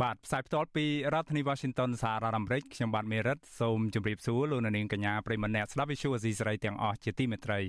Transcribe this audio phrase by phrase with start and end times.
[0.00, 7.60] បាទផ្សាយផ្ទាល់ពីរដ្ឋធានី Washington សហរដ្ឋអាមេរិកខ្ញុំបាទមេរិតសូមជម្រាបសួរលោកនាងកញ្ញាប្រិមម្នាក់ស្ដាប់ Visual Asia សេរីទាំងអស់ជាទីមេត្រី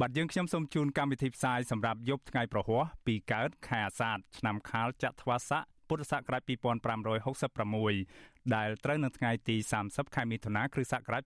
[0.00, 9.56] បាទយើងខ្ញុំសូមជូនកម្មវិធីផ្សាយសម្រាប់យប់ថ្ងៃប្រហ័សពីកើតខែអាសាឍឆ្នាំខាលចត្វាស័កពុទ្ធសករាជ2566ដែលត្រូវនៅថ្ងៃទី
[9.86, 11.22] 30ខែមិថុនាគ្រិស្តសករាជ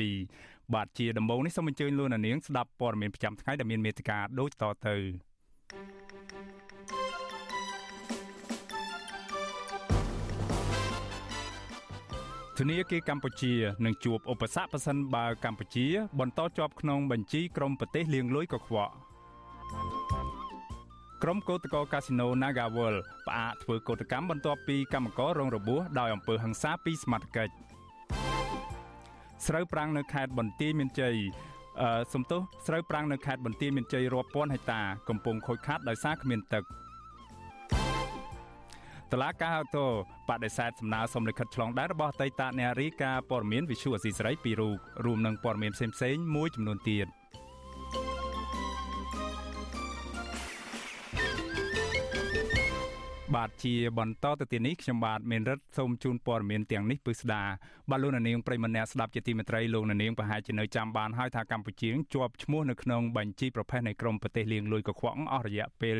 [0.00, 4.96] 2022បាទជាដំបូងនេះសូមអញ្ជើញលោកនាងស្ដាប់ព័ត៌មានប្រចាំថ្ងៃដែលមានមេត្តាដូចតទៅ
[12.62, 15.86] ធនាគារកម្ពុជានឹងជួបឧបសគ្គប៉ះសិនបើកម្ពុជា
[16.20, 18.92] បន្តជាប់ក្នុងបញ្ជីក្រុមប្រទេសលាងលុយកខ្វក់
[21.22, 22.94] ក្រុមកោតក្រកាស៊ីណូ Nagawal
[23.26, 27.54] ផ្អាកធ្វើកោតកម្មបន្ទាប់ពីកម្មកររងរបួសដោយអំពើហិង្សាពីសមត្ថកិច្ច
[29.46, 31.14] ស្រូវប្រាំងនៅខេត្តបន្ទាយមានជ័យ
[31.80, 36.64] អឺសំទោសស្រូវប្រាំងនៅខេត្តបន្ទាយមានជ័យរាប់ពាន់ហិកតាកំពុងខូចខាតដោយសារគ្មានទឹក
[39.12, 39.86] តឡាកាហៅតូ
[40.28, 47.06] បដិសេធសំណើសុំលិខិតឆ្លងដែនរបស់អតីតអ្នករាយការណ៍ព័ត៌មានវិសុអសីសេរីពីរូបរួមនឹងព័ត៌មានផ្សេងៗមួយចំនួនទៀត។
[53.36, 57.42] បាទជាបន្តទៅទីនេះខ្ញុំបាទមេនរិតសូមជូនព័ត៌មានទាំងនេះពិស្ដា
[57.90, 65.96] បាទលោកនាងប្រិមម្នាក់ស្ដាប់ជាទីមេត្រីលោកនាងប្រហែលជានៅចាំបានហើយថាកម្ពុជាជាប់ឈ្មោះនៅក្នុងបញ្ជីប្រភេទនៃក្រមប្រទេសលៀងលួយកខ្វក់អស់រយៈពេល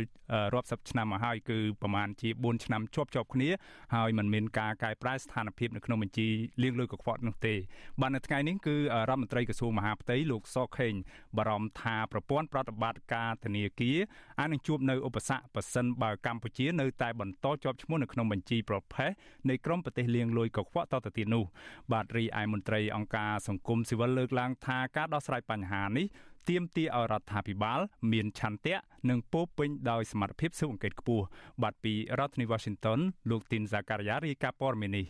[0.55, 3.51] រាប់សិបឆ្នាំមកហើយគឺប្រមាណជា4ឆ្នាំជាប់ជាប់គ្នា
[3.95, 6.29] ហើយมันមានការកែប្រែស្ថានភាពនៅក្នុងបញ្ជី
[6.63, 7.55] លៀងលួយកខ្វក់នោះទេ
[8.01, 8.77] បាទនៅថ្ងៃនេះគឺ
[9.09, 10.95] រដ្ឋមន្ត្រីក្រសួងមហាផ្ទៃលោកសខេង
[11.37, 13.99] បារម្ភថាប្រព័ន្ធប្រតិបត្តិការធនាគារ
[14.39, 19.11] អាចនឹងជួបនៅឧបសគ្គប៉ះសិនបើកម្ពុជានៅតែបន្តជាប់ឈ្មោះនៅក្នុងបញ្ជីប្រភេទ
[19.49, 21.45] នៃក្រមប្រទេសលៀងលួយកខ្វក់តទៅទៀតនោះ
[21.93, 26.07] បាទរីឯមន្ត្រីអង្គការសង្គមស៊ីវិលលើកឡើងថាការដោះស្រាយបញ្ហានេះ
[26.49, 27.81] ទាមទារឲ្យរដ្ឋាភិបាល
[28.13, 28.77] មានឆន្ទៈ
[29.11, 31.25] និងពោពេញដោយសមត្ថភាពស៊ើបអង្កេតខ្ពស់
[31.63, 32.99] បាទពីរដ្ឋធានី Washington
[33.31, 35.07] លោកទីនសាការីយ៉ារាយការណ៍ព័ត៌មាននេះ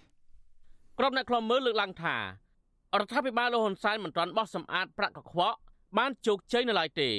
[0.99, 2.23] ក្រុមអ្នកខ្លំមើលលើកឡើងថារ
[3.05, 5.59] ដ្ឋាភិបាលលោកហ៊ុនសែនមិនទាន់បោះសម្អាតប្រាក់កខ្វក់
[5.99, 7.11] បានជោគជ័យនៅឡើយទេ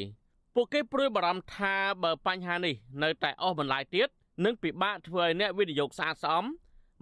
[0.56, 4.09] ពួកគេព្រួយបារម្ភថាបើបញ្ហានេះនៅតែអស់បន្លាយទៀត
[4.45, 6.43] និងពិបាកធ្វើឲ្យអ្នកវិនិយោគស្អាតស្អំ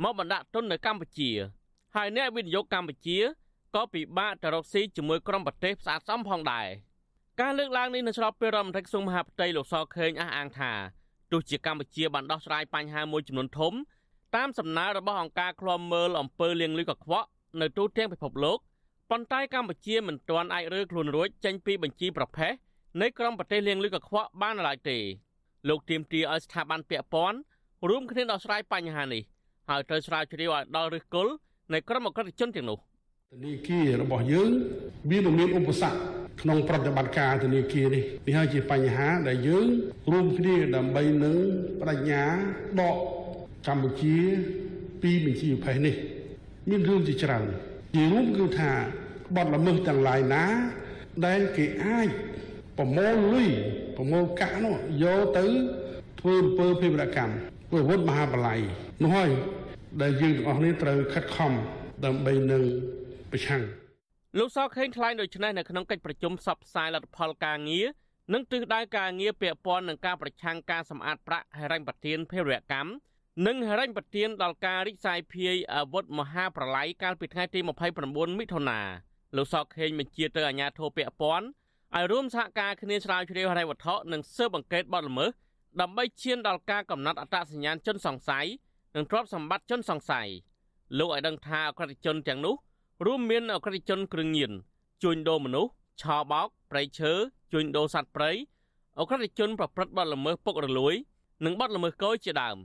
[0.03, 1.31] មកបណ្ដាក់ទុននៅកម្ពុជា
[1.95, 3.17] ហើយអ្នកវិនិយោគកម្ពុជា
[3.75, 6.67] ក៏ពិបាកទៅរកស៊ីជាមួយក្រុមប្រទេសស្អាតស្អំផងដែរ
[7.41, 10.71] ការលើកឡើងនេះនៅស្របពេលរដ្ឋមន្ត្រីក្រសួងមហាផ្ទៃលោកសខេងអះអាងថា
[11.31, 13.73] ទោះជាកម្ពុជាបានដោះស្រាយបញ្ហាមួយចំនួនធំ
[14.35, 17.27] តាមសំណើរបស់អង្គការឃ្លាំមើលអំពើលាងលុយកខ្វក់
[17.61, 18.59] នៅទូទាំងពិភពលោក
[19.09, 22.53] ប៉ុន្តែកម្ពុជាមិនទាន់អាចរើខ្លួនរួចចេញពីបញ្ជីប្រភេទ
[23.01, 24.97] នៃក្រុមប្រទេសលាងលុយកខ្វក់បានឡើយទេ
[25.67, 27.37] លោកទៀមទាឲ្យស្ថាប័នពាក់ព័ន្ធ
[27.89, 29.21] រួមគ្នាដោះស្រាយបញ្ហានេះ
[29.69, 31.33] ហើយត្រូវស្រាវជ្រាវឲ្យដល់ឫសគល់
[31.73, 32.77] នៃក្រុមអក្រិតជនទាំងនោះ
[33.33, 34.51] ធនាគាររបស់យើង
[35.09, 35.97] វានឹងមានឧបសគ្គ
[36.41, 39.67] ក្នុងប្រតិបត្តិការធនាគារនេះវាហើយជាបញ្ហាដែលយើង
[40.11, 41.37] រួមគ្នាដើម្បីនឹង
[41.79, 42.23] បដិញ្ញា
[42.79, 42.95] ដក
[43.67, 44.17] កម្ពុជា
[45.01, 45.95] ពីបញ្ជីប្រភេទនេះ
[46.69, 47.45] មានរឿងជាច្រើន
[47.95, 48.71] ជារួមគឺថា
[49.35, 50.45] បទល្មើសទាំងឡាយណា
[51.25, 52.09] ដែលគេអាច
[52.79, 53.49] ប្រមូលលុយ
[53.97, 55.45] ប្រមូលកាក់នោះយកទៅ
[56.19, 57.33] ធ្វើអំពើភេរវកម្ម
[57.67, 58.59] ធ្វើអាវុធមហាបល័យ
[59.03, 59.29] នោះហើយ
[60.01, 61.51] ដែលយើងទាំងអស់នេះត្រូវខិតខំ
[62.05, 62.63] ដើម្បីនឹង
[63.31, 63.61] ប្រឆាំង
[64.39, 67.85] លោកសខេងថ្លែងដូចនេះនៅក្នុងកិច្ចប្រជុំផ្សព្វផ្សាយលទ្ធផលការងារ
[68.33, 72.91] និងទិសដៅការងារពាក់ព័ន្ធនឹងការប្រឆាំងការសម្អាតប្រាក់ហិរញ្ញប្បទានភេរវកម្ម
[73.47, 77.59] និងហិរញ្ញប្បទានដល់ការរិះសាយភាយអាវុធមហាប្រឡ័យកាលពីថ្ងៃទី
[77.99, 78.79] 29មិថុនា
[79.37, 81.47] លោកសខេងបញ្ជាទៅអាជ្ញាធរពាក់ព័ន្ធ
[81.95, 85.29] ឲ្យរួមសហការគ្នាស្រាវជ្រាវហិរញ្ញវត្ថុនិងស៊ើបអង្កេតបទល្មើស
[85.81, 88.45] ដើម្បីឈានដល់ការកំណត់អត្តសញ្ញាណជនសង្ស័យ
[88.95, 90.27] និងទ្រព្យសម្បត្តិជនសង្ស័យ
[90.97, 92.55] លោកឲ្យដឹងថាអក្រិតជនទាំងនោះ
[93.05, 94.51] រួមមានអក្រិតជនគ្រឿងញៀន
[95.03, 95.71] ជួញដូរមនុស្ស
[96.01, 97.11] ឆោបោកប្រៃឈើ
[97.51, 98.31] ជួញដូរសត្វព្រៃ
[98.99, 100.93] អក្រិតជនប្រព្រឹត្តបទល្មើសពុករលួយ
[101.45, 102.57] និងបទល្មើសកយជាដើម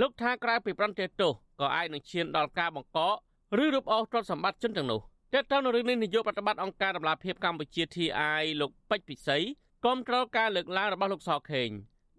[0.00, 3.16] លោកថាក្រៅពីប្រន្ទាទោសក៏អាចនឹងឈានដល់ការបង្កក
[3.62, 5.00] ឬរូបអូសទ្រព្យសម្បត្តិជនទាំងនោះ
[5.34, 9.38] តើតើនៅរឿងនេះនាយកប្រតិបត្តិអង្គការដំឡាភិបកម្ពុជា TI លោកពេជ្រពិសី
[9.84, 11.68] គាំទ្រការលើកឡើងរបស់លោកសខេង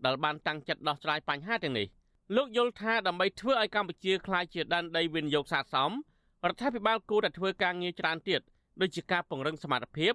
[0.05, 1.87] ដែលបានតាំងចិត្តដោះស្រាយបញ្ហាទាំងនេះ
[2.35, 5.91] លោកយល់ថាដើម្បីធ្វើឲ្យកម្ពុជាក្លាយជាដែនដីវិនិយោគស័ក្តិសម
[6.47, 8.41] រដ្ឋាភិបាលគួរតែធ្វើការងារច្រើនទៀត
[8.81, 10.13] ដូចជាការពង្រឹងសមត្ថភាព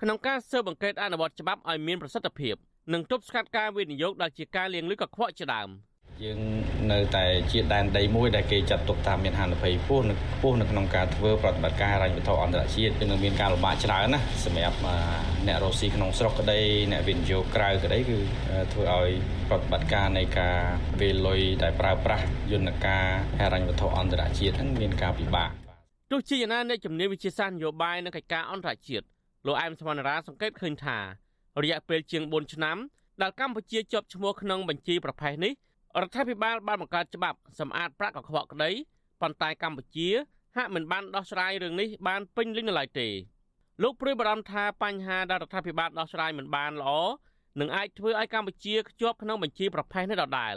[0.00, 2.54] ក្នុងការស៊ើបអង្កេតអនុវត្តច្បាប់ឲ្យមានប្រសិទ្ធភាព
[2.92, 5.68] និងទប់ស្កាត់ការវិនិយោគដែលជាការលាងលុយកខ្វក់ជាដើម
[6.24, 6.40] យើង
[6.92, 14.76] នៅតែជាដែនដីមួយដែលគេចាត់ទុកថាមានហានិភ័យខ្ពស់នៅខ្ពស់នៅក្នុងការធ្វើប្រតិបត្តិការហិរញ្ញវត្ថុអន្តរជាតិគឺនឹងមានការលំបាកច្រើនណាសម្រាប់
[15.46, 16.60] អ្នករស់ស៊ីក្នុងស្រុកក្តី
[16.90, 18.18] អ្នកវិនិយោគក្រៅក្តីគឺ
[18.72, 19.10] ធ្វើឲ្យ
[19.48, 20.56] ប្រតិបត្តិការនៃការ
[21.00, 23.04] វេលុយដែលប្រើប្រាស់យន្តការ
[23.40, 25.50] ហិរញ្ញវត្ថុអន្តរជាតិហ្នឹងមានការពិបាក
[26.10, 29.04] ទោះជាយ៉ាងណាអ្នកជំនាញវិជាសាស្ត្រនយោបាយនិងកិច្ចការអន្តរជាតិ
[29.46, 30.98] លោកអែមសមនរាសង្កេតឃើញថា
[31.62, 32.76] រយៈពេលជាង4ឆ្នាំ
[33.22, 35.54] ដែលកម្ពុជាជាប់ឈ្មោះក្នុងបញ្ជីប្រភេទនេះ
[36.02, 38.70] រដ្ឋាភិបាលបានបង្កើតច្បាប់សម្អាតប្រាក់កខ្វក់ក្តី
[39.20, 40.08] ប៉ុន្តែកម្ពុជា
[40.56, 43.08] ហាក់មិនបានដោះស្រាយរឿងនេះបានពេញលេញនៅឡើយទេ
[43.82, 46.92] លោកព្រួយបារម្ភថាបញ្ហាដែលរដ្ឋាភិបាលដោះស្រាយមិនបានល្អ
[47.60, 50.54] នឹងអាចធ្វើឲ្យកម្ពុជាខ្ជាប់ក្នុងបញ្ជីប្រភេទនេះដដែល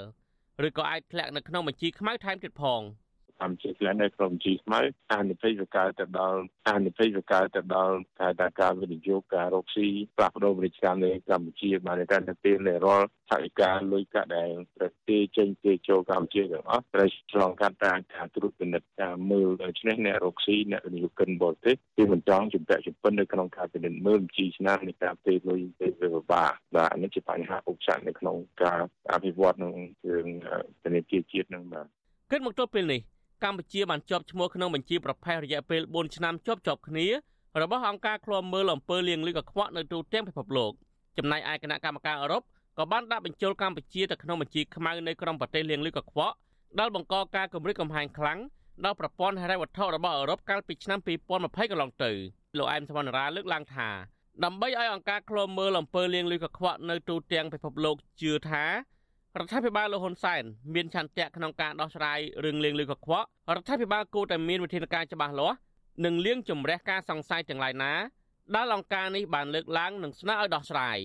[0.67, 2.81] ឬក៏អាចធ្លាក់នៅក្នុងបញ្ជីខ្មៅថែមទៀតផង។
[3.41, 4.79] កម្មជាក្លែងនៅក្នុងជីស្មៅ
[5.13, 6.39] អានិភ័យវាកើតទៅដល់
[6.69, 28.79] អានិភ័យវាកើតទៅដល់ការតែការវិនិយោគការរកស៊ីផ្លាស់ប្ដូរពាណិជ្ជកម្មនៅកម្ពុជាបានតែទៅពេលដែលរាល់ថវិកាលុយកាក់ដែលប្រទេសចេញទៅចូលកម្ពុជាទាំងអស់ត្រូវឆ្លងកាត់តាមការត្រួតពិនិត្យការមើលដូច្នេះអ្នករកស៊ីអ្នកវិនិយោគិនបរទេសគឺមិនចង់ជំពាក់ជំពិននៅក្នុងការពិនិត្យមើលបញ្ជីឆ្នាំនៃការពេលលុយពេលវាពិបាកបាទនេះជាបញ្ហាឧបសគ្គនៅក្នុងការ
[29.11, 29.73] អភិវឌ្ឍក្នុង
[30.09, 30.27] រឿង
[30.83, 31.87] ធនាគារជាតិនឹងបាទ
[32.31, 33.01] គិតមកទល់ពេលនេះ
[33.43, 37.05] កម្ពុជាបានជាប់ឈ្មោះក្នុងបញ្ជីប្រភេទរយៈពេល4ឆ្នាំជាប់ជាប់គ្នា
[37.61, 40.71] របស់អង្គការឃ្លាំមើលអំពើលាងលុយកខ្វក់នៅទូទាំងពិភពលោក
[41.17, 42.43] ចំណែកឯគណៈកម្មការអឺរ៉ុប
[42.77, 46.35] ក៏បានដាក់បញ្ចូលកម្ពុជាទៅក្នុងបញ្ជីខ្មៅនៃក្រុមប្រទេសលាងលុយកខ្វក់
[46.79, 48.39] ដែលបង្កការគំរាមកំហែងខ្លាំង
[48.85, 52.11] ដល់ប្រព័ន្ធហិរញ្ញវត្ថុរបស់អឺរ៉ុបកាលពីឆ្នាំ2020កន្លងទៅ
[52.57, 53.89] លោកអែមសវណ្ណរាលើកឡើងថា
[54.43, 58.63] ដើម្បីឲ្យអង្គការឃ្លាំមើលអំពើលាងលុយកខ្វក់នៅទូទាំងពិភពលោកជឿថា
[59.37, 60.43] រដ្ឋាភិបាលលោកហ៊ុនសែន
[60.73, 65.57] មានឆន្ទៈក្នុងការដោះស្រាយរឿងលៀងលុយកខ្វក់រដ្ឋាភិបាលគួរតែមានវិធានការច្បាស់លាស់
[66.05, 67.93] និងលាងជំរះការសង្ស័យទាំងឡាយណា
[68.55, 70.97] ដែលអង្គការនេះបានលើកឡើងនិងស្នើឲ្យដោះស្រាយ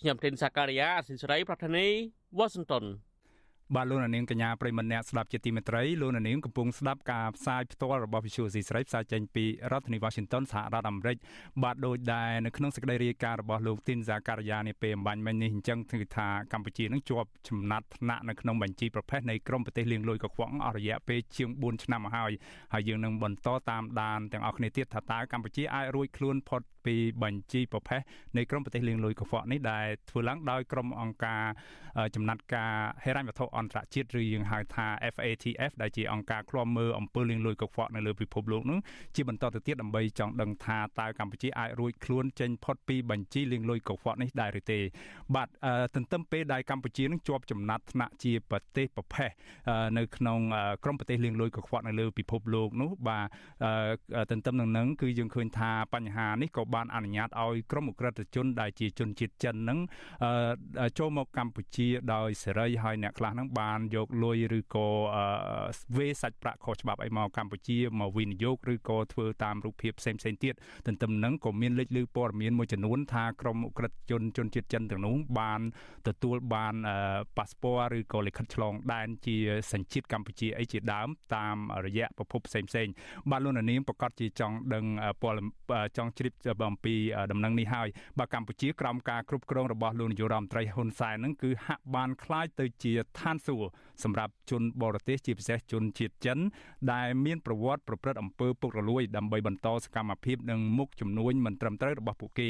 [0.00, 1.86] ខ្ញុំធីនសាការីយ៉ាអសិសរីប្រធានី
[2.38, 2.84] វ៉ាស៊ីនតោន
[3.72, 11.16] បាទលោកនាងកញ្ញាប្រិមម្នាក់ស្ដាប់ជាទីមេត្រីលោកនាងកំពុងស្ដាប់ការផ្សាយផ្ទាល់របស់ Visual C ស្រីផ្សាយចេញពីរដ្ឋធានី Washington សហរដ្ឋអាមេរិក
[11.62, 22.32] បាទដោយដែរនៅក្នុងសេចក្តីរាយការណ៍របស់លោកទីនសាការីយ៉ានេះពេលអំបញ្ញមិញនេះអញ្ចឹងគឺថាកម្ពុជានឹងជាប់ចំណាត់ថ្នាក់នៅក្នុងបញ្ជីប្រភេទនៃក្រមប្រទេសលៀងលួយកខ្វក់អស់រយៈពេលជាង4ឆ្នាំមកហើយ
[22.72, 28.00] ហើយយើងនឹងបន្តតាមដានទាំងអស់គ្នាទៀតថាតើកម្ពុជាអាចរួចខ្លួនផុតពីបញ្ជីប្រភេទ
[28.36, 31.42] នៃក្រមប្រទេសលៀងលួយកខ្វក់នេះដែលធ្វើឡើងដោយក្រុមអង្គការ
[32.14, 32.72] ចំណាត់ការ
[33.04, 38.78] ហិរញ្ញវត្ថុអន្តរជាតិឬយើងហៅថា FATF ដែលជាអង្គការឃ្លាំមើលអំពើលាងលុយកខ្វក់នៅលើពិភពលោកនោះ
[39.14, 44.80] ជាបន្តទៅទៀតដើម្បីចង់ដឹងថាតើកម្ពុជាអាចរួចខ្លួនចេញផុតពីបញ្ជីលាងលុយកខ្វក់នេះដែរឬទេ
[45.34, 45.48] បាទ
[45.94, 49.30] ទន្ទឹមពេលដែលកម្ពុជានឹងជាប់ចំណាត់ថ្នាក់ជាប្រទេសប្រភេទ
[49.98, 50.38] នៅក្នុង
[50.84, 53.26] ក្រុមប្រទេសលាងលុយកខ្វក់នៅលើពិភពលោកនោះបាទ
[54.30, 59.78] ទន្ទឹមនឹងនឹងគឺយើងឃើញថាបញ្ហានេះក៏បានអនុញ្ញាតឲ្យក្រុមអក្រិតជនដែលជាជនជាតិចិននឹង
[60.98, 64.87] ចូលមកកម្ពុជាដោយសេរីហើយអ្នកខ្លះនឹបានយកលុយឬក៏
[65.97, 70.53] វេសាច់ប្រាក់ខុសច្បាប់អីមកកម្ពុជាមកវិនិយោគឬក៏ធ្វើតាមរូបភាពផ្សេងផ្សេងទៀត
[70.87, 75.61] ទន្ទឹមនឹងក៏មានលេចលឺព័ត៌មានមួយចំនួនថាក្រុមអក្រិតជនជនជាតិចិនទាំងនោះបាន
[76.07, 76.75] ទទួលបាន
[77.37, 79.37] ប៉ាសពតឬក៏លិខិតឆ្លងដែនជា
[79.71, 81.55] សញ្ជាតិកម្ពុជាអីជាដើមតាម
[81.85, 82.87] រយៈប្រភពផ្សេងផ្សេង
[83.29, 84.85] បាទលោកនាងប្រកាសជាចង់ដឹង
[85.21, 85.35] ពល
[85.97, 86.29] ចង់ជ្រា
[86.59, 86.95] បអំពី
[87.31, 87.87] ដំណឹងនេះហើយ
[88.19, 93.68] បាទកម្ពុជាក្រោមការគ្រប់គ្រងរបស់លោកនាយករដ្ឋមន្ត្រីហ៊ុនសែននឹងគឺហាក់បានคล้ายទៅជាឋាន នសួគ៌
[94.02, 96.38] សម្រាប់ជនបរទេសជាពិសេសជនជាតិចិន
[96.92, 102.48] ដែលមានប្រវត្តិប្រព្រឹត្តអំពើពុករលួយដើម្បីបន្តសកម្មភាពនិងមុខជំនួញមិនត្រឹមត្រូវរបស់ពួកគេ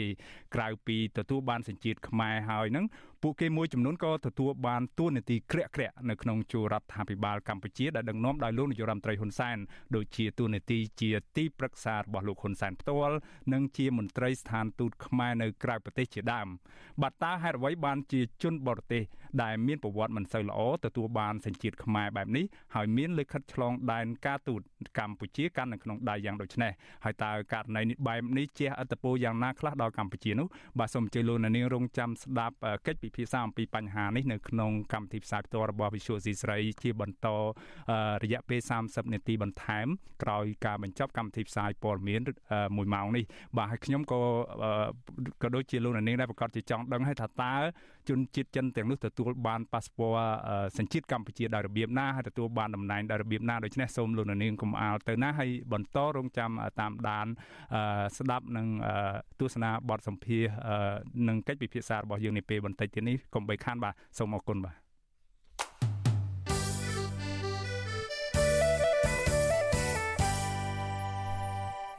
[0.55, 2.85] ក្រៅពីទទួលបានសញ្ជាតិខ្មែរហើយនឹង
[3.27, 9.57] ពួកគេមួយចំនួនក៏ទទួលបានទួនាទីក្រាក់ក្រាក់នៅក្នុងជួររដ្ឋាភិបាលកម្ពុជាដែលដឹកនាំដោយលោកនាយរដ្ឋមន្ត្រីហ៊ុនសែន
[9.97, 13.17] ដូចជាទួនាទីជាទីប្រឹក្សារបស់លោកហ៊ុនសែនផ្ទាល់
[13.53, 16.49] និងជាមន្ត្រីស្ថានទូតខ្មែរនៅក្រៅប្រទេសជាដើម
[17.03, 19.05] បាទតើហេតុអ្វីបានជាជនបរទេស
[19.43, 24.61] ដែលមានប្រវត្តិមិនសូវល្អទទួលបានសញ្ជាតិខ្មែរបែបនេះហើយមានលិខិតឆ្លងដែនការទូត
[24.99, 26.73] កម្ពុជាកាន់នៅក្នុងដៃយ៉ាងដូចនេះ
[27.05, 30.47] ហើយតើករណីនេះបែបនេះជះឥទ្ធិពលយ៉ាងណាខ្លះដល់កម្ពុជានោះ
[30.79, 37.27] បាទសូមអញ្ជើញលោកនាងរងចាំស្ដាប់កិច្ចពិភាក្សាអំពីបញ្ហានេះនៅក្នុងកម្មវិធីផ្សាយផ្ទាល់របស់ Visual C ស្រីជាបន្ត
[38.23, 39.87] រយៈពេល30នាទីបន្ថែម
[40.23, 42.21] ក្រោយការបញ្ចប់កម្មវិធីផ្សាយព័ត៌មាន
[42.55, 43.25] 1ម៉ោងនេះ
[43.57, 44.21] បាទហើយខ្ញុំក៏
[45.43, 47.55] ក៏ដូចជាលោកនាងដែរប្រកាសជាចង់ដឹងហើយថាតើ
[48.09, 50.17] ជនជាតិចិនទាំងនោះទទួលបានប៉ាសពត
[50.79, 57.27] សញ្ជាតិកម្ពុជាដោយរបៀបណាហើយទទួលបានតំណែងដោយរបៀបណាដូច្នេះសូមលោកនាងកុំអាលទៅណាហើយបន្តរងចាំតាមដាន
[58.19, 58.67] ស្ដាប់និង
[59.41, 60.43] ទស្សនាបទសម្ភាស
[61.29, 64.84] និងកិច្ចពិភាក្សារបស់យើងនាពេលបន្តិចទៀតនេះកុំបីខានបាទសូមអរគុណបាទ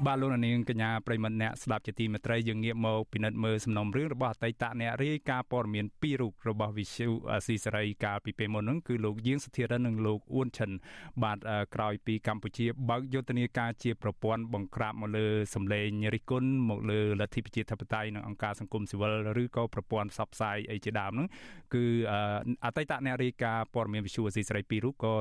[0.03, 7.07] បាទលោកនាងកញ្ញាប្រិមត្តអ្នកស្ដាប់ជាទីមេត្រីយើងងាកមកពិនិត្យមើលសំណុំរឿងរបស់អតីតអ្នករាយការណ៍ព័ត៌មានពីររូបរបស់វិសុ
[7.45, 10.71] ស៊ីសេរីកាលពីពេលមុនហ្នឹងគឺលោកយាងសធិរិននិងលោកអ៊ួនឈិន
[11.23, 11.37] បាទ
[11.75, 19.11] ក្រោយពីកម្ពុជាបើកយុទ្ធនាការជាប្រព័ន្ធបង្ក្រាបមកលើសម្លេងរិះគន់មកលើលទ្ធិប្រជាធិបតេយ្យនិងអង្គការសង្គមស៊ីវិល
[19.43, 21.27] ឬក៏ប្រព័ន្ធផ្សព្វផ្សាយអីជាដើមហ្នឹង
[21.73, 21.85] គឺ
[22.65, 25.13] អតីតអ្នករាយការណ៍ព័ត៌មានវិសុស៊ីសេរីពីររូបក៏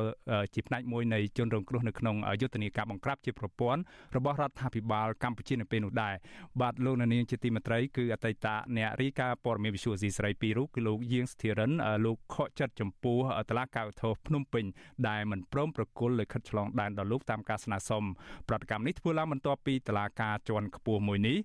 [0.55, 3.81] ជាផ្នែកមួយនៃជនរងគ្រោះនៅក្នុងយុទ្ធនាការបង្ក្រាបជាប្រព័ន្ធ
[4.17, 6.15] របស់រដ្ឋាភិបាលកម្ពុជានៅពេលនោះដែរ
[6.61, 11.73] បាទលោកនាងជាទីមេត្រីគឺអតីតអ្នករាយការណ៍ព័ត៌មានវិទ្យុអស៊ីសេរីពីររូបគឺលោកយាងស្ថិរិន
[12.07, 13.19] លោកខកចិត្តចំពោះ
[13.51, 14.65] តឡាកៅធោភ្នំពេញ
[15.09, 18.05] ដែលមិនព្រមប្រគល់លិខិតឆ្លងដែនដល់លោកតាមការស្នើសុំ
[18.49, 21.37] ប្រតិកម្មនេះធ្វើឡើងបន្ទាប់ពីតឡាការជាន់ខ្ពស់មួយនេះ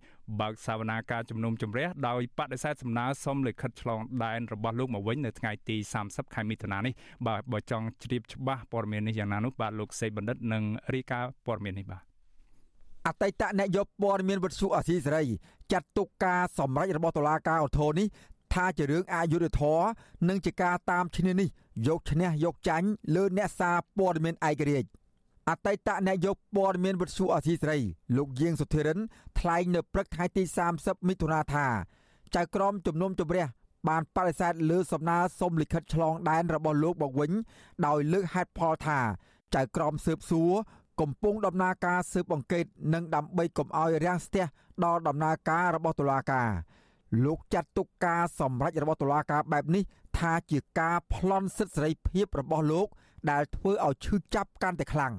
[0.41, 6.93] បើកសវនាការជំនុំជម្រះដោយបដិសេធសំណើសុំលិខិតឆ្លងដែនរបស់លោកមកវិញនៅថ្ងៃទី30ខែមិថុនានេះ
[7.27, 12.08] បាទបើចង់ជ្រាបច្បាស់ព័ត៌មាននេះយ៉ាងណានោះបាទលោកសេបណ្ឌិតនឹងរាយការណ៍ព័ត៌មាននេះបាទ
[13.07, 15.23] អតីតអ្នកយកព័ត៌មានវិទ្យុអាស៊ីសេរី
[15.71, 18.07] ចាត់ទុកការសម្រេចរបស់តុលាការអូថូនេះ
[18.53, 19.85] ថាជារឿងអយុត្តិធម៌
[20.29, 21.47] និងជាការតាមឈ្នានេះ
[21.87, 24.89] យកឈ្នះយកចាញ់លើអ្នកសារព័ត៌មានឯករាជ្យ
[25.49, 27.79] អតីតអ្នកយកព័ត៌មានវិទ្យុអាស៊ីសេរី
[28.17, 28.99] លោកយាងសុធិរិន
[29.39, 30.43] ថ្លែងនៅព្រឹកថ្ងៃទី
[30.75, 31.67] 30មិថុនាថា
[32.35, 33.45] ចៅក្រមជំនុំជម្រះ
[33.87, 37.31] បានបដិសេធលើសំណើសុំលិខិតឆ្លងដែនរបស់លោកមកវិញ
[37.85, 38.99] ដោយលើកហេតុផលថា
[39.55, 40.51] ចៅក្រមស៊ើបសួរ
[40.99, 44.45] កំពុងដំណើរការស៊ើបអង្កេតនិងដើម្បីកុំឲ្យរាំងស្ទះ
[44.85, 46.49] ដល់ដំណើរការរបស់តុលាការ
[47.25, 49.83] លោកចាត់ទុកការសម្រេចរបស់តុលាការបែបនេះ
[50.17, 52.87] ថាជាការប្លន់សិទ្ធិសេរីភាពរបស់លោក
[53.31, 55.13] ដែលធ្វើឲ្យឈឺចាប់កាន់តែខ្លាំង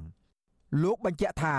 [0.83, 1.57] លោកបញ្ជាក់ថា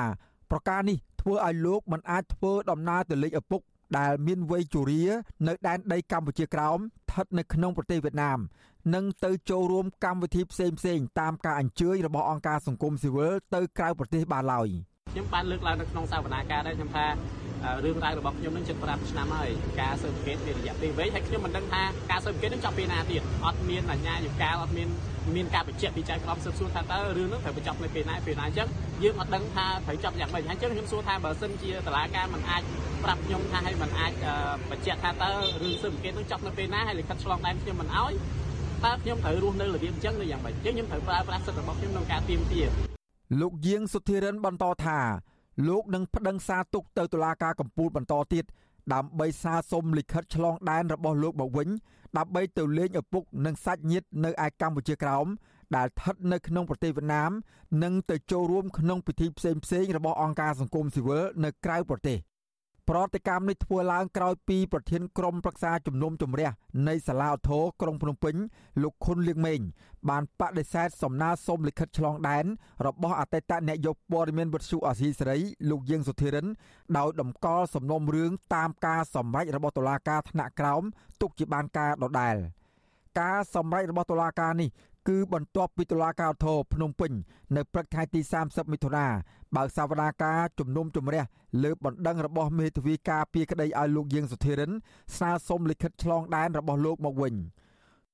[0.51, 3.61] ប្រការនេះធ្វើឲ្យលោកមិនអាចធ្វើដំណើរទៅលេខឪពុក
[3.97, 5.03] ដែលមានវ័យជរា
[5.47, 8.39] នៅដែនដីកម្ពុជាក្រោមស្ថិតនៅក្នុងប្រទេសវៀតណាម
[8.95, 14.67] និងទៅចូលរួមកម្មវិធីផ្សេងផ្សេងតាមការអញ្ជើញរបស់អង្គការសង្គមស៊ីវិលទៅក្រៅប្រទេសបានឡើយ
[15.11, 17.05] ខ្ញុំបានលើកឡើងនៅក្នុងសវនាការដែរខ្ញុំថា
[17.83, 19.49] រឿងរ៉ាវរបស់ខ្ញុំនឹងជិត5ឆ្នាំហើយ
[19.81, 24.87] ការស៊ើបអង្កេតមានរយៈពេលវែងហើយខ្ញុំមិនដឹងថាការស៊ើបអង្កេតនឹងចប់ពេលណាទៀតអត់មានអាជ្ញាយុកាលអត់មាន
[25.35, 28.67] មានការបញ្ជាក់ពីចៅក្រមស៊ើបសួរថាតើរឿងនោះត្រូវបញ្ចប់នៅពេលណាពេលណាអញ្ចឹង
[29.03, 32.61] យើងអត់ដឹងថាត្រូវចប់យ៉ាងម៉េចហើយអញ្ចឹងខ្ញុំសួរថាបើសិនជាតឡាការមិនអាច
[33.03, 34.11] ប្រាប់ខ្ញុំថាឲ្យមិនអាច
[34.71, 38.11] បញ្ជាក់ថាតើរឿងស៊ើបអង្កេតនឹងចប់នៅពេលណាហើយលិខិតឆ្លងដែនខ្ញុំមិនឲ្យ
[38.85, 42.61] តើខ្ញុំត្រូវរស់នៅរបៀបអញ្ចឹងឬយ៉ាងម៉េចអញ្ចឹងខ្ញុំត្រូវប្រើប្រាស់សិទ្ធិរបស់ខ្ញុំក្នុងការទៀមទា
[43.41, 44.99] លោកយាងសុធិរិនបន្តថា
[45.67, 48.45] លោកនឹងប្តឹងសារទុកទៅតុលាការកំពូលបន្តទៀត
[48.93, 51.69] ដើម្បីសារសុំលិខិតឆ្លងដែនរបស់លោកមកវិញ
[52.17, 55.27] ដើម្បីទៅលេងឪពុកនិងសាច់ញាតិនៅឯកម្ពុជាក្រោម
[55.75, 57.31] ដែលស្ថិតនៅក្នុងប្រទេសវៀតណាម
[57.83, 62.17] និងទៅចូលរួមក្នុងពិធីផ្សេងៗរបស់អង្គការសង្គមស៊ីវិលនៅក្រៅប្រទេស
[62.91, 66.49] ប្រតិកម្មនេះធ្វើឡើងក្រោយពីប្រធានក្រុមប្រឹក្សាជំនុំជម្រះ
[66.87, 68.35] នៃសាលាឧទ្ធរក្រុងភ្នំពេញ
[68.83, 69.61] លោកខុនលៀងម៉េង
[70.09, 72.45] បានបដិសេធសំណើសុំលិខិតឆ្លងដែន
[72.87, 76.47] របស់អតីតនាយកព័ត៌មានវិទ្យុអាស៊ីសេរីលោកយើងសុធិរិន
[76.97, 80.83] ដោយតម្កល់សំណុំរឿងតាមការសម្រេចរបស់តុលាការថ្នាក់ក្រោម
[81.21, 82.37] ទុកជាបានការដដែល
[83.19, 84.69] ការសម្រេចរបស់តុលាការនេះ
[85.07, 87.11] គឺបន្ទាប់ពីតុលាការធរភ្នំពេញ
[87.55, 89.05] នៅព្រឹកថ្ងៃទី30មិថុនា
[89.55, 91.23] បើកសវនាការជំនុំជម្រះ
[91.63, 94.71] លើបណ្ដឹងរបស់មេធាវីការពីក្តីឲ្យលោកយើងសុធិរិន
[95.15, 97.33] ស្នើសុំលិខិតឆ្លងដែនរបស់លោកមកវិញ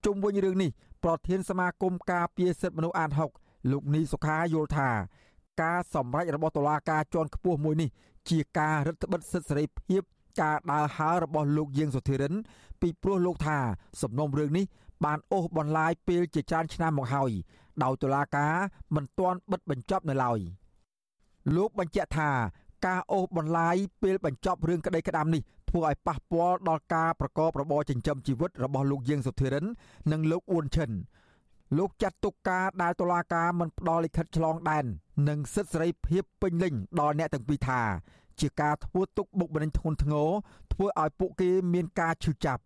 [0.05, 0.69] ជុំវិញរឿងនេះ
[1.03, 4.89] ប្រធានសមាគមការពីសិទ្ធិមនុស្សអាត6លោកនីសុខាយល់ថា
[5.61, 7.89] ការសម្រេចរបស់តុលាការជាន់ខ្ពស់មួយនេះ
[8.29, 10.01] ជាការរឹតបន្តឹងសិទ្ធិសេរីភាព
[10.41, 12.33] ការដើរហើររបស់លោកយើងសុធិរិន
[12.81, 13.57] ពីព្រោះលោកថា
[14.01, 14.65] សំណុំរឿងនេះ
[15.05, 17.31] បានអូសបន្លាយពេលជាច្រើនឆ្នាំមកហើយ
[17.83, 18.53] ដោយតុលាការ
[18.95, 20.39] មិនទាន់បិទបញ្ចប់នៅឡើយ
[21.55, 22.31] លោកបញ្ជាក់ថា
[22.87, 29.65] ការអូសបន្លាយពេលបញ្ចប់រឿងក្តីក្តាំនេះធ្វើឲ្យប៉ះពាល់ដល់ការប្រកបរបរចិញ្ចឹមជីវិតរបស់លោកយាងសុធិរិន
[30.11, 30.91] និងលោកអ៊ួនឈិន
[31.77, 34.85] លោកចាត់ទុកការដែលតុលាការមិនផ្ដល់លិខិតឆ្លងដែន
[35.29, 37.81] និងសិទ្ធិសេរីភាពពេញលេញដល់អ្នកទាំងពីរថា
[38.39, 40.29] ជាការធ្វើទុកបុកម្នេញធ្ងន់ធ្ងរ
[40.73, 42.61] ធ្វើឲ្យពួកគេមានការឈឺចាប់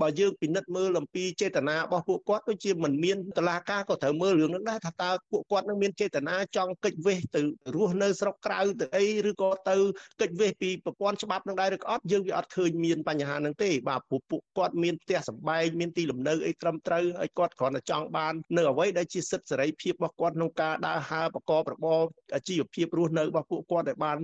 [0.00, 7.42] បើយើងពិនិត្យមើលអំពីចេតនារបស់ពួកគាត់ដូចជាមិនមានតឡាការក៏ត្រូវមើលរឿងនោះដែរថាតើពួកគាត់នឹងមានចេតនាចង់កិច្ចវេះទៅ
[7.74, 9.76] រស់នៅស្រុកក្រៅទៅអីឬក៏ទៅ
[10.20, 22.00] កិច្ចវេះពីប្រព័ន្ធច្បាប់នឹងដែរឬក៏អត់យើងវាអត់ឃើញមានបញ្ហាហ្នឹងទេបាទព្រោះពួកគាត់មានផ្ទះសម្បែងមានទីលំនៅអីត្រឹមត្រូវហើយគាត់គ្រាន់តែចង់បាននៅអ្វីដែលជាសិទ្ធិសេរីភាពរបស់គាត់ក្នុងការដើរហើរប្រកបរបរ
[22.48, 24.18] ជីវភាពរស់នៅរបស់ពួកគាត់ឲ្យបាន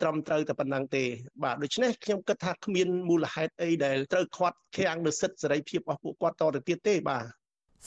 [0.00, 1.04] ត្រឹមត្រូវតែប៉ុណ្ណឹងទេ
[1.42, 7.24] បាទដូច្នេះខ្ញុំគិតថាគ្មានមូលហេតុអីដែលត្រូវខាត់ខាំងនូវសិទ្ធិសេរីភាពរបស់ពួកគាត់តទៅទៀតទេបាទ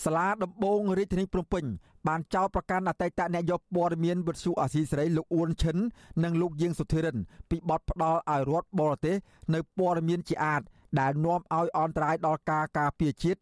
[0.04, 1.66] សាលាដំបងរាជធានីភ្នំពេញ
[2.08, 5.78] បានចោទប្រកាន់អតីតនាយកព័ត៌មានវិទ្យុអាស៊ីសេរីលោកអ៊ួនឈិន
[6.24, 7.18] និងលោកយាងសុធិរិន
[7.50, 9.16] ពីបទផ្ដាល់ឲ្យរដ្ឋបរទេស
[9.54, 10.62] នៅព័ត៌មានជាអាត
[11.00, 13.40] ដែលនាំឲ្យអន្តរាយដល់ការការពារជាតិ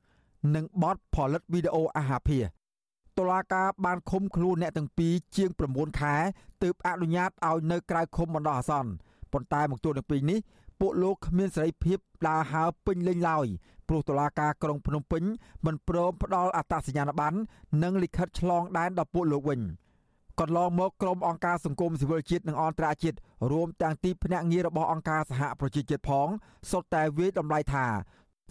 [0.56, 2.50] និងបទផលិតវីដេអូអាហារភាតុ
[3.18, 6.16] តុលាការបានឃុំខ្លួនអ្នកទាំងពីរជាង9ខែ
[6.64, 8.92] ទើបអនុញ្ញាតឲ្យនៅក្រៅឃុំបណ្ដោះអាសន្ន
[9.34, 10.40] ប៉ុន្តែមកទល់នឹងពេលនេះ
[10.80, 13.48] ពួកលោកគ្មានសេរីភាពដើរហើរពេញលេញឡើយ
[13.88, 15.24] ព្រោះតុលាការក្រុងភ្នំពេញ
[15.66, 17.38] មិនព្រមផ្ដល់អត្តសញ្ញាណប័ណ្ណ
[17.84, 19.62] និងលិខិតឆ្លងដែនដល់ពួកលោកវិញ
[20.40, 23.18] កន្លងមកក្រុមអង្គការសង្គមស៊ីវិលជាតិនិងអន្តរជាតិ
[23.52, 26.28] រួមទាំងទីភ្នាក់ងាររបស់អង្គការសហប្រជាជាតិផង
[26.72, 27.86] សុទ្ធតែវាយតម្លៃថា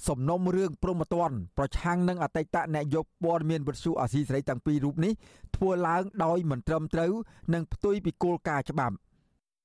[0.06, 5.12] សំណុំរឿងព្រមត្តនប្រឆាំងនឹងអតីតនាយកព័ត៌មានវិទ្យុអាស៊ីសេរីទាំងពីររូបនេះ
[5.56, 7.12] ធ្វើឡើងដោយមិនត្រឹមត្រូវ
[7.54, 8.94] និងផ្ទុយពីគោលការណ៍ច្បាប់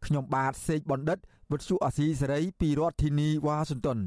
[0.05, 1.19] ខ្ញុំបាទសេកបណ្ឌិត
[1.51, 3.99] វិទ្យុអាស៊ីសេរីពីរដ្ឋធានីវ៉ាស៊ីនតោន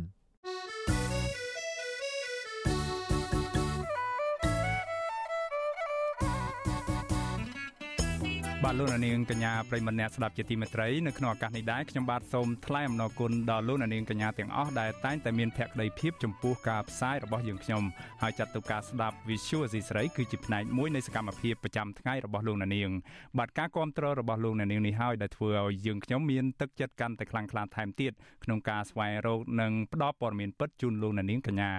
[8.65, 17.83] បាទលោកនាងកញ្ញាប្រិមម្នាក់ស្ដាប់ជាទីមេត្រីនៅក្នុងឱកាសនេះដែរខ្ញុំបាទសូមថ្លែងអំណរគុណដល់លោកនាងកញ្ញាទាំងអស់ដែលតែងតែមានភក្ដីភាពចំពោះការផ្សាយរបស់យើងខ្ញុំ
[18.23, 22.91] ហើយចាត់ទុកការស្ដាប់ Visual Asia ស្រីគឺជាផ្នែកមួយនៃសកម្មភាពប្រចាំថ្ងៃរបស់លោកនាង
[23.39, 28.13] បាទការគ្រប់គ្រងរបស់លោកនាងនេះហើយដែលធ្វើឲ្យយើងខ្ញុំមានទឹកចិត្តកាន់តែខ្លាំងក្លាថែមទៀត
[28.45, 31.71] ក្នុងការស្វែងរកនិងផ្ដល់ព័ត៌មានពិតជូនលោកនាងកញ្ញា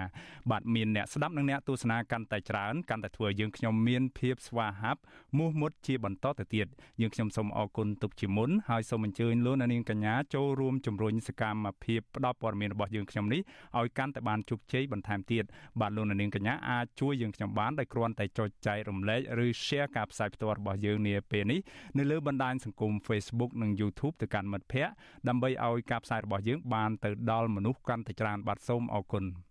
[0.50, 5.00] បាទមានអ្នកស្ដាប់និងអ្នកទស្សនាកាន់តែច្រើនកាន់តែធ្វើយើងខ្ញុំមានភាពស្វាហាប់
[5.36, 6.68] មោះមុតជាបន្តទៅទៀត
[7.00, 13.40] យើងខ្ញុំសូមអរគុណទុកជាមុនហើយសូមអញ្ជើញលោកនាងកញ្ញាចូលរួមជំរុញសកម្មភាពផ្តល់ព័ត៌មានរបស់យើងខ្ញុំនេះ
[13.78, 15.44] ឲ្យកាន់តែបានជោគជ័យបន្ថែមទៀត
[15.80, 21.60] បាទលោកនាងកញ្ញាអាចជួយយើងខ្ញុំបានដោយគ្រាន់តែចុចចែករំលែកឬ share ការផ្សាយផ្ទាល់របស់យើងនាពេលនេះ
[21.98, 24.92] នៅលើបណ្ដាញសង្គម Facebook និង YouTube ទៅកាន់មិត្តភ័ក្តិ
[25.28, 29.47] ដើម្បីឲ្យការផ្សាយរបស់យើងបានទៅដល់មនុស្សកាន់តែច្រើនបាទសូមអរគុណ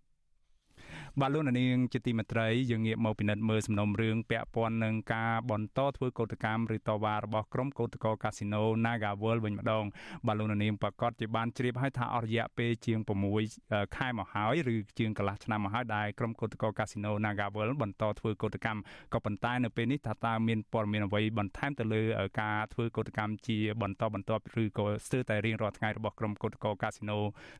[1.22, 9.84] បាទលោកនាងជាទីមេត្រីយើងងាកមកពិនិត្យមើលសំណុំរឿងពាក់ព័ន្ធនឹងការបន្តធ្វើកោតកម្មឬតវ៉ារបស់ក្រុមកោតក្រកាស៊ីណូ Naga World វិញម្ដង
[10.26, 12.98] បាទលោកនាងប្រកាសជាបានជ្រាបហើយថាអស់រយៈពេលជាង
[13.46, 18.80] 6ខែមកហើយឬជាងកន្លះឆ្នាំមកហើយដែលក្រុមកោតក្រកាស៊ីណូ Naga World បន្តធ្វើកោតកម្ម
[19.12, 22.02] ក៏ប៉ុន្តែនៅពេលនេះថាតើមានព័ត៌មានអ្វីបន្ថែមទៅលើ
[22.40, 27.18] ការធ្វើកោតកម្មជាបន្តបន្ទាប់ឬក៏ស្ទើរតែរៀងរាល់ថ្ងៃរបស់ក្រុមកោតក្រកាស៊ីណូ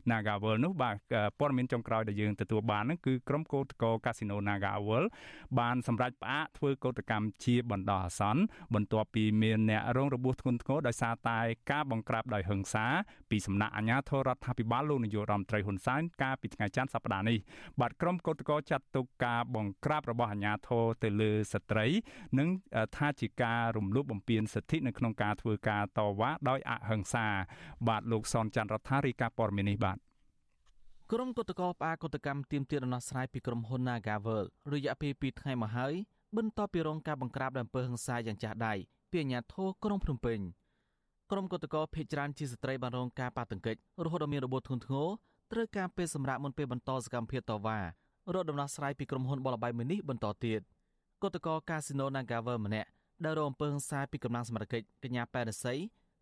[0.09, 0.95] Naga World នោះបាទ
[1.39, 5.09] ព័ត៌មានចុងក្រោយដែលយើងទទួលបានហ្នឹងគឺក្រុមកោតក្រកាស៊ីណូ Naga World
[5.59, 8.41] បានសម្រេចផ្អាកធ្វើកោតកម្មជាបណ្ដោះអាសន្ន
[8.73, 11.39] បន្ទាប់ពីមានអ្នករងរបួសធ្ងន់ធ្ងរដោយសារតែ
[11.71, 12.85] ការបង្ក្រាបដោយហិង្សា
[13.31, 17.37] ពីសំណាក់អាជ្ញាធររដ្ឋាភិបាលលោកនាយករដ្ឋមន្ត្រីហ៊ុនសែនកាលពីថ្ងៃច័ន្ទសប្តាហ៍នេះ
[17.79, 21.85] បាទក្រុមកោតក្រចាត់ទុកការបង្ក្រាបរបស់អាជ្ញាធរទៅលើស្ត្រី
[22.39, 22.49] និង
[22.97, 27.27] ថាជាការរំលោភបំពានសិទ្ធិនៅក្នុងការធ្វើការតវ៉ាដោយអហិង្សា
[27.87, 29.97] បាទលោកសនច័ន្ទរដ្ឋារាយការណ៍ព័ត៌មាននេះបាទ
[31.13, 35.93] ក្រុមគឧតកោផ្អាកគឧតកម្មទៀមទាដំណោះស្រាយពីក្រុមហ៊ុន Nagavel រយៈពេល2ថ្ងៃមកហើយ
[36.37, 38.73] បន្ទាប់ពីរងការបង្ក្រាបដោយអំពើហិង្សាយ៉ាងចាស់ដៃ
[39.11, 40.39] ពីអាជ្ញាធរក្រុងភ្នំពេញ
[41.31, 45.07] ក្រុមគឧតកោភេកច្រានជាស្ត្រីបានរងការប៉ះទង្គិចរហូតដល់មានរបួសធ្ងន់ធ្ងរ
[45.51, 50.61] ត្រូវការពេលសម្រាប់មុនពេលបន្តសកម្មភាពតវ៉ារកដំណោះស្រាយពីក្រុមហ៊ុនបលបៃមួយនេះបន្តទៀត
[51.21, 52.89] គឧតកោកាស៊ីណូ Nagavel ម្នាក់
[53.25, 55.73] ដែលរងអំពើហិង្សាពីកម្លាំងសមត្ថកិច្ចកញ្ញាប៉ែនសី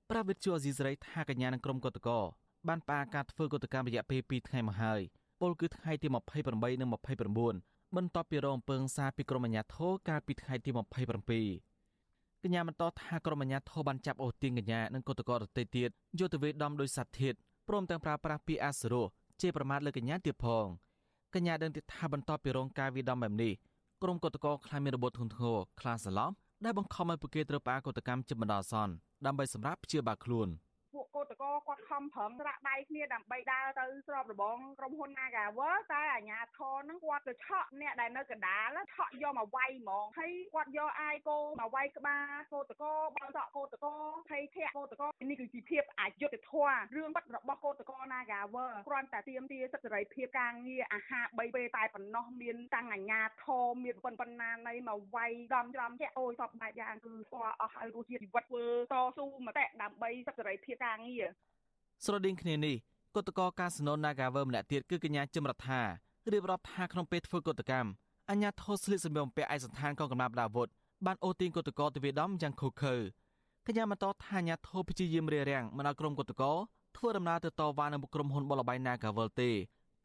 [0.10, 2.20] ប្រាវិទ្យាអេស៊ីសរ៉ៃថាកញ្ញានិងក្រុមគឧតកោ
[2.68, 5.02] បានផ្អាកការធ្វើកតកម្មរយៈពេល2ថ្ងៃមកហើយ
[5.42, 17.34] ពលគឺថ្ងៃទី28និង29បន្ទាប់ពីរងអំពើហិង្សាពីក្រុមអាជ្ញាធរកាលពីថ្ងៃទី27កញ្ញាបន្តថាក្រុមអាជ្ញាធរបានចាប់អូសទាញកញ្ញានិងកតករដទៃទៀតយកទៅវេដំដោយសត្វធាត
[17.68, 19.06] ព្រមទាំងប្រើប្រាស់ពាក្យអាសរោះ
[19.42, 20.66] ជេរប្រមាថលើកញ្ញាទៀតផង
[21.36, 23.54] កញ្ញាដឹងទៀតថាបន្ទាប់ពីរងការវាដំបែបនេះ
[24.04, 28.94] ក្រុមកតកខ្លាចមានរបួសធ្ងន់ធ្ងរខ្លាចសន្លប់ដែលបង្ខំឲ្យពួកគេត្រូវផ្អាកកតកម្មជាបណ្ដោះអាសន្ន
[29.26, 30.67] ដើម្បីសម្រាប់ព្យាបាលខ្លួន។ពួ
[31.48, 43.96] កកោតកោគាត់ខំប្រឹងត្រាក់ដៃគ្នាដើម្បីដើរទៅស្របរបងក្រុមហ៊ុន Nagawer តែអាញាធរហ្នឹងគាត់ទៅឆក់អ្នកដែលនៅកណ្ដាលឆក់យកមកវាយហ្មងហើយគាត់យកអាយគោមកវាយក្បាលកោតកោបងសក់កោតកោ
[44.32, 61.26] ហើយធាក់កោតកោនេះគឺជាភាពអយុត្តិធម៌រឿងបាត់របស់កោតកោ Nagawer គ្រាន់តែទៀមទាសិទ្ធិសេរីភាពការងារអាហារ3ពេលតែប៉ុណ្ណោះមានតាំងអាញាធរមានប៉ុណ្ណាណីមកវាយដំច្រំជាអូយសពបែបយ៉ាងគឺគាត់អស់ហើយរស់ជាតិជីវិតធ្វើតស៊ូមតិដើម្បីសិទ្ធិសេរីភាពការងារ
[62.04, 62.76] ស្រដៀងគ្នានេះ
[63.16, 65.82] គឧតកោកាស៊ីណូ Nagaver ម្នាក់ទៀតគឺកញ្ញាជឹមរដ្ឋា
[66.32, 67.90] រៀបរាប់ថាក្នុងពេលធ្វើកុតកម្ម
[68.30, 70.68] អញ្ញាធិស្លៀកសម្លៀកបំពាក់ឯកសណ្ឋានកងកម្លាំងប្រដាវុធ
[71.06, 72.96] បានអូសទាញគឧតកោទៅវាដំយ៉ាងខុសខើ
[73.68, 76.54] កញ្ញាបន្តថាអញ្ញាធិព្យាយាមរារាំងមិនឲ្យក្រុមគឧតកោ
[76.98, 79.52] ធ្វើដំណើរទៅតវ៉ានៅមុខក្រុមហ៊ុនបលបៃ Nagavel ទេ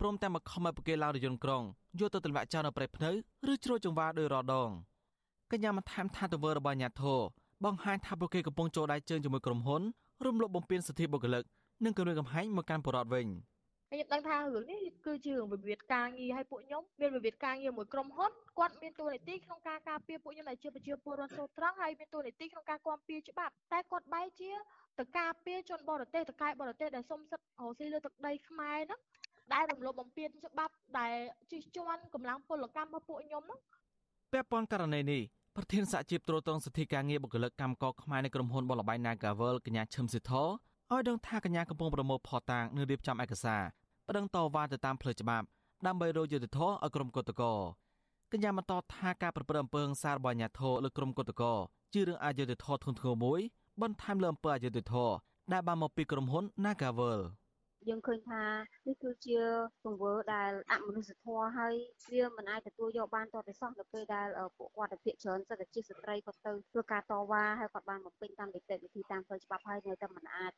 [0.00, 1.62] ព្រមទាំងមកខំឲ្យប្រគេឡើងរយន្តក្រុង
[2.00, 3.10] យកទៅទម្លាក់ចោលនៅព្រៃភ្នៅ
[3.52, 4.70] ឬជ្រោយចង្វាដោយរដង
[5.50, 7.20] កញ្ញាបានថែមថាទង្វើរបស់អាញាធរ
[7.64, 9.82] បង្ហាញថាពួកគេកំពុងចូលដៃជើងជាមួយក្រុមហ៊ុន
[10.24, 11.44] រំលោភបំពានសិទ្ធិបុគ្គលិក
[11.84, 13.26] និងគម្រាមកំហែងមកកាន់បរដ្ឋវិញ
[13.90, 24.50] ខ្ញុំដឹងថារឿងនេះគឺជារឿងវិវាទការងារឲ្យពួកខ្ញុំមានវិវាទការងារមួយក្រុមហ៊ុនគាត់មានតួនាទីក្នុងការការពារពួកខ្ញុំដែលជាប្រជាពលរដ្ឋសូត្រង់ហើយមានតួនាទីក្នុងការគាំពារច្បាប់តែគាត់បែរជា
[24.98, 29.00] ទៅការពារជនបរទេសតកែបរទេសដែលសុំសិទ្ធិរស់ស៊ីលើទឹកដីខ្មែរហ្នឹង
[29.52, 31.16] ដែលរំលោភបំពានច្បាប់ដែល
[31.52, 33.60] ជិះជាន់កម្លាំងពលកម្មរបស់ពួកខ្ញុំហ្នឹង
[34.32, 35.22] ពាក់ព័ន្ធករណីនេះ
[35.56, 40.32] ប្រធានសហជីពត្រួតត្រងសិទ្ធិការងារបុគ្គលិកកម្មករខ្មែរនៃក្រុមហ៊ុនបលបៃ Nagavel កញ្ញាឈឹមសិទ្ធ
[40.92, 43.62] ឲ្យដឹងថាកញ្ញាកំពុងប្រមូលផតាងនិងរៀបចំឯកសារ
[44.08, 45.46] ប្តឹងតវ៉ាទៅតាមផ្លូវច្បាប់
[45.86, 47.52] ដើម្បីរកយុត្តិធម៌ឲ្យក្រុមកុតកោ
[48.32, 51.52] កញ្ញាបន្តថាការប្រព្រឹត្តអំពើហិង្សារបស់អាជ្ញាធរលើក្រុមកុតកោ
[51.92, 53.40] ជារឿងអយុត្តិធម៌ធ្ងន់ធ្ងរមួយ
[53.82, 55.14] បន្ថែមលើអំពើអយុត្តិធម៌
[55.52, 57.20] ដែលបានមកពីក្រុមហ៊ុន Nagavel
[57.88, 58.42] យើងឃើញថា
[58.86, 59.38] នេះគឺជា
[59.84, 61.74] ទង្វើដែលអមនុស្សធម៌ហើយ
[62.12, 70.52] វាមិនអាចទទួលយកបានតទៅសោះនៅពេលដែលពួកគាត់ទៅភាកច្រើនសិទ្ធិជាស្ត្រីគាត់ទៅធ្វើការតវ៉ាហើយគាត់បានបំពេញតាមនីតិវិធីតាមផ្លូវច្បាប់ហើយនៅតែមិនអាច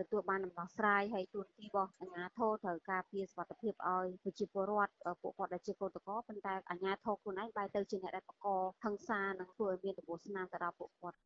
[0.00, 8.46] ទទួលបានដំណោះស្រាយហើយទួនាទីរបស់អាជ្ញាធរត្រូវការពារសុខភាពឲ្យប្រជាពលរដ្ឋពួកគាត់ដែលជាកោតក្រប៉ុន្តែអាជ្ញាធរខ្លួនឯងបែរទៅជាអ្នកដែលបក
[8.84, 11.16] ហិង្សានិងធ្វើឲ្យមានទង្វើស្នាមទៅដល់ពួកគាត់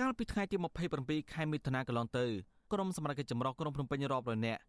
[0.00, 0.56] កាលពីថ្ងៃទី
[0.94, 2.26] 27ខែមិថុនាកន្លងទៅ
[2.72, 4.60] ក្រុមសមត្ថកិច្ចចម្រុះក្រុងភ្នំពេញរាប់រយនាក់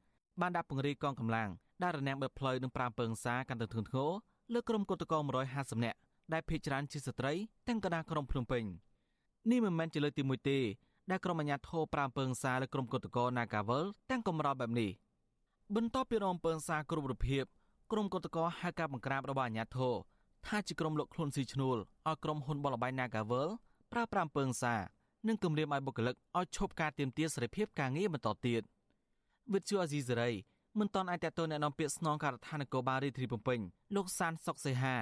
[0.42, 1.50] បានដាក់ពង្រាយកងកម្លាំង
[1.84, 4.12] ដែលរនាំងបិទផ្លូវនិងប្រាំពើងសាកាន់តែធ្ងន់ធ្ងរ
[4.54, 5.18] លើក្រុមគឧតកោ
[5.52, 5.98] 150នាក់
[6.34, 7.34] ដែលភ័យច្រើនជាស្ត្រី
[7.68, 8.64] ទាំងកណ្ដាលក្រុងភ្នំពេញ
[9.52, 10.60] នេះមិនមែនជាលើកទី1ទេ
[11.12, 14.90] ដែលក្រុមអាជ្ញាធរប្រាំពើងសាលើក្រុមគឧតកោ Nagawal ទាំងកំរោលបែបនេះ
[15.76, 17.44] បន្ទាប់ពីរងពើងសាគ្រប់រូបភាព
[17.92, 19.94] ក្រុមគឧតកោហៅការបង្ក្រាបរបស់អាជ្ញាធរ
[20.48, 23.50] ថាជាក្រុមលោកខ្លួនស៊ីឈ្នួលឲ្យក្រុមហ៊ុនបលបៃ Nagawal
[23.92, 24.76] ប្រើប្រាំពើងសា
[25.28, 28.62] និងគម្រាមឲ្យបុគ្គលិកឲ្យឈប់ការទៀមទាសេរីភាពការងារបន្តទៀត។
[29.53, 30.31] វិទ្យុអាស៊ីសេរី
[30.79, 33.59] មិនតន់អាចតទៅแนะនាំពាក្យស្នងការដ្ឋាននគរបាលរាជធានីភ្នំពេញ
[33.95, 34.97] លោកសានសុកសេហា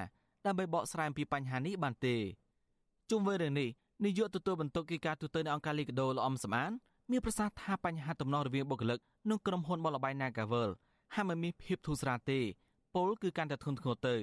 [0.46, 2.16] ដើម្បីបកស្រាយអំពីបញ្ហានេះបានទេ
[3.10, 3.68] ជុំវិញរឿងនេះ
[4.04, 6.72] នាយកទទួលបន្ទុកកិច្ចការទូតនៅអង្គការលីកាដូលោកអំសំអាន
[7.10, 8.98] មានប្រសាសន៍ថាបញ្ហាទំនាស់រវាងបុគ្គលិក
[9.30, 10.70] និងក្រុមហ៊ុនបលបៃ Nagavel
[11.14, 12.40] ហាក់មិនមានភាពធូរស្រាលទេ
[12.94, 14.14] ពលគឺកាន់តែធ្ងន់ធ្ងរទៅ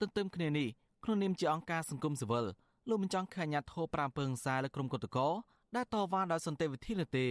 [0.00, 0.68] ទន្ទឹមគ្នានេះ
[1.04, 2.44] ក្នុងនាមជាអង្គការសង្គមស៊ីវិល
[2.88, 5.28] លោកមិនចង់ឃើញអាញាធរប្រាំពើងសាលើក្រុមគឧតកោ
[5.76, 7.26] ដែលតវ៉ាដោយសន្តិវិធីនោះទេ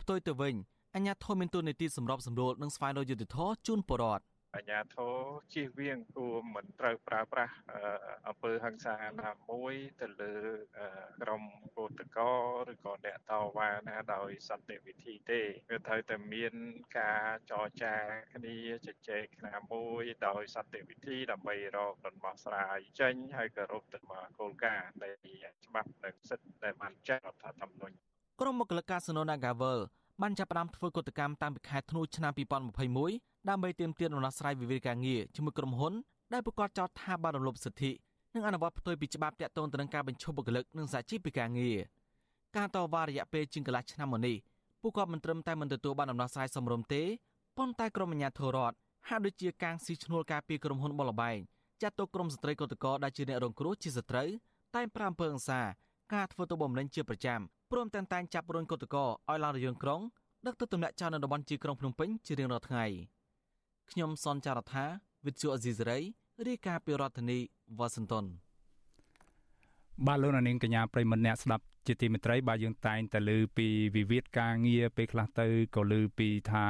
[0.00, 0.54] ផ្ទុយទៅវិញ
[0.95, 4.23] អញ្ញាធមមានទូនីតិសម្របសម្រួលនិងស្វែងរកយុត្តិធម៌ជូនប្រជាពលរដ្ឋ
[4.55, 5.15] អញ្ញាធរ
[5.53, 7.55] ជៀសវាងគួរមិនត្រូវប្រើប្រាស់
[8.27, 10.35] អំពើហិង្សាណាមួយទៅលើ
[11.21, 11.43] ក្រុម
[11.77, 12.33] កោតកោ
[12.69, 16.53] ឬក៏អ្នកតវ៉ាណាដោយសន្តិវិធីទេវាត្រូវតែមាន
[16.99, 17.95] ការចរចា
[18.33, 25.09] គ្នាជជែកគ្នាមួយដោយសន្តិវិធីដើម្បីរកដំណោះស្រាយចេញហើយគោរពទៅមកគោលការណ៍នៃ
[25.65, 27.95] ច្បាប់និងសិទ្ធិដែលបានចាត់រដ្ឋធម្មនុញ្ញ
[28.41, 29.79] ក្រុមមកលកាសណូ Nagavel
[30.21, 32.31] បានចាប់ផ្ដើមធ្វើកតកម្មតាំងពីខែធ្នូឆ្នាំ
[32.89, 35.93] 2021ដើម្បីទាមទារដំណោះស្រាយវិវាទការងារជាមួយក្រុមហ៊ុន
[36.33, 37.91] ដែលប្រកាសចោទថាបានរំលោភសិទ្ធិ
[38.33, 41.77] និងអនុវត្តផ្ទុយពីច្បាប់ទាក់ទងទៅនឹងការបញ្ឈប់បុគ្គលិកនិងសហជីពពីការងារ
[42.57, 44.35] ការតវ៉ារយៈពេលជាងកន្លះឆ្នាំមកនេះ
[44.81, 47.03] ពួកគាត់មិនត្រឹមតែមិនទទួលបានដំណោះស្រាយសមរម្យទេ
[47.57, 48.75] ប៉ុន្តែក្រុមអាជ្ញាធររដ្ឋ
[49.09, 51.37] ហាក់ដូចជាកាងស៊ីឈ្នួលការពីក្រុមហ៊ុនបលបែង
[51.81, 54.29] ចាត់ទុកក្រុមស្ត្រីកតកដែលជាអ្នករងគ្រោះជាសត្រូវ
[54.75, 55.61] តែប្រាំអំពើអង្សា
[56.13, 57.39] ការធ្វើទុកបុកម្នេញជាប្រចាំ
[57.71, 60.01] ព្រមទាំងតែងចាប់រុញកតកឲ្យឡើងរយន្តក្រុង
[60.45, 62.85] ដឹកទៅទម្លាក់ចោលនៅតំបន់ជាក្រុងភ្នំពេញជារៀងរាល់ថ្ងៃ
[63.91, 64.85] ខ្ញុំសនចាររថា
[65.25, 65.99] វិទ្យុអេស៊ីសរ៉ៃ
[66.47, 67.39] រាយការណ៍ពីរដ្ឋធានី
[67.77, 68.25] វ៉ាស៊ីនតោន
[70.07, 76.65] បាទលោកនាងកញ្ញាប្រិមម្នាក់ស្ដាប់ជាទីមេត្រីបាទយើងតែងតែលើពីវិវាទការងារពេលខ្លះទៅក៏លើពីថា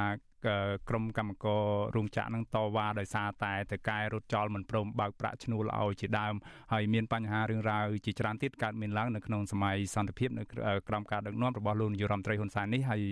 [0.88, 1.62] ក្រុមកម្មករ
[1.96, 6.34] រោងចក្រនឹងតវ៉ាដោយសារតែតកែរត់ចោលមិនព្រមបើកប្រាក់ឈ្នួលឲ្យជាដើម
[6.72, 10.42] ហើយមានបញ្ហារឿងរ៉ាវជាច្រើនទៀតកើតមានឡើងនៅក្នុងសម័យសន្តិភាពនៅ
[10.88, 13.02] ក្រោមការដឹកនាំរបស់លោកនាយរដ្ឋមន្ត្រីហ៊ុនសែននេះហើយ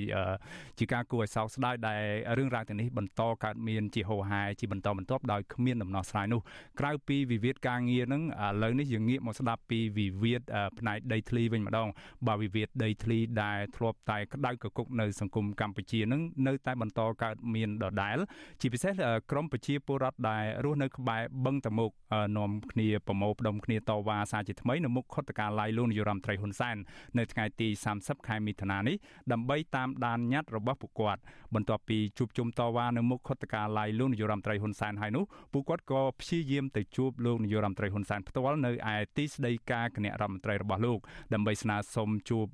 [0.79, 2.03] ជាការគួរឲ្យសោកស្ដាយដែល
[2.39, 6.41] រឿងរ៉ាវទាំងនេះបន្តកើតមានជាហូរហែជាបន្តបន្ទាប់ដោយគ្មានដំណោះស្រាយនោះ
[6.81, 10.43] ក្រៅពីវិវាទការងារនឹងឥឡូវនេះយើងងាកមកស្ដាប់ពីវិវាទ
[10.79, 11.89] ផ្នែកដីធ្លីវិញម្ដង
[12.27, 18.19] បើវិវាទដីធ្លីដែលធ្លាប់តែក្តៅកគុកនៅសង្គមកម្ពុជានឹងនៅតែបន្តកើតមានដដែល
[18.61, 18.93] ជាពិសេស
[19.31, 21.91] ក្រមប្រជាពលរដ្ឋដែលរស់នៅក្បែរបឹងតមុក
[22.39, 26.77] នាំគ្នាប្រមូលផ្ដុំគ្នាតវ៉ាសារជាថ្មីនៅមុខខុទ្ទកាល័យលោកនាយរដ្ឋមន្ត្រីហ៊ុនសែន
[27.19, 28.97] នៅថ្ងៃទី30ខែមិថុនានេះ
[29.33, 31.21] ដើម្បីតាមដានញត្តិរបស់ពួកគាត់
[31.55, 40.99] បន្ទាប់ពីជួបជុំតវ៉ានៅមុខខុទ្ទកាល័យលោកនាយរដ្ឋមន្ត្រីហ៊ុនសែនហើយនោះពួកគាត់ក៏ព្យាយាមទៅជួបលោកនាយរដ្ឋមន្ត្រីហ៊ុនសែនផ្ទាល់នៅឯទីស្តីការគណៈរដ្ឋមន្ត្រីរបស់លោក
[41.35, 42.47] ដើម្បីស្នើសុំជួប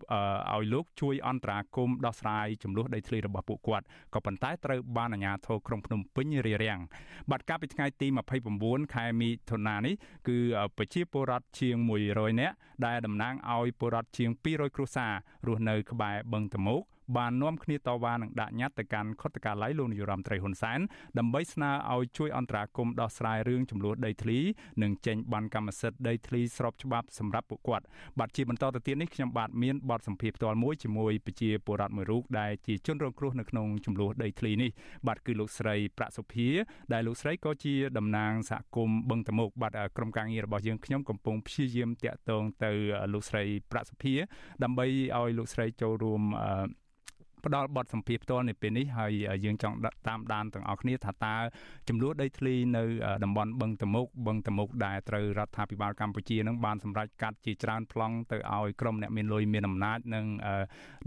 [0.55, 6.80] ឲ្យលោកជួយអន្តរាគមន៍ដោះស្រាយចំនួនដីធ្លីរបស់ពួកគាត់ក៏ប៉ុន្តែត្រូវបានអាជ្ញាធរក្រុងភ្នំពេញរារាំង
[7.30, 8.06] បាត់កាលពីថ្ងៃទី
[8.50, 9.94] 29ខែមិថុនានេះ
[10.28, 10.38] គឺ
[10.76, 11.76] ប្រជាពលរដ្ឋជាង
[12.08, 12.54] 100នាក់
[12.86, 15.12] ដែលតំណាងឲ្យពលរដ្ឋជាង200គ្រួសារ
[15.46, 16.82] រស់នៅក្បែរបឹងតមោក
[17.16, 20.80] បាននាំគ្នាតវ៉ានិងដាក់ញត្តិទៅកាន់ខុទ្ទកាល័យលោកនាយរដ្ឋមន្ត្រីហ៊ុនសែន
[21.18, 24.38] ដើម្បីស្នើឲ្យជួយអន្តរាគមន៍ដោះស្រាយរឿងចំនួនដីធ្លី
[24.82, 27.84] និងចេញបានកម្មសិទ្ធិដីធ្លីស្របច្បាប់សម្រាប់ពួកគាត់
[28.18, 34.70] បាទជាបន្តទៅទៀតនេះខ្ញុំបាទមានបទសម្ភាសន៍ផ្ទាល់មួយជាមួយប្រជាពលរដ្ឋមួយរូបដែលជាជនរងគ្រោះនៅក្នុងចំនួនដីធ្លីនេះ
[35.06, 36.48] បាទគឺលោកស្រីប្រាក់សុភា
[36.92, 42.70] ដែលលោកស្រីក៏ជាតំណាងសហគមន៍បឹងតមោកបាទក្រុមការងាររបស់យើងខ្ញុំកំពុងព្យាយាមតាក់ទងទៅ
[43.12, 44.14] លោកស្រីប្រាក់សុភា
[44.62, 44.86] ដើម្បី
[45.16, 46.22] ឲ្យលោកស្រីចូលរួម
[47.44, 49.12] ផ្ដល់បទសម្ភាសផ្ទាល់នៅពេលនេះហើយ
[49.44, 49.76] យើងចង់
[50.09, 51.37] តាមដានទាំងអស់គ្នាថាតើ
[51.88, 52.85] ចំនួនដីធ្លីនៅ
[53.24, 60.26] តំបន់បឹងតមុកបឹងតមុកដែលត្រូវរដ្ឋាភិបាលកម្ពុជានឹងបានសម្រេចកាត់ជាច្រើនប្លង់ទៅឲ្យក្រុមអ្នកមានលុយមានអំណាចនិង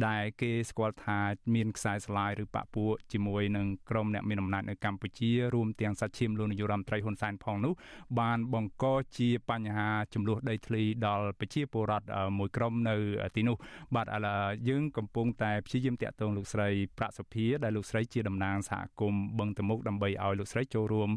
[0.08, 1.19] ដែលគេស្គាល់ថា
[1.56, 7.73] មានខ្សែស្លាយឬបពុជាមួយនឹងក្រុមអ្នកមានអំណាចនៅកម្ពុជារួមទាំងសាច់ឈាមលោកនាយរដ្ឋមន្ត្រីហ៊ុនសែនផងនោះ
[8.19, 8.86] បានបង្ក
[9.17, 12.95] ជាបញ្ហាចំនួនដីធ្លីដល់ប្រជាពលរដ្ឋមួយក្រុមនៅ
[13.36, 13.56] ទីនោះ
[13.95, 21.09] បាទឥឡូវយើងកំពុងតែព្យាយាមតាក់ទងលោកស្រីប្រាក់សុភាដែលលោកស្រីជាតំណាងសហគមន៍បឹងតមុកដើម្បីឲ្យលោកស្រីចូលរួម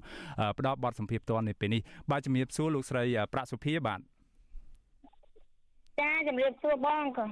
[0.58, 4.00] ផ្ដល់បទសម្ភាសន៍ផ្ទាល់នៅពេលនេះបាទជំរាបសួរលោកស្រីប្រាក់សុភាបាទ
[6.00, 7.26] ចាជំរាបសួរបងក៏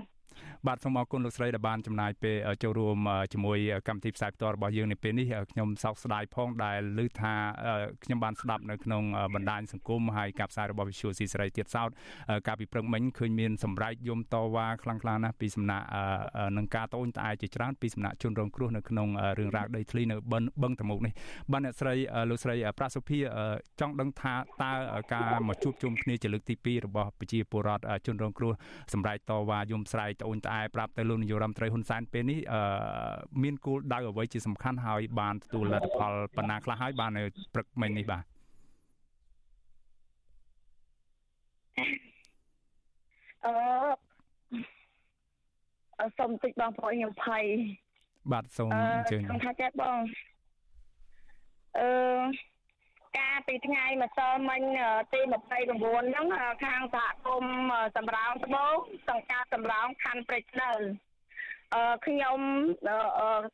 [0.66, 2.98] បាទសូមអរគុណលោកស្រីដែលបានចំណាយពេលចូលរួម
[3.32, 7.34] ជាមួយកម្មវិធីផ្សាយផ្ទាល់របស់យើងនៅពេលនេះខ្ញុំសោកស្ដាយផងដែលឮថា
[8.04, 9.02] ខ្ញុំបានស្ដាប់នៅក្នុង
[9.34, 11.90] បណ្ដាញសង្គមហើយការផ្សាយរបស់ Visual C សេរីទៀតសោត
[12.46, 15.86] កាលពីព្រឹកមិញឃើញមានសម្ដែងយំតវ៉ាខ្លាំងៗណាស់ពីសំណាក់
[16.56, 20.16] នឹងការតូនត្អែជាច្រើនពីសំណាក់ជនរងគ្រោះនៅក្នុងរឿងរ៉ាវដីធ្លីនៅ
[20.62, 21.12] បឹងតមុកនេះ
[21.52, 21.94] បាទអ្នកស្រី
[22.30, 23.18] លោកស្រីប្រាសុភា
[23.80, 24.72] ចង់ដឹងថាតើ
[25.14, 28.52] ការមកជួបជុំគ្នាជាលើកទី2របស់ប្រជាពលរដ្ឋជនរងគ្រោះ
[28.92, 32.38] សម្ដែងតវ៉ាយំស្រែកត្អូញត្អែប្រាប់ទៅលោកនាយរដ្ឋមន្ត្រីហ៊ុនសែនពេលនេះ
[33.42, 37.22] មានគោលដៅអ្វីជាសំខាន់ហើយបានទទួលលទ្ធផលប៉ុណ្ណាខ្លះហើយបាននៅ
[37.54, 38.24] ព្រឹកមិញនេះបាទ
[46.00, 47.44] អឺសូមតិចបងប្អូនខ្ញុំភ័យ
[48.32, 49.98] បាទសូមអញ្ជើញខ្ញុំថាចេះបង
[51.78, 51.88] អឺ
[53.18, 54.62] ការពីថ្ងៃម្សិលមិញ
[55.12, 56.26] ទី29ហ្នឹង
[56.64, 58.74] ខាងសហគមន៍សម្រោងត្បូង
[59.08, 60.70] សង្កាត់សម្រោងខណ្ឌព្រៃស្នៅ
[61.74, 62.40] អឺខ្ញុំ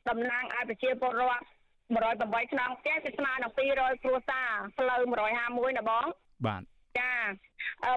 [0.08, 1.46] តំណាងឲ្យប្រជាពលរដ្ឋ
[1.94, 5.00] 108ខ្នងផ្ទះគឺស្មើនឹង200គ្រួសារផ្លូវ
[5.40, 6.06] 151ណាបង
[6.46, 6.62] បាទ
[6.98, 7.12] ចា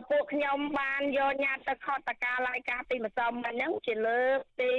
[0.10, 4.76] ពួកខ្ញុំបានយកញត្តិទៅខតតការឡាយការពីម្សិលមិញហ្នឹងជាលើកទី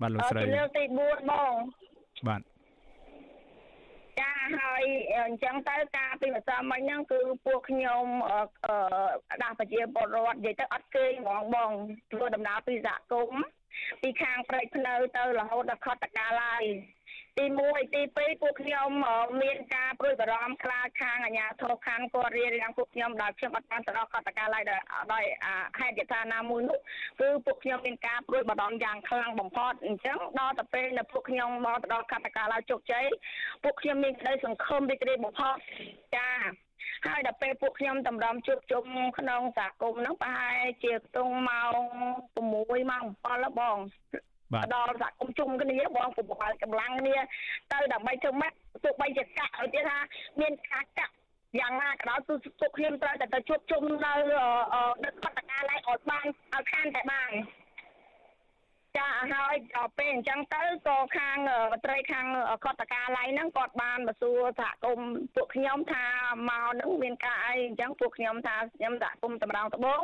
[0.00, 1.54] បាទលោកស្រីលើកទី4បង
[2.28, 2.42] បាទ
[4.20, 4.82] ចាហើយ
[5.26, 8.04] អញ្ចឹងទៅការពីម្សិលមិញហ្នឹងគឺពួកខ្ញុំ
[9.42, 11.70] ដាស់ប្រជាពលរដ្ឋនិយាយទៅអត់គេហ្មងបង
[12.12, 13.44] ធ្វើដំណើរពីសហគមន៍
[14.02, 16.64] ពីខាងព្រៃភ្នៅទៅរហូតដល់ខតកាឡាយ
[17.38, 18.88] ទី1ទី2ពួកខ្ញុំ
[19.42, 24.62] មានការព្រួយបារម្ភខ្លាចខាងអាជ្ញាធរខាងគាត់រៀបរៀងពួកខ្ញុំដោយខ្ញុំអត់បានទៅដល់កតកាឡើយ
[25.12, 25.24] ដោយ
[25.78, 26.78] ហេតុយថាណាមួយនោះ
[27.20, 33.04] គឺពួកខ្ញុំមានការព្រួយបារម្ភយ៉ាងខ្លាំងបំផុតអញ្ចឹងដល់ទៅពេលដែលពួកខ្ញុំមកទៅដល់កតកាឡើយជោគជ័យ
[33.64, 35.56] ពួកខ្ញុំមានក្តីសង្ឃឹមរីករាយបំផុត
[36.16, 36.30] ចា
[37.06, 38.84] ហើយដល់ពេលពួកខ្ញុំតម្រាំជួបជុំ
[39.18, 41.80] ក្នុងសហគមន៍ហ្នឹងប្រហែលជាខ្ទង់ម៉ោង
[42.34, 43.78] 6ម៉ោង7បង
[44.74, 47.16] ដល់សហគមន៍ជុំគ្នាបងពុកបល់កម្លាំងគ្នា
[47.72, 48.52] ទៅដើម្បីធ្វើម៉េច
[48.84, 49.98] ទោះបីជាកាក់ឲ្យទៀតថា
[50.40, 51.14] មានការកាក់
[51.60, 54.12] យ៉ាងណាក៏ដោយគឺពួកខ្ញុំត្រូវតែទៅជួបជុំនៅ
[55.04, 57.30] ដឹកកតកាឡៃឲ្យបានឲ្យខានតែបាន
[58.98, 61.36] ចាហើយដល់ពេលអញ្ចឹងទៅក៏ខាង
[61.72, 62.26] មន្ត្រីខាង
[62.64, 66.06] កតកាឡៃហ្នឹងគាត់បានមកសួរសហគមន៍ពួកខ្ញុំថា
[66.48, 70.00] មកហ្នឹងមានការអីអញ្ចឹងពួកខ្ញុំថាខ្ញុំសហគមន៍តម្រងដបង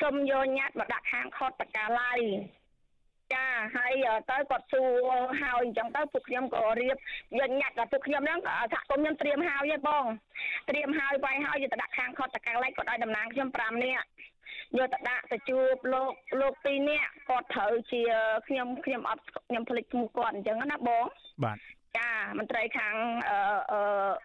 [0.00, 2.12] សូមយកញត្តិមកដាក់ខាងខតកាឡៃ
[3.34, 3.44] ចា
[3.76, 3.92] ហើយ
[4.30, 6.96] ទៅគាត់សួរហើយអញ្ចឹងទៅពួកខ្ញុំក៏រៀប
[7.38, 8.38] យកញាត់ដល់ពួកខ្ញុំហ្នឹង
[8.72, 10.04] សហគមន៍ខ្ញុំត្រៀមហើយឯងបង
[10.68, 14.06] ត្រៀមហើយវាយហើយយកទៅដាក់ខាងខុតតកាឡៃគាត់ឲ្យតំណាងខ្ញុំ5នាក់
[14.78, 18.02] យកទៅដាក់ទៅជួបលោកលោក2នាក់គាត់ត្រូវជា
[18.48, 21.04] ខ្ញុំខ្ញុំអត់ខ្ញុំភ្លេចឈ្មោះគាត់អញ្ចឹងណាបង
[21.44, 21.58] បាទ
[21.98, 22.94] ចាមន្ត្រីខាង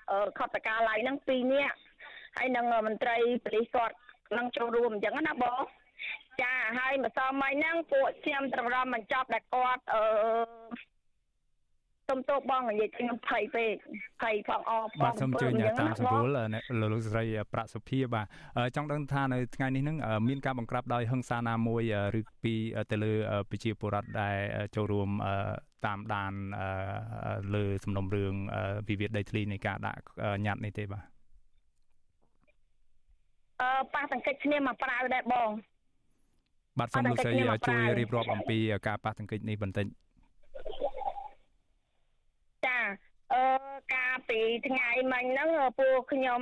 [0.09, 1.75] អឺខុតតកាឡៃហ្នឹង2នាក់
[2.37, 3.95] ហើយនឹងមន្ត្រីប៉ូលីសគាត់
[4.37, 5.61] នឹងចូលរួមអញ្ចឹងណាបង
[6.41, 10.03] ចាហើយម្សិលមិញហ្នឹងពួកខ្ញុំត្រឡប់បញ្ចប់ដែលគាត់អឺ
[12.09, 13.73] សុំទោសបងនិយាយខ្ញុំភ័យពេក
[14.21, 16.29] ភ័យផងអបងបាទសូមជួយតាមសម្រួល
[16.93, 17.23] លោកស្រី
[17.53, 18.25] ប្រាក់សុភាបាទ
[18.75, 19.97] ចង់ដឹងថានៅថ្ងៃនេះនឹង
[20.27, 21.83] មានការបង្ក្រាបដោយហិង្សាណាមួយ
[22.19, 22.53] ឬពី
[22.91, 23.13] ទៅលើ
[23.49, 24.37] ប្រជាពលរដ្ឋដែល
[24.75, 25.09] ចូលរួម
[25.85, 26.33] តាមដាន
[27.55, 28.33] លើសំណុំរឿង
[28.87, 30.01] វិវាទដីធ្លីនៃការដាក់
[30.45, 31.03] ញត្តិនេះទេបាទ
[33.61, 35.49] អឺប៉ះសង្កេតគ្នាមកប្រាវដែរបង
[36.79, 37.31] បាទសូមលោកស្រី
[37.67, 39.85] ជួយរៀបរាប់អំពីការប៉ះទង្គិចនេះបន្តិច
[42.65, 42.79] ចា
[43.33, 43.43] អឺ
[43.93, 46.41] កាលពីថ្ងៃមិញហ្នឹងពួកខ្ញុំ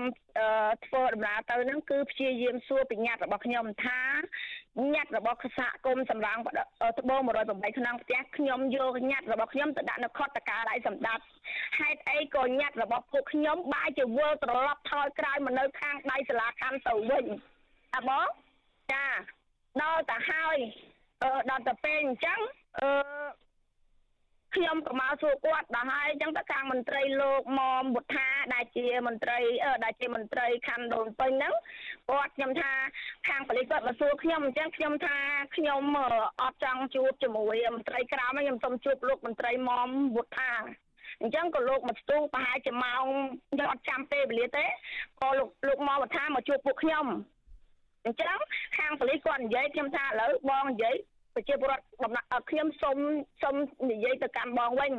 [0.86, 4.02] ធ្វើដំណើរទៅហ្នឹងគឺព្យាយាមសួរបញ្ញត្តិរបស់ខ្ញុំថា
[4.94, 6.38] ញត្តិរបស់ខ្សាគមសម្រង
[7.00, 11.24] ត្បូង108ក្នុងផ្ទះខ្ញុំយកញត្តិរបស់ខ្ញុំទៅដាក់នៅខុតតកាដៃសម្ដាប់
[11.80, 17.26] ហេតុអីក៏ញត្តិរបស់ពួកខ្ញុំបែរជាវិលត្រឡប់ថយក្រោយមកនៅខាងដៃសាលាខណ្ឌទៅវិញ
[17.96, 18.28] អាបង
[18.94, 19.06] ចា
[19.82, 20.58] ដល់ទៅហើយ
[21.24, 22.40] អឺដល់ទៅពេលអញ្ចឹង
[22.80, 22.90] អឺ
[24.56, 29.40] ខ្ញុំក៏មកសួរគាត់ដល់ហើយអញ្ចឹងទៅខាងមន្ត្រីលោកមុំបុត្ថាដែលជាមន្ត្រី
[29.84, 31.54] ដែលជាមន្ត្រីខណ្ឌដូនពេញហ្នឹង
[32.10, 32.72] គាត់ខ្ញុំថា
[33.28, 35.18] ខាងប៉ូលីសគាត់មកសួរខ្ញុំអញ្ចឹងខ្ញុំថា
[35.56, 35.82] ខ្ញុំ
[36.42, 40.52] អត់ចង់ជួបជាមួយមន្ត្រីក្រៅខ្ញុំសូមជួបលោកមន្ត្រីមុំបុត្ថា
[41.22, 43.06] អញ្ចឹងក៏លោកមកស្ទូប្រហែលជាម៉ោង
[43.52, 44.66] ខ្ញុំអត់ចាំពេលវេលាទេ
[45.22, 47.06] ក៏លោកលោកមកបន្ថាមកជួបពួកខ្ញុំ
[48.06, 48.38] អញ្ចឹង
[48.78, 50.96] ខាងប៉ូលីសគាត់និយាយខ្ញុំថាឥឡូវបងនិយាយ
[51.36, 52.98] ប្រជាពលរដ្ឋបំណាក់ខ្ញុំសូម
[53.42, 53.56] សូម
[53.92, 54.94] និយាយទៅកាន់បងវិញ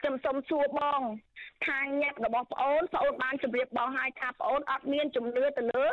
[0.00, 1.00] ខ្ញុំសូមសួរបង
[1.66, 5.84] ខាងញាតិរបស់ប្អូនប្អូនបានជម្រាបបងហើយថាប្អូនអត់មានជំនឿទៅលើ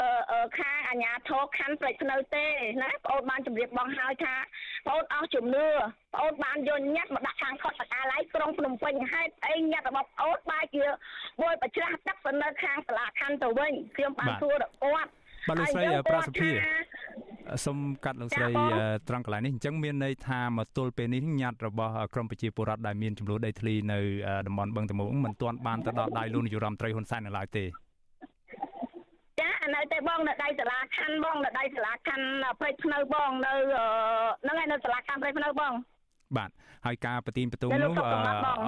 [0.00, 2.44] អឺខាងអាជ្ញាធរខណ្ឌព្រៃភ្នៅទេ
[2.82, 4.34] ណាប្អូនបានជម្រាបបងហើយថា
[4.86, 5.66] ប្អូនអស់ជំនឿ
[6.14, 10.84] ប្អូនបានយកញាតិមកដាក់ខាងខុតសកាឡៃក្រុងភ្នំពេញហេតុអីញាតិរបស់ប្អូនបែរជា
[11.42, 14.54] មួយប្រច្រាស់ទឹកទៅនៅខាងសាលាខណ្ឌទៅវិញខ្ញុំបានសួរ
[14.84, 15.12] គាត់
[15.48, 16.50] បាទលោកស្រីប្រសិទ្ធិ
[17.64, 18.48] សូមកាត់លោកស្រី
[19.08, 23.98] ត្រង់កន្លែងនេះអញ្ចឹងមានន័យថាមកទល់ពេលនេះញត្តិរបស់ក្រមប្រជាពលរដ្ឋដែលមានចំនួនដីធ្លីនៅ
[24.46, 27.64] តំបន់បឹងតមោងមិនទាន់បានទៅដល់ដៃលោកនាយរដ្ឋមន្ត្រីហ៊ុនសែននៅឡើយទេ
[29.40, 33.52] ចានៅតែបងនៅដៃសាលាខណ្ឌបងនៅដៃសាលាខណ្ឌព្រៃភ្នៅបងនៅ
[34.42, 35.72] ហ្នឹងហើយនៅសាលាខណ្ឌព្រៃភ្នៅបង
[36.36, 36.50] បាទ
[36.86, 37.92] ហើយការប្រទីនបន្ទូងនោះ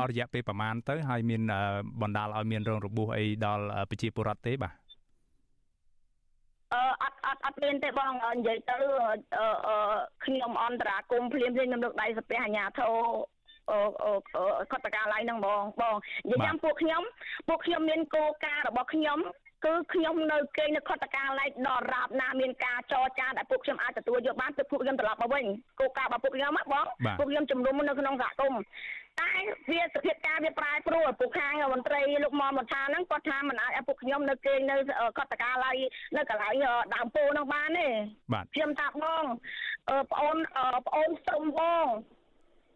[0.01, 1.43] អររយៈពេលប្រហែលទៅហើយមាន
[2.03, 4.88] បណ្ដាលឲ្យមានរងរបួសអីដល់ប្រជាពលរដ្ឋទេបាទ
[6.75, 8.79] អឺអត់អត់អត់មានទេបងនិយាយទៅ
[9.69, 9.77] អឺ
[10.25, 12.91] ខ្ញុំអន្តរាគមភ្លាមភ្លាមខ្ញុំលើកដៃសាពះអាញាធោ
[13.71, 14.13] អូអូ
[14.73, 15.97] កតកាឡៃហ្នឹងបងបង
[16.31, 17.03] និយាយយ៉ាងពួកខ្ញុំ
[17.49, 19.19] ពួកខ្ញុំមានគោលការណ៍របស់ខ្ញុំ
[19.67, 25.45] គឺខ្ញុំនៅគេនៅខុតកាឡៃដល់រាបណាមានការចរចាដែលពួកខ្ញុំអាចទទួលយកបានទៅពួកខ្ញុំត្រឡប់មកវិញ
[25.81, 26.87] គោលការណ៍របស់ពួកខ្ញុំបង
[27.19, 28.63] ពួកខ្ញុំជំនុំនៅក្នុងសហគមន៍
[29.21, 29.33] តែ
[29.71, 34.77] វាសភាពការវាប្រែប្រួលពួកខាងមន្ត្រីលោកមមថាហ្នឹងគាត់ថាមិនអាចឲ្យពួកខ្ញុំនៅគេនៅ
[35.19, 35.73] កតកាឡៃ
[36.17, 36.55] នៅកន្លែង
[36.95, 37.89] ដើមពោហ្នឹងបានទេ
[38.55, 39.25] ខ្ញុំថាបង
[40.13, 40.37] ប្អូន
[40.87, 41.87] ប្អូនសុំបង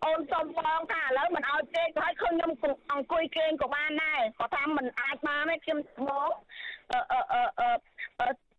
[0.07, 2.51] អូនសុំបងថាឥឡូវមិនឲ្យគេឲ្យឃើញខ្ញុំ
[2.93, 5.79] អង្គុយគេងក៏បានដែរគាត់ថាមិនអាចបានទេខ្ញុំ
[6.09, 6.31] បង
[6.93, 7.43] អឺអឺ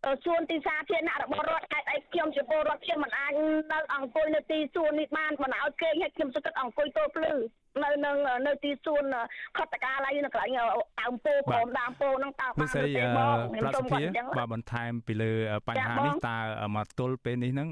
[0.04, 3.32] អឺសួនទីសាធារណៈរបស់រដ្ឋហេតុអីខ្ញុំជាពលរដ្ឋខ្ញុំមិនអាច
[3.72, 7.34] នៅអង្គុយនៅទីសួននេះបានមិនឲ្យគេឲ្យខ្ញុំសុទ្ធអង្គុយទល់ភ្លឺ
[7.82, 9.04] នៅនឹងនៅទីសួន
[9.58, 10.50] ខតកាឡៃនៅកន្លែង
[11.00, 12.82] ដើមពោក្រោមដើមពោហ្នឹងតើបានទេ
[13.18, 15.32] បងខ្ញុំសូមគាត់អញ្ចឹងបាទបន្ថែមពីលើ
[15.68, 16.36] បញ្ហានេះតើ
[16.76, 17.68] មកទល់ពេលនេះហ្នឹង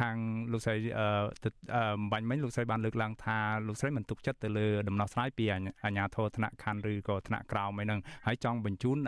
[0.00, 0.16] ខាង
[0.52, 0.76] លោកស្រី
[2.12, 5.58] បាញ់មិញលោកស្រីបានលើកឡើងថាលោកស្រីមិនទុកចិត្តទៅលើដំណោះស្រាយពីអា
[5.90, 8.98] ជ្ញាធរថ្នាក់ខណ្ឌឬក៏ថ្នាក់ក្រោមអីហ្នឹងហើយចង់បញ្ជូន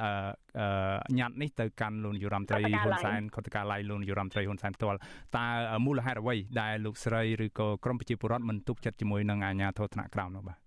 [1.19, 4.99] ញត្តិនេះទៅកាន់លោកនាយរដ្ឋមន្ត្រីហ៊ុនសែនខុទ្ទកាឡៃលោកនាយរដ្ឋមន្ត្រីហ៊ុនសែនផ្ទាល់
[5.37, 5.47] តើ
[5.87, 10.59] មូលហេតុអ្វីដែលលោកស្រីឬក៏ក្រមប្រជាពលរដ្ឋមិនទុកចិត្តជាមួយនឹងអាជ្ញាធរថ្នាក់ក្រោមនោះបាទ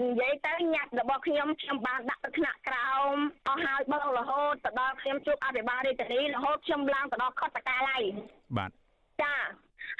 [0.00, 3.16] និយាយទៅញាត់របស់ខ្ញុំខ្ញុំបានដាក់ទៅថ្នាក់ក្រោម
[3.48, 7.98] អស់ហើយបងរហូតទៅដល់ខ្ញុំជួបអភិបាលរាជធានីរហូតខ្ញុំឡើងទៅដល់ខុទ្ទកាឡៃ
[8.56, 8.70] បាទ
[9.22, 9.34] ចា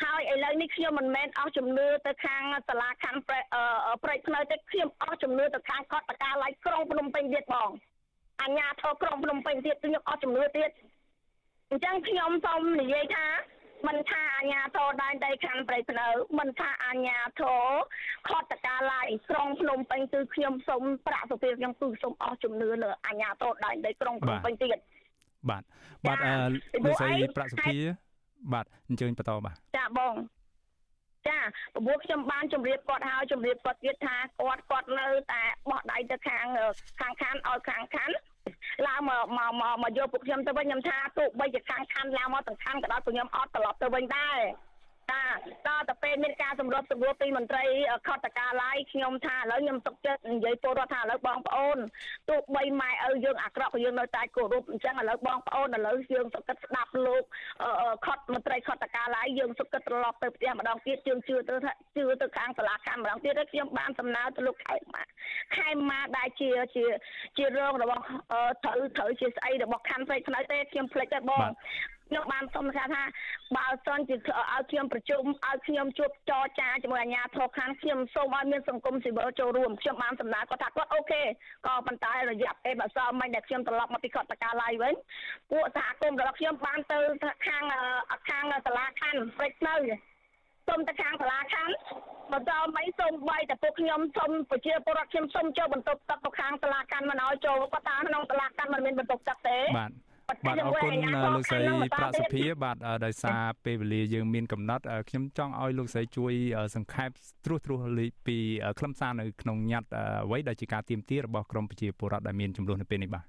[0.02, 3.20] ហើយឥឡូវនេះខ្ញុំមិនមែនអស់ជំនឿទៅខាងសាលាខណ្ឌ
[4.02, 7.70] ព្រៃភ្នៅទេខ្ញុំអស់ជំនឿទៅខាងកតកាឡៃក្រុងភ្នំពេញទៀតបង
[8.42, 10.70] អញ្ញាធរក្រុងភ្នំពេញទៀតខ្ញុំអស់ជំនឿទៀត
[11.70, 13.26] អញ្ចឹងខ្ញុំសូមនិយាយថា
[13.88, 16.06] មិនថាអាញាធរដែនដីខណ្ឌព្រៃភ្នៅ
[16.38, 17.60] មិនថាអាញាធរ
[18.28, 24.78] ខតកាឡៃក្រុងភ្នំពេញគឺខ្ញុំសូមប្រាក់សុភាពខ្ញុំគឺសូមអស់ជំនឿលើអាញាធរដែនដីក្រុងភ្នំពេញទៀត
[25.50, 25.62] បាទ
[26.06, 26.18] បាទ
[26.84, 27.76] លោកស្រីប្រាក់សុភា
[28.52, 30.14] បាទអញ្ជើញបន្តបាទចាបង
[31.28, 31.40] ចា
[31.74, 36.46] ពពួកខ្ញុំបានជម្រាបគាត់ហើយជម្រាបគាត់ទៀតថាគាត់គាត់នៅតែបោះដៃទៅខាង
[37.00, 38.10] ខាងខានឲ្យខាងខាន
[38.86, 44.38] ឡើងមកមកមកមកយកពួកខ្ញុំទៅវិញខ្ញុំថាទោះបីជាខាងខានឡើងមកទាំងខានក៏ដោយពួកខ្ញុំអត់ត្រឡប់ទៅវិញដែរ
[45.10, 45.22] តា
[45.68, 47.64] ដល់ទៅពេលមានការសម្របសម្រួលពីមន្ត្រី
[48.08, 51.78] ខតកាឡៃខ្ញុំថាឥឡូវខ្ញុំទុកចិត្តនិយាយពលរដ្ឋថាឥឡូវបងប្អូន
[52.28, 57.22] ទោះបីម៉ែឪយើងអាក្រក់ក៏យើងនៅតែគោរពអញ្ចឹងឥឡូវបងប្អូនឥឡូវយើងសុខចិត្តស្ដាប់លោក
[58.06, 61.54] ខតមន្ត្រីខតកាឡៃយើងសុខចិត្តត្រឡប់ទៅផ្ទះម្ដងទៀតយើងជឿទៅ
[61.96, 65.02] ជឿទៅខាងសាលាកម្មម្ដងទៀតខ្ញុំបានសំណើទៅលោកខេមម៉ា
[65.56, 66.84] ខេមម៉ាដែលជាជា
[67.36, 68.02] ជារងរបស់
[68.64, 71.48] ត្រូវត្រូវជាស្អីរបស់ខណ្ឌផ្សេងផ្នែកទេខ្ញុំភ្លេចទៅបង
[72.12, 73.02] ខ្ញុំបានសុំថាថា
[73.56, 81.22] បើសិនជាឲ្យខ្ញុំប្រជុំឲ្យខ្ញុំជួបចរចាជាមួយអាជ្ញាធរខាងខ្ញុំសូមឲ្យមានសង្គមស៊ីវិលចូលរួមខ្ញុំបានសម្ដៅគាត់ថាគាត់អូខេ
[81.66, 84.94] ក៏ប៉ុន្តែរយៈពេលបើសមមិនដែលខ្ញុំត្រឡប់មកពីគាត់តកាឡៃវិញ
[85.50, 86.98] ពួកសហគមន៍របស់ខ្ញុំបានទៅ
[87.46, 87.64] ខាង
[88.28, 89.96] ខាងសាលាខណ្ឌព្រៃនៅ
[90.68, 91.74] សូមទៅខាងសាលាខណ្ឌ
[92.32, 99.92] បន្តមិនសូមបីតែពួកខ្ញុំសូមប្រជាពលរដ្ឋខ្ញុំសូមចូលបន្ទប់ទឹកទៅខាងសាលាខណ្ឌមិនឲ្យចូលគាត់ថាក្នុងសាលាខណ្ឌមិនមានបន្ទប់ទឹកទេបាទ
[100.46, 100.92] បាទអរគុណ
[101.34, 101.60] លោកស្រី
[101.98, 106.32] ប្រាក់សុភាបាទដោយសារពេលវេលាយើងមានកំណត់ខ្ញុំចង់ឲ្យលោកស្រីជួយ
[106.74, 107.10] សង្ខេប
[107.44, 108.36] ត្រួសត្រាសលេខពី
[108.78, 113.24] ខ្លឹមសារនៅក្នុងញត្តិអ្វីដែលជាការទៀមទារបស់ក្រមប្រជាពលរដ្ឋដែលមានចំនួននៅពេលនេះបាទ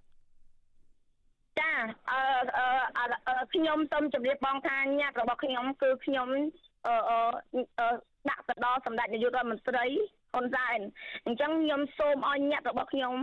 [1.60, 1.72] ចា
[2.10, 6.30] អឺខ្ញុំសូមជម្រាបបងថាញត្តិរបស់ខ្ញុំគឺខ្ញុំ
[6.88, 7.88] អឺ
[8.30, 9.86] ដាក់ទៅដល់សម្ដេចនាយករដ្ឋមន្ត្រី
[10.34, 10.80] ហ៊ុនសែន
[11.26, 13.16] អញ្ចឹងខ្ញុំសូមឲ្យញាត់របស់ខ្ញុំ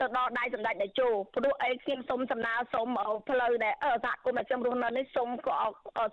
[0.00, 2.88] ទៅដល់ដៃសម្ដេចតេជោព្រោះអីខ្ញុំសូមសំណើសូម
[3.28, 3.74] ផ្លូវដែល
[4.04, 5.56] សហគមន៍ដែលខ្ញុំរស់នៅនេះសូមក៏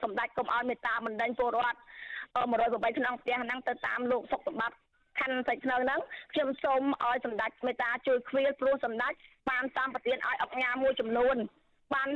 [0.03, 1.80] សម្ដេចកុំឲ្យមេត្តាបណ្ដេញពលរដ្ឋ
[2.45, 4.78] 108ក្នុងផ្ទះហ្នឹងទៅតាមលោកសុខសម្បត្តិ
[5.20, 5.99] ខណ្ឌសាច់ធ្នៅហ្នឹង
[6.34, 9.13] ខ្ញុំសូមឲ្យសម្ដេចមេត្តាជួយគ្វាលព្រោះសម្ដេច
[9.49, 11.36] បានតាមប្រទានឲ្យអង្គការមួយចំនួន
[11.93, 12.09] បាន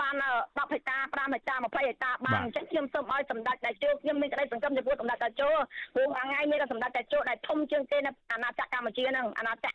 [0.00, 5.50] បាន10ហិកតា5ហិកតា20ហិកតាបានអញ្ចឹងខ្ញុំសូមឲ្យសម្ដេចតេជោខ្ញុំមានក្តីសង្ឃឹមចំពោះសម្ដេចតេជោ
[5.94, 9.72] ព្រោះថ្ងៃនេះក៏សម្ដេចតេជោដែលធំជាងគេនៅអាណាចក្រកម្ពុជាហ្នឹងអាណាចក្រ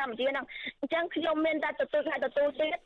[0.00, 0.44] កម្ពុជាហ្នឹង
[0.80, 2.78] អញ្ចឹងខ្ញុំមានតែទទួលថ្ងៃទទួលទៀត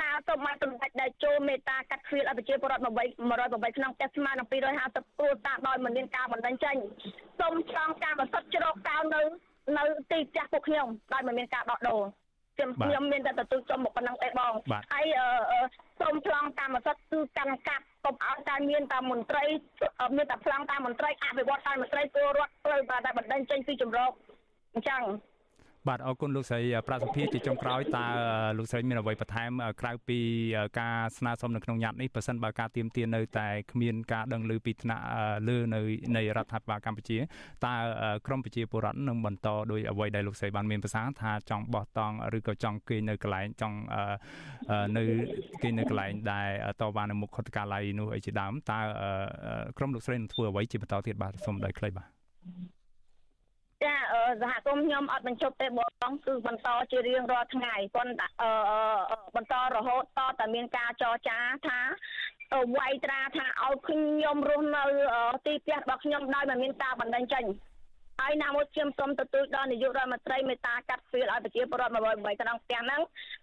[0.00, 6.76] ណាសូមឲ្យសម្ដេចដែលចូលមេត្តាកាត់គ្រៀលឲ្យប្រជាពលរដ្ឋ108ក្នុងផ្ទះស្មើនឹង250គ្រួសារដោយមិនមានការបណ្ដឹងចេញ
[7.40, 9.22] សូមឆ្លងការបន្សុទ្ធជ្រកកោននៅ
[9.78, 12.00] នៅទីផ្ទះពួកខ្ញុំដោយមិនមានការដោះដូរ
[12.60, 14.52] ខ្ញុំខ្ញុំមានតែទទួលចំមកប៉ុណ្ណឹងទេបង
[14.92, 15.06] ហើយ
[16.00, 19.44] សូមឆ្លងតាមសិទ្ធិគឺកាន់កាប់កុំឲ្យតែមានតែមន្ត្រី
[20.16, 24.12] មានតែឆ្លងតាមមន្ត្រីអភិវឌ្ឍតាមមន្ត្រីពលរដ្ឋត្រូវតែបណ្ដឹងចេញពីជំរក
[24.74, 25.02] អញ្ចឹង
[25.88, 28.06] បាទអរគុណលោកស្រីប្រាសភាជាចុងក្រោយតើ
[28.58, 29.50] លោកស្រីមានអ្វីបន្ថែម
[29.80, 30.18] ក្រៅពី
[30.80, 35.04] ការស្នើសុំនៅក្នុងញត្តិនេះប៉ះសិនបើការទៀមទាននៅតែគ្មានការដឹងឮពីថ្នាក់
[35.48, 35.80] លើនៅ
[36.16, 37.18] នៃរដ្ឋាភិបាលកម្ពុជា
[37.64, 37.74] តើ
[38.26, 43.78] ក្រមប្រជាពលរដ្ឋនឹងបន្តដោយអ្វីដែលលោកស្រីបានមានប្រសាសន៍ថាចង់បោះតង់ឬក៏ចង់គេងនៅកន្លែងចង់
[44.96, 45.04] នៅ
[45.62, 46.48] គេងនៅកន្លែងដែល
[46.80, 48.78] តវ៉ានៅមុខខុទ្ទកាល័យនោះអីជាដើមតើ
[49.78, 52.08] ក្រមលោកស្រីនឹងធ្វើអ្វីជាបន្តទៀតបាទសូមដោយខ្លីបាទ
[53.84, 53.94] ចា
[54.42, 58.26] សហគមន៍ខ្ញុំអត់បញ្ចប់ទេបងគឺបន្តជារៀងរាល់ថ្ងៃប៉ុន្តែ
[59.36, 61.80] បន្តរហូតតតែមានការចរចាថា
[62.76, 64.84] វាយត្រាថាឲ្យខ្ញុំរស់នៅ
[65.46, 67.44] ទីផ្ទះរបស់ខ្ញុំដោយមិនមានការបណ្ដឹងចេញ
[68.20, 73.00] ហើយណាមួយខ្ញុំសូមទទួលដល់នាយករដ្ឋមន្ត្រីមេត្តាកាត់ហ្វៀលឲ្យប្រជាពលរដ្ឋ108ក្នុងផ្ទះហ្នឹង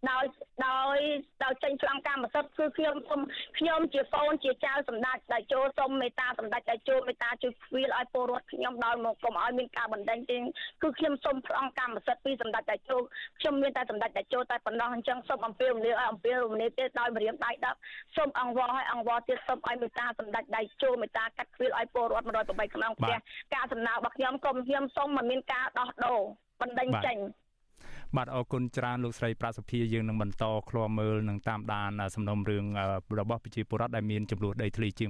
[0.09, 0.25] ដោយ
[0.67, 0.97] ដោយ
[1.43, 3.21] ដោយចេញឆ្លងកម្មសិទ្ធិគឺខ្ញុំសូម
[3.57, 10.37] ខ្ញុំជាកូនជាចៅសម្ដេចដែលចូលសូមមេត្តាសម្ដេចដែលចូលមេត្តាជួយហ្វៀលឲ្យពលរដ្ឋខ្ញុំដោយមកកុំឲ្យមានការបណ្ដឹងទេ
[10.83, 13.01] គឺខ្ញុំសូមផ្លង់កម្មសិទ្ធិពីសម្ដេចដែលចូល
[13.39, 17.77] ខ្ញុំមានតែសម្ដេចដែលចូលតែប៉ុណ្ណោះអញ្ចឹងសូមអំពាវនាវឲ្យអំពាវនាវទៀតដោយម្រាមដៃដប់
[18.15, 23.17] សូមអង្វរឲ្យអង្វរទៀតសូមឲ្យមេត្តាសម្ដេចដែលចូលមេត្តាកាត់ហ្វៀលឲ្យពលរដ្ឋ108ក្នុងផ្ទះ
[23.55, 26.19] ការសំណើរបស់ខ្ញុំកុំខ្ញុំសូមមិនមានការដោះដូរ
[26.61, 27.17] បណ្ដេញចេញ
[28.15, 32.65] បាទអរគុណច្រើនលោកស្រីប្រាសុភាយើងនឹងបន្តឃ្លាំមើលនិងតាមដានសំណុំរឿង
[33.19, 35.09] របស់ប្រជាពលរដ្ឋដែលមានចំនួនដីធ្លីជាង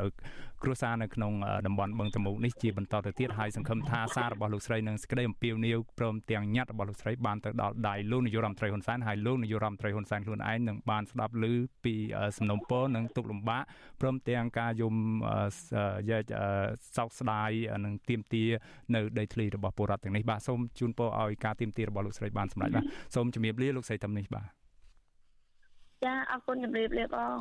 [0.00, 1.32] 200គ្រួសារនៅក្នុង
[1.66, 11.94] តំបន់បឹងតមោកនេះជាបន្តទៅទៀតហើយសង្ឃឹមថាសាររបស់លោកស្រីនឹងសេចក្តីអំពាវនាវព្រមទាំងញត្តិរបស់លោកស្រីបានទៅដល់ដៃលោកនាយករដ្ឋមន្ត្រីហ៊ុនសែនហើយលោកនាយករដ្ឋមន្ត្រីហ៊ុនសែនខ្លួនឯងនឹងបានស្ដាប់ឮពី
[12.38, 13.62] សំណុំពរនិងទុកលំបាក
[14.00, 14.94] ព្រមទាំងការយំ
[16.96, 17.50] សោកស្ដាយ
[17.84, 18.44] និងទៀមទា
[18.94, 24.48] នៅដីធ្លីរបស់ពលរដ្ឋទាំងនេះបាទសូមជូនពរឲ្យការទៀមទារបស់លោកស្រីបានសម្រេចបាទសូមជំរាបលាលោកស្រីតំនេះបាទ
[26.04, 27.36] ចាអរគុណជំរាបលាបង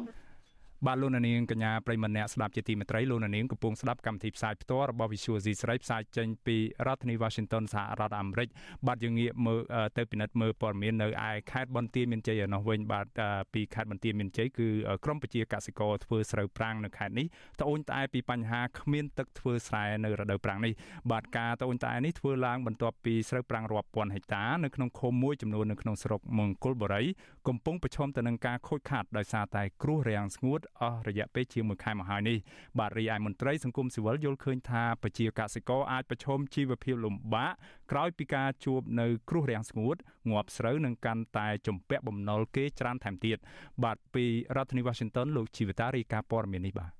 [0.85, 6.57] បាទលោកនាងកញ្ញាប្រិមម្នាក់ស្ដាប់ជាទីមេត្រីលោកនាងកំពុងស្ដាប់កម្មវិធីផ្សាយផ្ទាល់របស់ Visual C ស្រីផ្សាយចេញពី
[6.87, 8.47] រដ្ឋធានី Washington សហរដ្ឋអាមេរិក
[8.87, 9.59] បាទយើងងាកមើល
[9.97, 13.07] ទៅពិនិត្យមើលព័ត៌មាននៅឯខេត្តបន្ទាយមានជ័យឯនោះវិញបាទ
[13.53, 14.67] ពីខេត្តបន្ទាយមានជ័យគឺ
[15.05, 17.27] ក្រមប្រជាកសិករធ្វើស្រូវប្រាំងនៅខេត្តនេះ
[17.59, 20.73] ត្អូញត្អែពីបញ្ហាគ្មានទឹកធ្វើស្រែនៅរដូវប្រាំងនេះ
[21.11, 27.03] បាទការត្អូញត្អែនេះធ្វើឡើងបន្ទាប់ពីស្រូវប្រាំងរាប់ពាន់ហិកតានៅក្នុងឃុំមួយចំនួននៅក្នុងស្រុកមង្គលបុរី
[27.47, 32.37] កំពុងប្រឈមទៅនឹងការខូចខាតដោយសារតែគ្រោះរាំងស្ងួតអស់រយៈពេលជាង1ខែមកហើយនេះ
[32.79, 37.53] បាទរីឯមន្ត្រីសង្គមស៊ីវិលយល់ឃើញថាប្រជាកសិករអាចប្រឈមជីវភាពលំបាក
[37.91, 39.95] ក្រោយពីការជួបនៅគ្រោះរាំងស្ងួត
[40.29, 43.37] ងាប់ស្រូវនឹងកាន់តែជំពាក់បំណុលគេច្រើនថែមទៀត
[43.83, 44.25] បាទពី
[44.55, 46.91] រដ្ឋធានី Washington លោកជីវតារីកាព័រមាននេះបាទ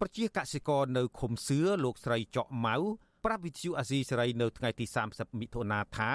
[0.00, 2.76] ប្រជាកសិករនៅឃុំសឿលោកស្រីចော့ម៉ៅ
[3.24, 6.12] ប្រាប់វិទ្យុអាស៊ីសេរីនៅថ្ងៃទី30មិថុនាថា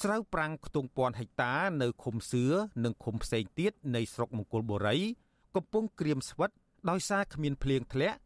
[0.00, 2.44] ស្រូវប្រាំងខ្ទង់ពាន់ហិកតានៅឃុំសឿ
[2.84, 4.98] និងឃុំផ្សេងទៀតនៃស្រុកមង្គលបុរី
[5.56, 6.50] កំពុងក្រៀមស្វិត
[6.90, 8.18] ដោយសារគ្មានភ្លៀងធ្លាក់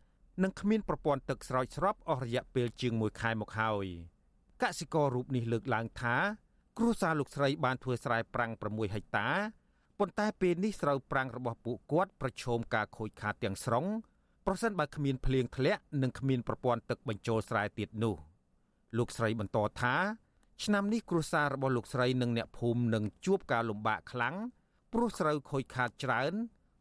[0.43, 3.87] និងគ្មានប្រព័ន្ធទឹកស្រោចស្រពអស់រយៈពេលជាង1ខែមកហើយ
[4.63, 6.17] កសិកររូបនេះលើកឡើងថា
[6.79, 9.29] គ្រួសារលោកស្រីបានធ្វើស្រែប្រាំង6ហិកតា
[9.99, 13.85] ប៉ុន្តែពេលនេះស្រូវប្រាំងរបស់ពួកគាត់ប្រឈមការខូចខាតទាំងស្រុង
[14.47, 18.17] ប្រសិនបើគ្មានភ្លៀងធ្លាក់និងគ្មានប្រព័ន្ធទឹកបញ្ចូលស្រែទៀតនោះ
[18.99, 19.95] លោកស្រីបន្តថា
[20.65, 24.35] ឆ្នាំនេះគ្រួសាររបស់លោកស្រីនិងអ្នកភូមិនឹងជួបការលំបាកខ្លាំង
[24.93, 26.33] ព្រោះស្រូវខូចខាតច្រើន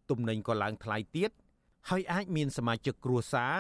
[0.09, 1.32] ទំនិញក៏ឡើងថ្លៃទៀត
[1.89, 3.55] ហើយអាចមានសមាជិកគ្រួសារ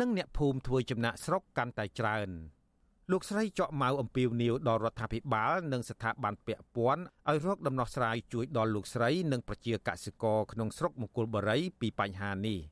[0.00, 2.30] និងអ្នកភូមិធ្វើចំណាក់ស្រុកកាន់តែច្រើន
[3.10, 12.71] លោកស្រីចော့ម៉ៅអំពីវនីវដល់រដ្ឋាភិបាលនិងស្ថាប័នពាក់ព័ន្ធឲ្យរកដំណោះស្រាយជួយដល់លោកស្រីនិងប្រជាកសិករក្នុងស្រុកមង្គលបុរីពីបញ្ហានេះរាំងទាំ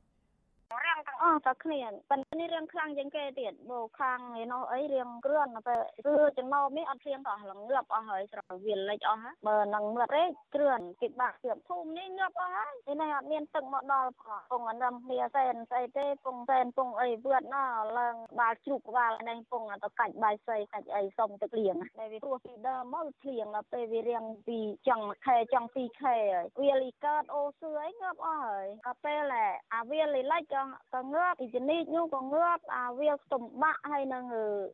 [1.23, 5.75] អស់តែគ្នាប៉ុន្តែនេះរឿងខ្លាំងជាងគេទៀតបោខាងឯនោះអីរឿងគ្រឿនទៅ
[6.07, 29.33] គឺចំណោមនេះអត់ធៀងក៏ល្ងើបអស់ហើយត្រូវវាលិចអស់ហើយបើនឹងមើលរេគ្រឿនគេបាក់ជឿភូមិនេះងើបអស់ហើយនេះអត់មានទឹកមកដល់ផងពងអនំគ្នាសែនស្អីទេពងសែនពងអីវឿតណោះឡើងបាល់ជ្រូកក្បាលនេះពងទៅកាច់បាយសីកាច់អីសុំទឹកលៀងតែវាព្រោះពីដើមមកភ្លៀងដល់ពេលវារៀងពីចង់ខែចង់ពីរខែហើយវាលីកើតអូសឿអីងើបអស់ហើយក៏ពេល
[29.73, 30.63] អាវាលីលិចក៏
[30.93, 34.23] ក៏ងើបពីជនីកនោះក៏ងើបអាវាខ្ទំបាក់ហើយនឹង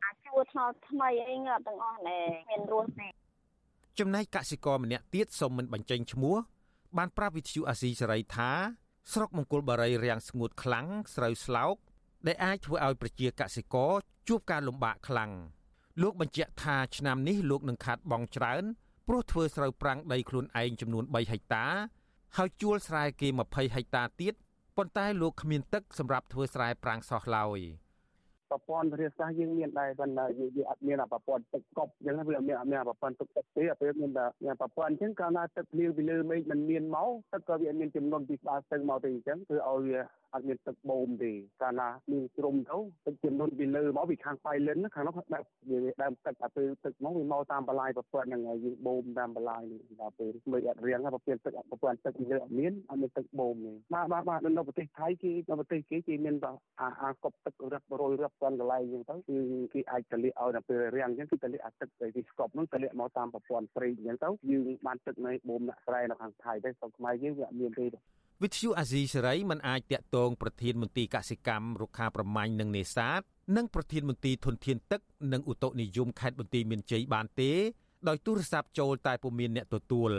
[0.04, 2.18] អាជួរថ្នល់ថ្មីអីងើបទាំងអស់ណែ
[2.48, 3.08] មានរស់ទេ
[3.98, 6.36] ចំណែកកសិករម្នាក់ទៀតសូមមិនបញ្ចេញឈ្មោះ
[6.96, 8.50] បានប្រាប់វិទ្យុអាស៊ីសេរីថា
[9.12, 11.76] ស្រុកមង្គលបារីរាំងស្ងួតខ្លាំងស្រូវស្លោក
[12.26, 13.92] ដែលអាចធ្វើឲ្យប្រជាកសិករ
[14.28, 15.32] ជួបការលំបាកខ្លាំង
[16.02, 18.64] លោកបញ្ជាក់ថាឆ្នាំនេះលោកនឹងខាត់បងច្រើន
[19.06, 21.66] ព្រោះធ្វើស្រូវប្រាំងដីខ្លួនឯងចំនួន3ហិកតា
[22.36, 24.34] ហើយជួលស្រែគេ20ហិកតាទៀត
[24.78, 27.60] ប៉ុន្តែលោកគ្មានទឹកសម្រាប់ធ្វើស្រែប្រាំងសោះឡើយ។
[28.50, 40.00] ប្រព័ន្ធវិទ្យាសាស្ត្រយើងមានដែរប៉ុន្តែយើងអត់មានប្រព័ន្ធទឹកកប់អញ្ចឹងវាអត់មានអត់មានប្រព័ន្ធទឹកទឹកទេអាពេលមានតែមានប្រព័ន្ធអញ្ចឹងកាលណាទឹកភ្លៀងពីលើមេឃมันមានមកទឹកក៏វាមានចំនួនពីស្ដារស្ទឹងមកទេអញ្ចឹងគឺឲ្យវា
[40.34, 41.32] អត់មានទឹកបូមទេ
[41.62, 56.34] កាលណាមានជ្រុំទៅទឹកចំនួនពីលើមកពីខាងប៉ៃលិនខាងនោះដាក់វាដើមទឹកអាពេលទឹកមកវាមកតាមបលាយប្រព័ន្ធហ្នឹងហើយយើងបូមតាមបលាយនេះដល់ពេលមើលអត់រៀងប្រព័ន្ធទឹកប្រព័ន្ធទឹកពីលើអត់មានអត់មានទឹកបូមទេបាទបាទបាទនៅប្រទេសថៃគេនៅប្រទេសគេគេមាន
[56.80, 59.38] អាអាកប់ទឹករឹបរយរឹបប៉ុនកន្លែងអញ្ចឹងទៅគឺ
[59.74, 67.86] គេអាចទលាក់ឲ្យដល់ពេលរាំងអញ្ចឹងគឺទលាក់អាទឹកដែលគេស្កប់នោះទលាក់មកតាមប្រព័ន្ធព្រៃអញ្ចឹងទៅយើងបានទឹកនៅបូមដាក់ស្រែនៅខាងថៃតែស្រុកខ្មែរយើងវាអត់មានទេ
[68.42, 73.20] វិទ្យុអាស៊ីសេរីមិនអាចតាក់ទងប្រធានមន្ទីរកសិកម្មរុក្ខាប្រមាញ់និងនេសាទ
[73.56, 75.00] និងប្រធានមន្ទីរធនធានទឹក
[75.32, 77.50] និងឧតុនិយមខេត្តបន្ទាយមានជ័យបានទេ
[78.08, 80.12] ដោយទូរស័ព្ទចូលតែពុំមានអ្នកទទួល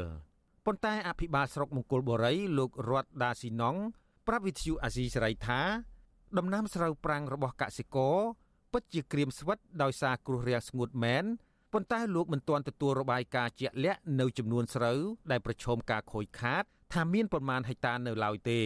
[0.66, 3.76] ប៉ុន្តែអភិបាលស្រុកមង្គលបុរីលោករតដាស៊ីណុង
[4.28, 5.62] ប្រាប់វិទ្យុអាស៊ីសេរីថា
[6.38, 8.18] ដំណាំស្រូវប្រាំងរបស់កសិករ
[8.72, 11.26] ពិតជាក្រៀមស្វិតដោយសារគ្រោះរាំងស្ងួតមែន
[11.74, 15.00] ប៉ុន្តែលោកមិនទាន់ទទួលរបាយការណ៍ជាក់លាក់នៅចំនួនស្រូវ
[15.32, 16.64] ដែលប្រឈមការខូចខាត
[16.94, 18.62] ថាមានប្រមាណហិកតានៅឡើយទេ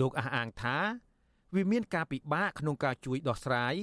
[0.00, 0.78] លោកអះអាងថា
[1.54, 3.74] វាមានការពិបាកក្នុងការជួយដោះស្រាយ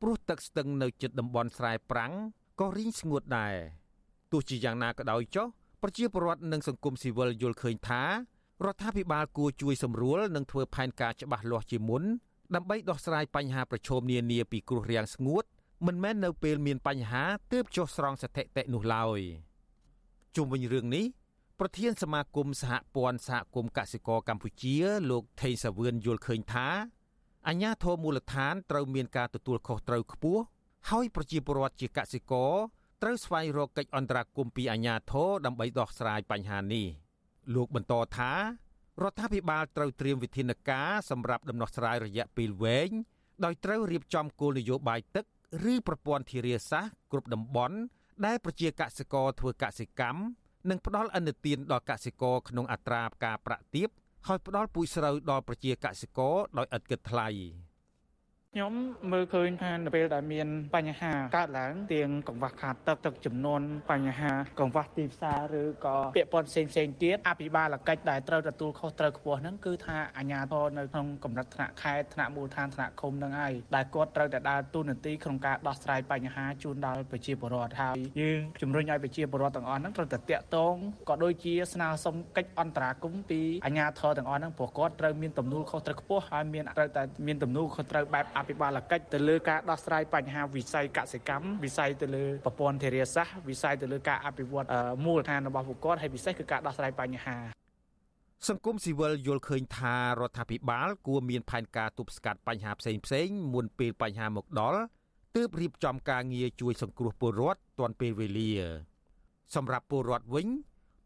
[0.00, 2.12] ព្រោះទឹកស្ទឹងនៅជិតតំបន់ស្រែប្រាំង
[2.60, 3.54] ក៏រីងស្ងួតដែរ
[4.32, 5.46] ទោះជាយ៉ាងណាក៏ដោយចុះ
[5.82, 8.02] ប្រជាពលរដ្ឋនិងសង្គមស៊ីវិលយល់ឃើញថា
[8.64, 12.02] រដ្ឋាភិបាលគួរជួយសម្រួលនិងធ្វើផែនការច្បាស់លាស់ជាមុន
[12.54, 15.44] ដើម្បីដោះស្រាយបញ្ហាប្រឈមនានាពីគ្រោះរាំងស្ងួត
[15.86, 19.20] មិនមែននៅពេលមានបញ្ហាទើបចុះស្រង់ស្ថិតិនោះឡើយ
[20.36, 21.06] ជុំវិញរឿងនេះ
[21.58, 24.76] ប្រធានសមាគមសហព័ន្ធសហគមន៍កសិករកម្ពុជា
[25.10, 26.68] លោកថេងសាវឿនយល់ឃើញថា
[27.48, 30.42] អញ្ញាធមូលដ្ឋានត្រូវមានការទទួលខុសត្រូវខ្ពស់
[30.90, 32.52] ហើយប្រជាពលរដ្ឋជាកសិករ
[33.02, 36.86] ត្រូវស្វែងរកកិច្ចអន្តរាគមន៍ពីអាជ្ញាធរដើម្បីដោះស្រាយបញ្ហានេះ
[37.54, 38.32] លោកបន្តថា
[39.02, 42.90] រដ្ឋាភិបាលត្រូវត្រៀមវិធានការសម្រាប់ដំណោះស្រាយរយៈពេលវែង
[43.44, 45.24] ដោយត្រូវរៀបចំគោលនយោបាយទឹក
[45.72, 47.76] ឬប្រព័ន្ធធារាសាស្ត្រគ្រប់តំបន់
[48.26, 50.20] ដែលប្រជាកសិករធ្វើកសិកម្ម
[50.70, 53.88] និងផ្ដល់អនុទានដល់កសិករក្នុងអត្រាការប្រាក់ទាប
[54.26, 57.28] ហើយផ្ដល់ពូជស្រូវដល់ប្រជាកសិករដោយឥតគិតថ្លៃ។
[58.58, 58.78] ខ្ញុំ
[59.12, 80.74] មើលឃើញថានៅពេលដែលមានបញ្ហាកើតឡើងទាំងកង្វះខាតទឹកទឹកចំនួនបញ្ហាកង្វះទីផ្សារឬក៏ពាក់ព័ន្ធផ្សេងផ្សេងទៀតអភិបាលកិច្ចដែលត្រូវទទួលខុសត្រូវខ្ពស់ហ្នឹងគឺថាអាជ្ញាធរនៅក្នុងកម្រិតថ្នាក់ខេត្តថ្នាក់មូលដ្ឋានថ្នាក់ឃុំហ្នឹងហើយដែលគាត់ត្រូវតែដើរតួនាទីក្នុងការដោះស្រាយបញ្ហាជូនដល់ប្រជាពលរដ្ឋហើយយើងជំរុញឲ្យប្រជាពលរដ្ឋទាំងអស់ហ្នឹងត្រូវតែតាក់ទង
[81.08, 94.66] ក៏ដូចជាស្នើសុំកិច្ចអន្តរាគមន៍ពីអាជ្ញាធរទាំងអស់ហ្នឹងព្រោះគាត់ត្រូវមានទំនួលខុសត្រូវខ្ពស់ហើយមានត្រូវតែមានទំនួលខុសត្រូវបែបអភិបាលកិច្ចទៅលើការដោះស្រាយបញ្ហាវិស័យកសិកម្មវិស័យទៅលើប្រព័ន្ធធារាសាស្ត្រវិស័យទៅលើការអភិវឌ្ឍ
[95.04, 97.36] មូលដ្ឋានរបស់ពួកគាត់ហើយពិសេសគឺការដោះស្រាយបញ្ហា
[98.48, 104.80] សង្គមស៊ីវិលយល់ឃើញថារដ្ឋាភិបាលគួរមានផែនការទប់ស្កាត់បញ្ហាផ្សេងផ្សេងមុនពេលបញ្ហាមកដល់
[105.36, 108.52] ទើបរៀបចំការងារជួយសង្គ្រោះពលរដ្ឋទាន់ពេលវេលា
[109.54, 110.48] សម្រាប់ពលរដ្ឋវិញ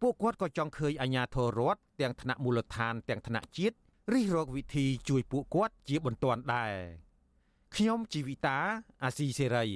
[0.00, 3.76] ពួកគាត់ក៏ចង់ឃើញអាជ្ញាធររដ្ឋទាំងថ្នាក់មូលដ្ឋានទាំងថ្នាក់ជាតិ
[4.12, 6.72] រិះរកវិធីជួយពួកគាត់ជាបន្ទាន់ដែរ
[7.76, 8.58] ខ្ញុំជីវិតា
[9.04, 9.66] អាស៊ីសេរី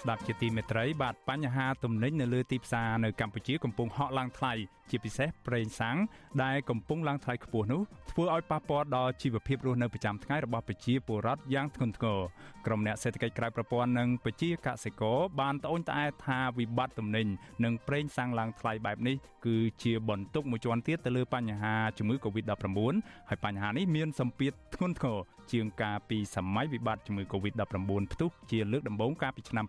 [0.00, 4.52] ស្ដាប់ជាទីមេត្រី បាទបញ្ហាទំនិញនៅលើទីផ្សារនៅកម្ពុជាកំពុងហក់ឡើងថ្លៃ
[4.90, 5.96] ជាពិសេសប្រេងសាំង
[6.42, 12.18] ដែលកំពុងឡើងថ្លៃខ្ពស់នោះធ្វើឲ្យប៉ះពាល់ដល់ជីវភាពរស់នៅប្រចាំថ្ងៃរបស់ប្រជាពលរដ្ឋយ៉ាងធ្ងន់ធ្ងរ
[12.66, 17.26] ក្រុមអ្នកសេដ្ឋកិច្ចក្រៅប្រព័ន្ធនិងប្រជាកសិករបានត្អូញត្អែថាវិបត្តិទំនិញ
[17.64, 19.16] និងប្រេងសាំងឡើងថ្លៃបែបនេះ
[19.46, 22.94] គឺជាបន្ទុកមួយជាន់ទៀតទៅលើបញ្ហាជំងឺ Covid-19
[23.28, 25.18] ហើយបញ្ហានេះមានសម្ពាធធ្ងន់ធ្ងរ
[25.52, 29.66] ជាងការពីសម័យវិបត្តិជំងឺ Covid-19 ផ្ទុះជាលើកដំបូងកាលពីឆ្នាំ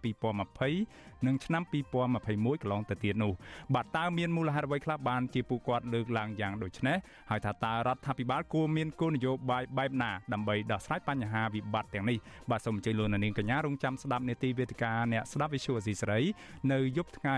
[0.62, 3.34] 2020និងឆ្នាំ2021កន្លងទៅទៀតនោះ
[3.76, 6.98] បាទតើមានមូលហេតុអ្វីខ្លះបានជាពួកគាត់លើកឡើងយ៉ាងដូចនេះ
[7.30, 12.18] ហើយថាតើរដ្ឋាភិបាលគួរមានគោលនយោបាយបែបណាដើម្បីដោះស្រាយបញ្ហាវិបត្តិទាំងនេះ
[12.52, 16.20] បាទសូមអញ្ជើញលោកនាងកញ្ញារងចាំស្ដាប់នេតិវេទិកាអ្នកស្ដាប់ Visual ស៊ីស្រី
[16.74, 17.38] នៅយប់ថ្ងៃ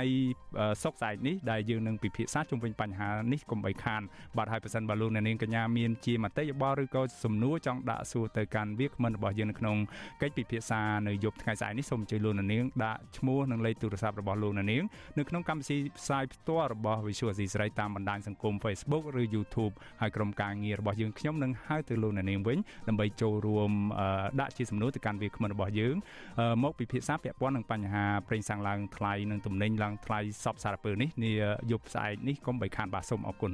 [0.83, 4.01] សុក្រស្អែកនេះដែលយើងនឹងពិភាក្សាជុំវិញបញ្ហានេះកុំបីខាន
[4.37, 9.77] បាទហើយប្រសិនបើលោកនាងកញ្ញាមានជាមតិយោបល់ឬក៏សំណួរចង់ដាក់សួរទៅកាន់វាគ្មិនរបស់យើងនៅក្នុង
[10.21, 14.67] កិច្ចពិភាក្សានៅយប់ថ្ងៃស្អែកនេះសូមអញ្ជើញលោកនាងដាក់ឈ្មោះនិងលេខទូរស័ព្ទរបស់លោកនាង
[15.17, 22.57] នៅក្នុងកម្មវិធីផ្សាយផ្ទាល់របស់ Visual ស៊ីស្រីតាមបណ្ដាញសង្គម Facebook ឬ YouTube ហើយក្រុមការងាររបស់យើងខ្ញុំនឹងហៅទៅលោកនាងវិញ
[22.87, 23.71] ដើម្បីចូលរួម
[24.41, 25.95] ដាក់ជាសំណួរទៅកាន់វាគ្មិនរបស់យើង
[26.63, 31.31] មកពិភាក្សាពាក់ព័ន្ធនឹងបញ្ហាប្រេងសាំងឡើងថ្លៃនិងទំនិញឡើងថ្លៃសពសារពើនេះនា
[31.71, 33.53] យប់ស្អែកនេះកុំបីខានបាទសូមអរគុណ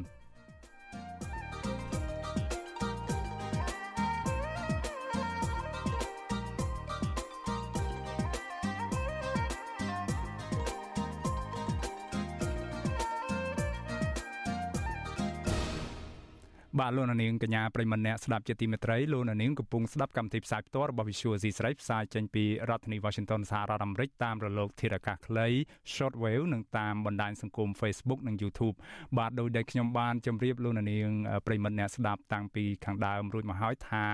[16.79, 25.47] បាទលោកនាងកញ្ញាប្រិមម្នាក់ស្ដាប់ជាទីមេត្រីលោកនាងកំពុងស្ដាប់កម្មវិធីផ្សាយផ្ទាល់របស់ Visual C ស្រីផ្សាយចេញពីរដ្ឋធានី Washington សហរដ្ឋអាមេរិកតាមរលកធារកាសខ្លី
[25.93, 28.75] Shortwave និងតាមបណ្ដាញសង្គម Facebook និង YouTube
[29.17, 31.09] បាទដោយដែលខ្ញុំបានជម្រាបលោកនាង
[31.47, 34.05] ប្រិមម្នាក់ស្ដាប់តាំងពីខាងដើមរួចមកហើយថា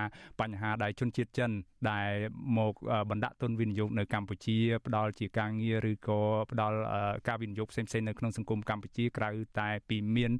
[0.41, 1.51] បញ្ហាដែលជនជាតិចិន
[1.91, 2.11] ដែល
[2.57, 2.73] មក
[3.09, 6.77] បណ្ដាក់ទុនវិនិយោគនៅកម្ពុជាផ្ដល់ជាការងារឬក៏ផ្ដល់
[7.27, 10.31] ការវិនិយោគផ្សេងៗនៅក្នុងសង្គមកម្ពុជាក្រៅតែពីមាន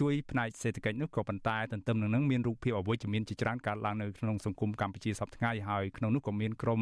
[0.00, 6.80] ជួយផ្នែកសេដ្ឋកិច្ចនោះក៏ប៉ុន្តែទន្ទឹមនឹងនឹងមានរូបភាពអវិជ្ជមានជាច្រើនកើតឡើងនៅក្នុងសង្គមកម្ពុជាសប្តាហ៍ថ្ងៃហើយក្នុងនោះក៏មានក្រុម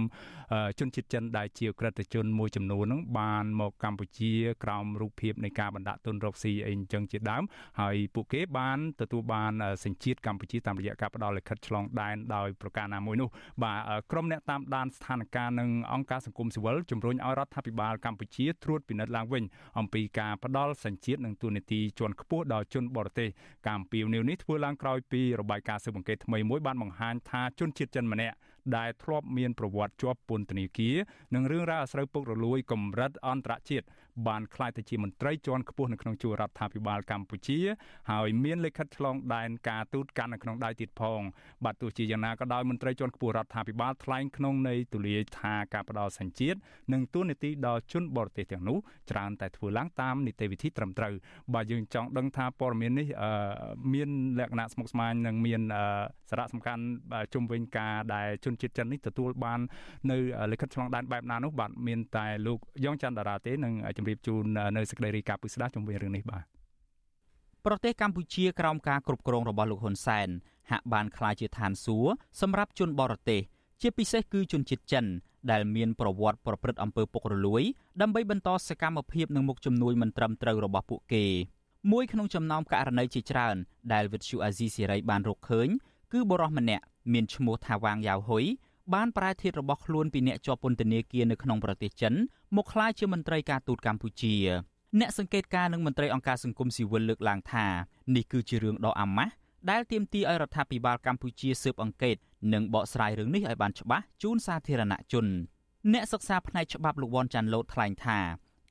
[0.79, 4.33] ជនជាតិចិនដែលជាក្រិតជនមួយចំនួននឹងបានមកកម្ពុជា
[4.65, 7.43] ក្រោមរូបភាពនៃការបណ្ដាក់ទុនរកស៊ីអីអញ្ចឹងជាដើម
[7.81, 9.53] ហើយពួកគេបានទទួលបាន
[9.85, 13.29] សញ្ជាតិកម្ពុជាតាមរយៈការផ្ដល់លិខិតឆ្លងដែនដោយប្រការណាមួយនោះ
[13.63, 13.79] បាទ
[14.11, 19.45] ក្រុមអ្នកតាមដានស្ថានភាពនិងអង្គការសង្គមស៊ីវិលជំរុញឲ្យរដ្ឋាភិបាលកម្ពុជាត្រួតពិនិត្យឡើងវិញ
[19.79, 23.29] អំពីការផ្ដល់សញ្ជាតិនិងទូនីតិជាន់ខ្ពស់ដល់ជនបរទេស
[23.67, 28.37] ការអំពាវនាវនេះធ្វើឡើងក្រោយពីរបាយការណ៍ស៊ើបអង្កេតថ្មីមួយបានបង្ហាញថាជនជាតិចិនម្នាក់
[28.77, 30.97] ដែលធ្លាប់មានប្រវត្តិជាប់ពន្ធនាគារ
[31.35, 33.87] និងរឿងរ៉ាវអាស្រូវពុករលួយកម្រិតអន្តរជាតិ
[34.29, 37.59] បានក្លាយទៅជាមន្ត្រីជាន់ខ្ពស់នៅក្នុងជួររដ្ឋាភិបាលកម្ពុជា
[38.11, 41.21] ហើយមានលិខិតឆ្លងដែនការទូតកាន់នៅក្នុងដៃទៀតផង
[41.65, 46.59] បាទទោះជាយ៉ាងណាក៏ដោយមន្ត្រីជាន់ខ្ពស់រដ្ឋាភិបាលថ្លែងក្នុងន័យទូលាយថាការផ្ដល់សញ្ជាតិ
[46.93, 48.79] និងទួនាទីដល់ជនបរទេសទាំងនោះ
[49.11, 51.15] ច្រើនតែធ្វើឡើងតាមនីតិវិធីត្រឹមត្រូវ
[51.55, 53.09] បើយើងចង់ដឹងថាព័ត៌មាននេះ
[53.95, 54.09] មាន
[54.39, 55.61] លក្ខណៈស្មុគស្មាញនិងមាន
[56.31, 56.83] សារៈសំខាន់
[57.35, 59.61] ជុំវិញការដែលជនជាតិចិននេះទទួលបាន
[60.11, 60.17] នៅ
[60.53, 64.45] លិខិតឆ្លងដែនបែបណានោះបាទមានតែលោកយ៉ងច័ន្ទតារាទេនឹងជម្រាបជូន
[64.77, 66.45] នៅសេចក្តីរាយការណ៍ពិស្ដាជុំវិញរឿងនេះបាទ
[67.67, 70.29] ប្រទេសកម្ពុជាក្រោមការគ្រប់គ្រងរបស់លោកហ៊ុនសែន
[70.71, 73.41] ហាក់បានក្លាយជាឋានសួគ៌សម្រាប់ជនបរទេស
[73.83, 75.05] ជាពិសេសគឺជនជាតិចិន
[75.51, 77.63] ដែលមានប្រវត្តិប្រព្រឹត្តអំពើពុករលួយ
[78.01, 81.25] ដើម្បីបន្តសកម្មភាពនិងមុខជំនួយមិនត្រឹមត្រូវរបស់ពួកគេ
[81.93, 83.57] មួយក្នុងចំណោមករណីជាច្រើន
[83.93, 85.69] ដែលវិទ្យុអាស៊ីសេរីបានរកឃើញ
[86.13, 88.45] គឺបរិសម្នាក់មានឈ្មោះថាវាងយ៉ាវហ៊ុយ
[88.93, 92.15] បានប្រែធាតរបស់ខ្លួនពីអ្នកជាប់ពន្ធនាគារនៅក្នុងប្រទេសចិន
[92.57, 94.35] មកក្លាយជាមន្ត្រីការទូតកម្ពុជា
[95.01, 97.67] អ្នកសង្កេតការនឹងមន្ត្រីអង្គការសង្គមស៊ីវិលលើកឡើងថា
[98.15, 99.33] នេះគឺជារឿងដ៏អាម៉ាស់
[99.71, 102.17] ដែលទាមទារឲ្យរដ្ឋាភិបាលកម្ពុជាស៊ើបអង្កេត
[102.53, 105.27] និងបកស្រាយរឿងនេះឲ្យបានច្បាស់ជូនសាធារណជន
[105.93, 108.19] អ្នកសិក្សាផ្នែកច្បាប់លោកវ៉ាន់ចាន់ឡូតថ្លែងថា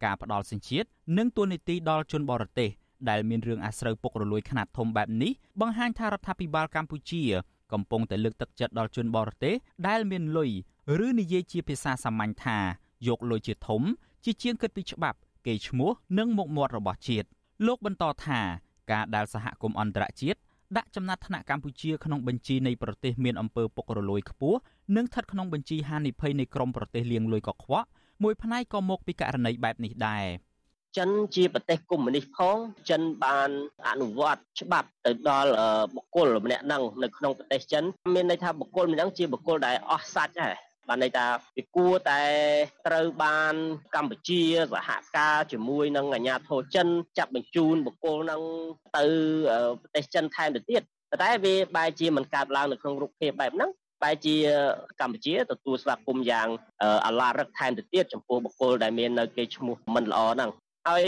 [0.03, 0.87] ការផ្ដាល់សញ្ជាតិ
[1.17, 2.69] និងទួនាទីដល់ជនបរទេស
[3.09, 7.23] ដែលមានរឿងអាស្រូវពុករលួយខ្នាតធំបែបនេះបង្ហាញថារដ្ឋាភិបាលកម្ពុជា
[7.71, 9.53] កំពុងតែលើកទឹកចិត្តដល់ជនបរទេស
[9.87, 10.51] ដែលមានលុយ
[11.05, 12.57] ឬនិយាយជាភាសាសាមញ្ញថា
[13.07, 13.81] យកលុយជាធំ
[14.23, 17.27] ជាជាងគិតពីច្បាប់កេរ្តិ៍ឈ្មោះនិងមុខមាត់របស់ជាតិ
[17.67, 18.39] លោកបន្តថា
[18.91, 20.39] ការដែលសហគមន៍អន្តរជាតិ
[20.77, 24.57] ដាក់ចំណាត់ថ្នាក់កម្ពុជាក្នុងបញ្ជីនៃប្រទេសមានអំពើពុករលួយខ្ពស់
[24.95, 27.87] និងស្ថិតក្នុងបញ្ជីហានិភ័យនៃក្រមប្រទេសលាងលុយកខ្វក់
[28.23, 30.25] មួយផ្នែកក៏មកពីករណីបែបនេះដែរ
[30.97, 32.57] ចិនជាប្រទេសកុម្មុយនីសផង
[32.89, 33.49] ចិនបាន
[33.87, 35.51] អនុវត្តច្បាប់ទៅដល់
[35.95, 37.83] បុគ្គលម្នាក់ហ្នឹងនៅក្នុងប្រទេសចិន
[38.15, 41.25] មានន័យថាបុគ្គលម្នាក់ជាបុគ្គលដែលអស់សាច់ហើយបានន័យថា
[41.57, 42.21] វាគួរតែ
[42.87, 43.53] ត្រូវបាន
[43.95, 44.41] កម្ពុជា
[44.73, 46.87] សហការជាមួយនឹងអាជ្ញាធរចិន
[47.17, 48.41] ចាប់បញ្ជូនបុគ្គលនឹង
[48.97, 49.05] ទៅ
[49.81, 50.81] ប្រទេសចិនថែមទៅទៀត
[51.23, 53.71] តែវាបែរជាមិនកើតឡើងនៅក្នុងរូបភាពបែបហ្នឹង
[54.03, 54.35] បែរជា
[55.01, 56.47] កម្ពុជាទទួលស្វាគមន៍យ៉ាង
[57.05, 60.51] អាឡារឹកថែមទៅទៀតចំពោះបុគ្គលដែលមាននៅគេឈ្មោះមិនល្អហ្នឹង
[60.89, 61.07] ហើយ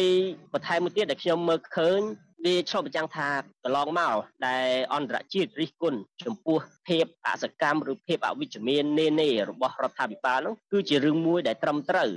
[0.54, 2.00] បន្ថែមមួយទៀតដែលខ្ញុំមើលឃើញ
[2.46, 3.28] វាឆ្លុះបញ្ចាំងថា
[3.64, 4.16] កន្លងមក
[4.48, 6.58] ដែលអន្តរជាតិរិះគន់ចំពោះ
[6.88, 12.10] ភាពអសកម្មឬភាពអវិជ្ជមាននេនេរបស់រដ្ឋាភិបាលនោះគឺជារឿងមួយដែលត្រឹមត្រូវ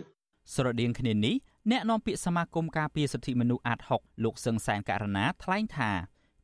[0.54, 1.34] ស្រដៀងគ្នានេះ
[1.70, 5.90] អ្នកនាំពាក្យសមាគមការពារសិទ្ធិមនុស្សអាត6លោកសឹងសែនករណាថ្លែងថា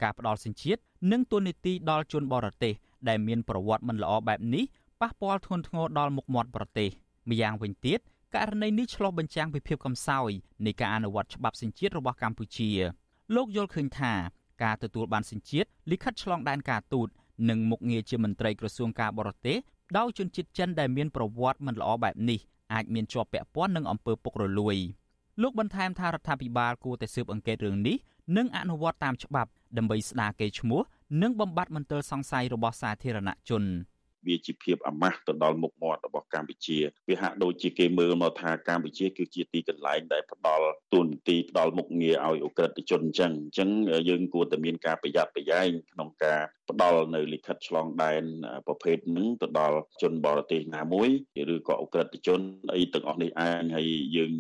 [0.03, 0.81] ការផ្ដល់សិញ្ជាតិ
[1.13, 2.75] និងទូនីតិដល់ជនបរទេស
[3.09, 4.65] ដែលមានប្រវត្តិមិនល្អបែបនេះ
[5.01, 6.89] ប៉ះពាល់ធ្ងន់ធ្ងរដល់មុខមាត់ប្រទេស
[7.31, 8.01] ម្យ៉ាងវិញទៀត
[8.35, 10.31] ករណីនេះឆ្លុះបញ្ចាំងពីភាពកំសោយ
[10.67, 12.71] នៃការអនុវត្តច្បាប់សញ្ជាតិរបស់កម្ពុជា
[13.35, 14.13] លោកយល់ឃើញថា
[14.63, 17.09] ការទទួលបានសញ្ជាតិលិខិតឆ្លងដែនការទូត
[17.49, 19.57] និងមុខងារជាមន្ត្រីក្រសួងការបរទេស
[19.99, 22.41] ដោយជនជាតិចិនដែលមានប្រវត្តិមិនល្អបែបនេះ
[22.75, 24.77] អាចមានជាប់ពាក់ព័ន្ធនឹងអំពើពុករលួយ
[25.43, 27.97] លោកបន្ថែមថារដ្ឋាភិបាលគួរតែស៊ើបអង្កេតរឿងនេះ
[28.37, 30.81] និងអនុវត្តតាមច្បាប់ដើម្បីស្ដារកេរ្តិ៍ឈ្មោះ
[31.23, 33.65] និងបំបត្តិមន្ទិលសង្ស័យរបស់សាធារណជន។
[34.27, 43.69] វាជាភាពអាម៉ាស់ទៅដល់មុខមាត់របស់កម្ពុជាវាហាក់ដូចជាគេមើលមកថាកម្ពុជាគឺជាទីកន្លែងដែលផ្ដល់ទូនទីផ្ដល់មុខងារឲ្យអ ுக ្រិតជនអញ្ចឹងអញ្ចឹង
[44.09, 48.23] យើងគួរតែមានការប្រយ័ត្នប្រយែងក្នុងការផ្ដល់នៅលិខិតឆ្លងដែន
[48.67, 51.09] ប្រភេទហ្នឹងទៅដល់ជនបរទេសណាមួយ
[51.55, 52.41] ឬក៏អ ுக ្រិតជន
[52.75, 54.33] អីទាំងអស់នេះឯងហើយយើង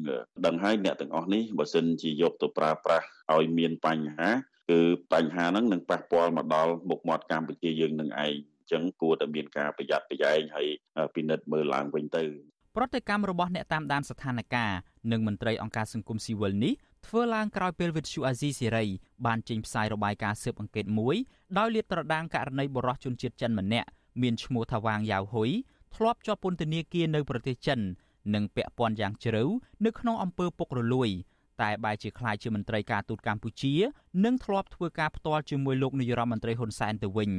[0.47, 4.30] ដឹងហើយអ្នកទាំងអស់នេះបើសិនជាយកទៅប្រើប្រាស់ឲ្យមានបញ្ហា
[4.70, 4.80] គឺ
[5.12, 8.35] បញ្ហាហ្នឹងនឹងប៉ះពាល់មកដល់មុខមាត់កម្ពុជាយើងនឹងឯង
[8.73, 10.69] ចឹងគួរតែមានការប្រយ័ត្នប្រយែងហើយ
[11.15, 12.25] ពិនិត្យមើលឡើងវិញទៅ
[12.77, 14.71] ប្រតិកម្មរបស់អ្នកតាមដានស្ថានភាព
[15.12, 16.75] និងមន្ត្រីអង្គការសង្គមស៊ីវិលនេះ
[17.07, 18.85] ធ្វើឡើងក្រោយពេលវិទ្យុអាស៊ីសេរី
[19.27, 21.17] បានចេញផ្សាយរបាយការណ៍ស៊ើបអង្កេតមួយ
[21.59, 23.89] ដោយលាតត្រដាងករណីបរិសុជនជាតិចិនម្នាក់
[24.23, 25.51] មានឈ្មោះថាវាងយ៉ាវហ៊ុយ
[25.97, 27.81] ធ្លាប់ជាប់ពន្ធនាគារនៅប្រទេសចិន
[28.35, 29.45] និងពាក់ព័ន្ធយ៉ាងជ្រៅ
[29.85, 31.09] នៅក្នុងអំពើពុករលួយ
[31.62, 33.75] តែបែរជាខ្លាយជាមន្ត្រីការទូតកម្ពុជា
[34.25, 37.31] និងធ្លាប់ធ្វើការផ្ទាល់ជាមួយលោកនាយរដ្ឋមន្ត្រីហ៊ុនសែនទៅវិញ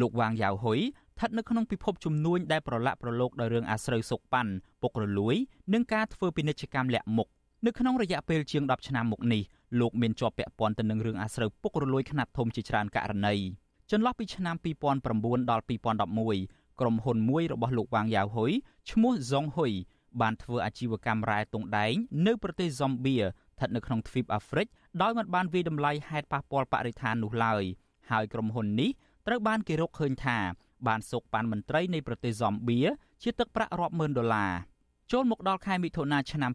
[0.00, 5.36] លោកវ៉ាងយ៉ាវហ៊ុយស្ថិតនៅក្នុងពិភពជំនួញដែលប្រឡាក់ប្រឡូកដោយរឿងអាស្រូវសុកប៉ាន់ពុករលួយ
[5.72, 7.28] និងការធ្វើពាណិជ្ជកម្មលាក់មុខ
[7.66, 9.42] នៅក្នុងរយៈពេលជាង10ឆ្នាំមកនេះ
[9.80, 13.34] លោកមានជាប់ពាក់ព័ន្ធទៅនឹងរឿងអាស្រូវពុករលួយខ្នាតធំជាច្រើនករណី
[13.90, 14.56] ចន្លោះពីឆ្នាំ
[15.04, 18.52] 2009ដល់2011ក្រុមហ៊ុនមួយរបស់លោកវ៉ាងយ៉ាវហ៊ុយ
[18.90, 19.72] ឈ្មោះសុងហ៊ុយ
[20.20, 21.94] បានធ្វើអាជីវកម្មរ៉ែតុងដែង
[22.26, 24.66] នៅប្រទេសហ្សំបៀស្ថិតនៅក្នុងទ្វីបអាហ្វ្រិក
[25.02, 27.62] ដោយមិនបានវិតម្លៃហេតុប៉ះពាល់បរិស្ថាននោះឡើយ
[28.10, 28.90] ហើយក្រុមហ៊ុននេះ
[29.30, 30.38] ត្រូវបានគេរកឃើញថា
[30.86, 32.80] បានសោកប៉ាន់មន្ត្រីនៃប្រទេសហ្សំបៀ
[33.22, 34.52] ជាទឹកប្រាក់រាប់ម៉ឺនដុល្លារ
[35.12, 36.52] ចូលមកដល់ខែមិថុនាឆ្នាំ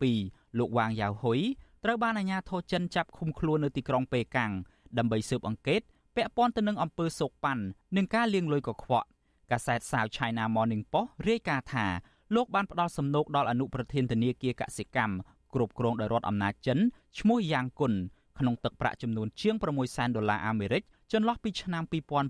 [0.00, 1.40] 2012លោកវ៉ាងយ៉ាវហ៊ុយ
[1.84, 4.52] ត្រូវបានអាជ្ញាធរចិនចាប់ឃុំខ្លួននៅទីក្រុងប៉េកាំង
[4.98, 5.80] ដើម្បីស៊ើបអង្កេត
[6.16, 7.62] ពាក់ព័ន្ធទៅនឹងអំពើសោកប៉ាន់
[7.96, 9.06] និងការលាងលុយកខ្វក់
[9.50, 11.86] កាសែត South China Morning Post រាយការណ៍ថា
[12.34, 15.14] លោកបានផ្ដល់សំណូកដល់អនុប្រធានធនាគារកសិកម្ម
[15.54, 16.78] គ្រប់គ្រងដោយរដ្ឋអំណាចចិន
[17.18, 17.92] ឈ្មោះយ៉ាងគុន
[18.38, 20.82] ក្នុងទឹកប្រាក់ចំនួនជាង6សែនដុល្លារអាមេរិក
[21.12, 21.82] ចន្លោះពីឆ្នាំ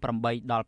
[0.02, 0.66] 2008ដល់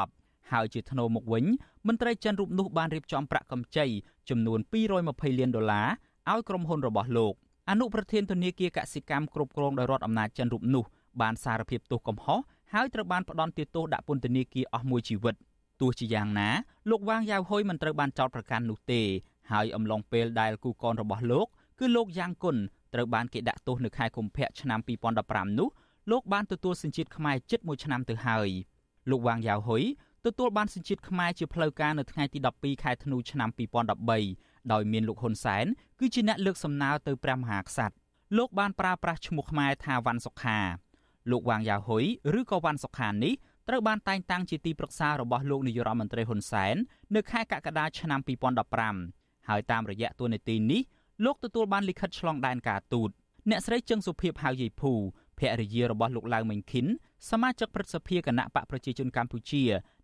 [0.00, 1.44] 2010ហើយជាថ្នូរមកវិញ
[1.86, 3.86] មន្ត្រីចិនរូបនោះបានរៀបចំប្រាក់កម្ចី
[4.28, 4.58] ចំនួន
[4.98, 5.88] 220លានដុល្លារ
[6.32, 7.34] ឲ្យក្រុមហ៊ុនរបស់លោក
[7.70, 10.84] អនុប្រធានធនាគារកសិកម្មគ្រប់គ្រងដោយរដ្ឋអំណាចចិនរូបនោះ
[11.20, 12.38] បានសារភាពទោសកំហុស
[12.74, 15.34] ហើយត្រូវបានផ្ដន្ទាទោសដាក់ពន្ធនាគារអស់មួយជីវិត
[15.80, 16.48] ទោះជាយ៉ាងណា
[16.90, 19.02] លោកវ៉ាងយ៉ាវហ៊ុយមិនត្រូវបានចោទប្រកាន់នោះទេ
[19.52, 21.46] ហើយអំឡុងពេលដែលគូកនរបស់លោក
[21.78, 22.56] គឺលោកយ៉ាងគុន
[22.94, 24.80] ត្រូវបានគេដាក់ទោសនៅខែកុម្ភៈឆ្នាំ
[25.18, 25.68] 2015នោះ
[26.10, 28.48] លោកបានទទួលសញ្ជាតិខ្មែរជិត1ឆ្នាំទៅហើយ
[29.10, 29.82] លោកវ៉ាងយ៉ាវហ៊ុយ
[30.26, 33.48] ទទួលបានសញ្ជាតិខ្មែរជាផ្លូវការនៅថ្ងៃទី12ខែធ្នូឆ្នាំ
[34.10, 35.66] 2013ដោយមានលោកហ៊ុនសែន
[36.00, 37.94] គឺជាអ្នកលើកសំណើទៅព្រះមហាក្សត្រ
[38.38, 40.58] លោកបានប្រើប្រាស់ឈ្មោះខ្មែរថាវ៉ាន់សុខា
[41.30, 42.04] លោកវ៉ាងយ៉ាវហ៊ុយ
[42.38, 43.34] ឬក៏វ៉ាន់សុខានេះ
[43.68, 46.76] ត្រូវបានតែងតាំងជាទីប្រឹក្សារបស់លោកនាយរដ្ឋមន្ត្រីហ៊ុនសែន
[47.14, 48.20] នៅខែកក្កដាឆ្នាំ
[48.84, 50.82] 2015ហើយតាមរយៈតួនាទីនេះ
[51.24, 53.10] លោកទទួលបានលិខិតឆ្លងដែនការទូត
[53.50, 54.92] អ្នកស្រីជឹងសុភីបហៅយាយភូ
[55.39, 56.85] ភរិយារបស់លោកឡៅមេងខិន
[57.29, 59.63] សមាជិកព្រឹទ្ធសភាគណៈបកប្រជាជនកម្ពុជា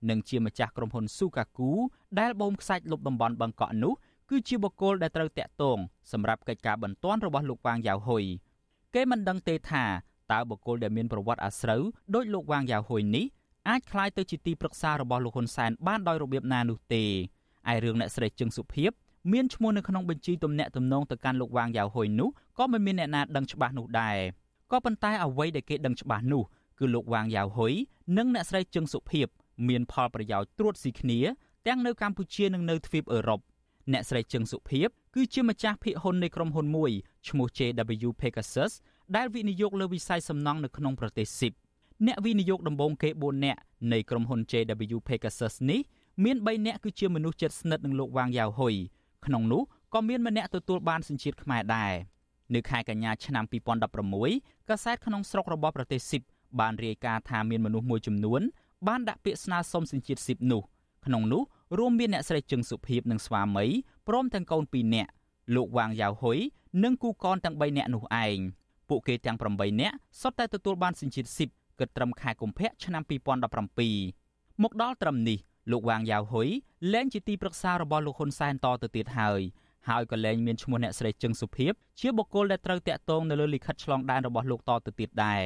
[0.09, 1.71] និងជាម្ចាស់ក្រុមហ៊ុនស៊ូកាគូ
[2.19, 3.93] ដែលបូមខ្សាច់លុបតំបន់បឹងកក់នោះ
[4.29, 5.77] គឺជាបុគ្គលដែលត្រូវតាក់ទង
[6.11, 8.23] សម្រាប់កិច្ចការបន្ទាន់របស់លោកវ៉ាងយ៉ាវហ៊ុយ
[8.95, 9.83] គេមិនដឹងទេថា
[10.31, 11.81] តើបុគ្គលដែលមានប្រវត្តិអាស្រូវ
[12.15, 13.25] ដោយលោកវ៉ាងយ៉ាវហ៊ុយនេះ
[13.69, 17.03] អាចคล้ายទៅជាទីប្រឹក្សារបស់លោកហ៊ុនសែនបានដោយរបៀបណានោះទេ
[17.71, 18.91] ឯរឿងអ្នកស្រីជឹងសុភីប
[19.31, 24.17] មានឈ្មោះនៅក្នុងបញ្ជីទំនាក់ទំនងទៅកាន់លោកវ៉ាងយ៉ាវហ៊ុយនោះក៏មិនមានអ្នកណាដឹងច្បាស់នោះដែរ
[24.70, 26.42] ក៏ប៉ុន្តែអ្វីដែលគេដឹងច្បាស់នោះ
[26.78, 27.72] គឺលោកវ៉ាងយ៉ាវហ៊ុយ
[28.16, 29.26] និងអ្នកស្រីជឹងសុភីប
[29.68, 31.18] មានផលប្រយោជន៍ត្រួតស៊ីគ្នា
[31.66, 33.40] ទាំងនៅកម្ពុជានិងនៅទ្វីបអឺរ៉ុប
[33.92, 36.90] អ្នកស្រីជឹងសុភីបគឺជាម្ចាស់ភាគហ៊ុននៃក្រុមហ៊ុនមួយ
[37.28, 38.72] ឈ្មោះ JW Pegasus
[39.16, 41.52] ដែលវិនិយោគលើវិស័យសំណង់នៅក្នុងប្រទេសស៊ីប
[42.06, 43.60] អ្នកវិនិយោគដំបូងគេ4នាក់
[43.92, 45.80] នៃក្រុមហ៊ុន JW Pegasus នេះ
[46.24, 48.74] មាន3នាក់គឺជាមនុស្សជិតស្និទ្ធនឹងលោកវ៉ាងយ៉ាវហ៊ុយ
[49.26, 49.62] ក្នុងនោះ
[49.94, 51.92] ក៏មានម្នាក់ទទួលបានសញ្ជាតិខ្មែរដែរ
[52.54, 53.44] នៅខែកញ្ញាឆ្នាំ
[54.06, 56.22] 2016កាសែតក្នុងស្រុករបស់ប្រទេសស៊ីប
[56.60, 58.40] បានរាយការណ៍ថាមានមនុស្សមួយចំនួន
[58.88, 60.62] បានដាក់ពាក្យស្នើសុំសញ្ជាតិស៊ីបនោះ
[61.06, 61.42] ក្នុងនោះ
[61.78, 63.66] រួមមានអ្នកស្រីជឹងសុភីបនិងស្វាមី
[64.08, 65.10] ព្រមទាំងកូន2នាក់
[65.54, 66.38] លោកវ៉ាងយ៉ាវហ៊ុយ
[66.84, 68.38] និងគូកនទាំង3នាក់នោះឯង
[68.88, 71.48] ពួកគេទាំង8នាក់សុទ្ធតែទទួលបានសញ្ជាតិស៊ីប
[71.78, 73.02] គិតត្រឹមខែកុម្ភៈឆ្នាំ
[73.82, 75.38] 2017មកដល់ត្រឹមនេះ
[75.70, 76.48] លោកវ៉ាងយ៉ាវហ៊ុយ
[76.92, 79.40] លែងជាទីប្រឹក្សារបស់លោកហ៊ុនសែនតទៅទៀតហើយ
[79.88, 85.42] ហើយក៏លែងមានឈ្មោះអ្នកស្រីជឹងសុភីបជាបុគ្គលដែលត្រូវតាក់ទងនៅលើលិខិតឆ្លងដែនរបស់លោកតទៅទៀតដែរ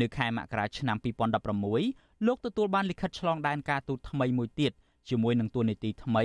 [0.00, 0.96] នៅខែមករាឆ្នាំ
[1.62, 4.72] 2016លោកទទួលបានលិខិតឆ្លងដែនការទូតថ្មីមួយទៀត
[5.08, 6.24] ជាមួយនឹងតួនាទីថ្មី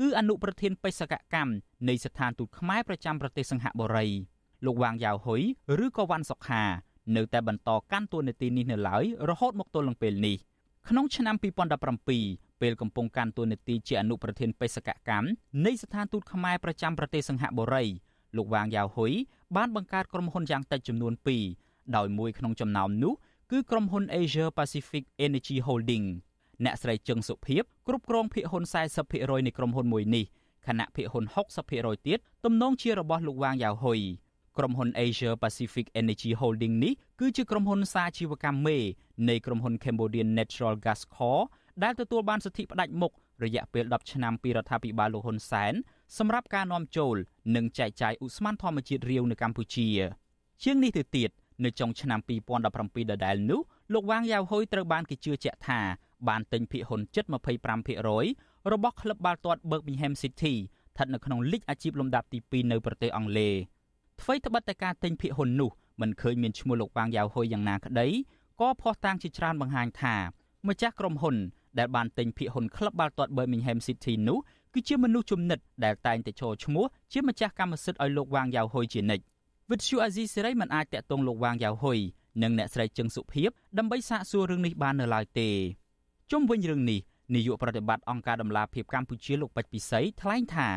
[0.00, 1.52] គឺអនុប្រធានបេសកកម្ម
[1.88, 4.06] នៃស្ថានទូតខ្មែរប្រចាំប្រទេសសិង្ហបុរី
[4.66, 5.42] លោកវ៉ាងយ៉ាវហ៊ុយ
[5.84, 6.64] ឬក៏វ៉ាន់សុខា
[7.16, 10.36] នៅតែបន្តកាន់តួនាទីនេះនៅឡើយរហូតមកទល់នឹងពេលនេះ
[10.88, 11.34] ក្នុងឆ្នាំ
[11.98, 15.26] 2017 ពេលកំពុងកាន់តួនាទីជាអនុប្រធានបេសកកម្ម
[15.66, 17.84] នៃស្ថានទូតខ្មែរប្រចាំប្រទេសសិង្ហបុរី
[18.36, 19.12] លោកវ៉ាងយ៉ាវហ៊ុយ
[19.56, 21.12] បានបង្កើតក្រុមហ៊ុនយ៉ាងតិចចំនួន
[21.54, 23.14] 2ដោយមួយក្នុងចំណោមនោះ
[23.50, 26.06] គឺក្រុមហ៊ុន Asia Pacific Energy Holding
[26.64, 28.64] អ្នកស្រីជឹងសុភីបគ្រប់គ្រងភាគហ៊ុន
[29.04, 30.24] 40%នៃក្រុមហ៊ុនមួយនេះ
[30.66, 31.24] ខណៈភាគហ៊ុន
[31.66, 34.00] 60%ទៀតទំនងជារបស់លោកវ៉ាងយ៉ាវហ៊ុយ
[34.58, 38.78] ក្រុមហ៊ុន Asia Pacific Energy Holding នេះគឺជាក្រុមហ៊ុនសាជីវកម្មមេ
[39.28, 41.46] នៃក្រុមហ៊ុន Cambodian Natural Gas Corp
[41.84, 43.12] ដែលទទួលបានសិទ្ធិផ្ដាច់មុខ
[43.44, 45.74] រយៈពេល10ឆ្នាំពីរដ្ឋាភិបាលលោកហ៊ុនសែន
[46.18, 47.16] សម្រាប់ការនាំចូល
[47.56, 49.88] និងចែកចាយឧស្ម័នធម្មជាតិរាវនៅកម្ពុជា
[50.62, 51.30] ជាងនេះទៅទៀត
[51.64, 52.20] នៅចុងឆ្នាំ
[52.68, 53.60] 2017ដដែលនោះ
[53.92, 55.80] លោកវ៉ាងយ៉ាវហ៊ុយត្រូវបានគេជឿជាក់ថា
[56.28, 57.24] បានទិញភាគហ៊ុនជិត
[57.98, 63.54] 25%របស់ក្លឹបបាល់ទាត់ Birmingham City ស្ថិតនៅក្នុងលីកអាជីពលំដាប់ទី2នៅប្រទេសអង់គ្លេស
[64.20, 68.08] អ្វីត្បិតតែការទិញភាគហ៊ុននោះមិនឃើញមានឈ្មោះលោកវ៉ាងយ៉ាវហ៊ុយយ៉ាងណាក្តី
[68.60, 70.16] ក៏ភ័ស្តុតាងជាច្រើនបង្ហាញថា
[70.68, 71.36] ម្ចាស់ក្រុមហ៊ុន
[71.78, 74.38] ដែលបានទិញភាគហ៊ុនក្លឹបបាល់ទាត់ Birmingham City នោះ
[74.74, 79.24] គឺជាមនុស្សជំនិតដែលតែងតែចូលឈ្មោះជាម្ចាស់កម្មសិទ្ធិឲ្យលោកវ៉ាងយ៉ាវហ៊ុយជានិច្ច
[79.70, 81.98] វិទ្យុអាស៊ីសេរីមិនអាចតាក់ទងលោកវ៉ាងយ៉ាវហ៊ុយ
[82.42, 85.48] និងអ្នកស្រីជឹងសុភីបដើម្បីសាកសួររឿងនេះបាននៅឡើយទេ
[86.30, 87.00] ជុំវិញរឿងនេះ
[87.34, 90.68] នាយកប្រតិបត្តិអង្គការដំឡាភិបកម្ពុជាលោកពេជ្រពិសីថ្លែងថា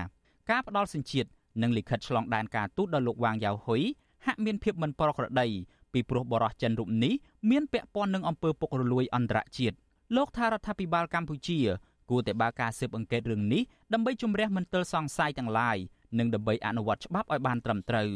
[0.49, 1.29] ការផ្ដល់សញ្ជាតិ
[1.61, 3.81] និងលិខិតឆ្លងដែនការទូតដល់លោកវ៉ាងយ៉ាវហ៊ុយ
[4.25, 5.47] ហាក់មានភាពមិនប្រក្រតី
[5.93, 7.13] ពីព្រោះបរិះចិនរូបនេះ
[7.51, 9.75] មានពាក់ព័ន្ធនឹងអំពើពុករលួយអន្តរជាតិ
[10.15, 11.59] លោកថារដ្ឋាភិបាលកម្ពុជា
[12.09, 15.77] គួរតែបើកការស៊ើបអង្កេតរឿងនេះដើម្បីជំរះមន្ទិលសង្ស័យទាំងឡាយ
[16.19, 18.09] និងដើម្បីអនុវត្តច្បាប់ឲ្យបានត្រឹមត្រូវ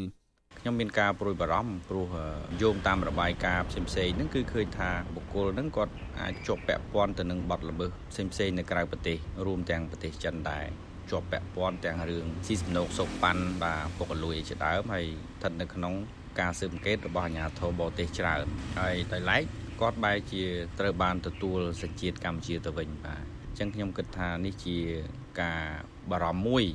[0.59, 2.07] ខ្ញុំមានការប្រួយបារម្ភព្រោះ
[2.61, 10.65] យោងតាមរបាយការណ៍ផ្សេងផ្សេងហ្នឹងគឺឃើញថាបុគ្គលហ្នឹងគាត់អាចជាប់ពាក់ព័ន្ធទៅនឹងបទល្មើសផ្សេងផ្សេងនៅក្រៅប្រទេសរួមទាំងប្រទេសចិនដែរ
[11.11, 15.05] ជាប់ពាក់ព័ន្ធទាំងរឿងស៊ីសំណូកសោកប៉ាន់បាទពុករលួយជាដើមហើយ
[15.37, 15.93] ស្ថិតនៅក្នុង
[16.39, 18.45] ការស៊ើបអង្កេតរបស់អាជ្ញាធរបរទេសច្រើន
[18.79, 19.43] ហើយដោយឡែក
[19.81, 20.43] គាត់បែរជា
[20.79, 24.77] ត្រូវបានទទួលសញ្ជាតិកម្ពុជាទៅវិញបាទអញ្ចឹងខ្ញុំគិតថានេះជា
[25.41, 25.61] ការ
[26.11, 26.65] បារម្ភមួយ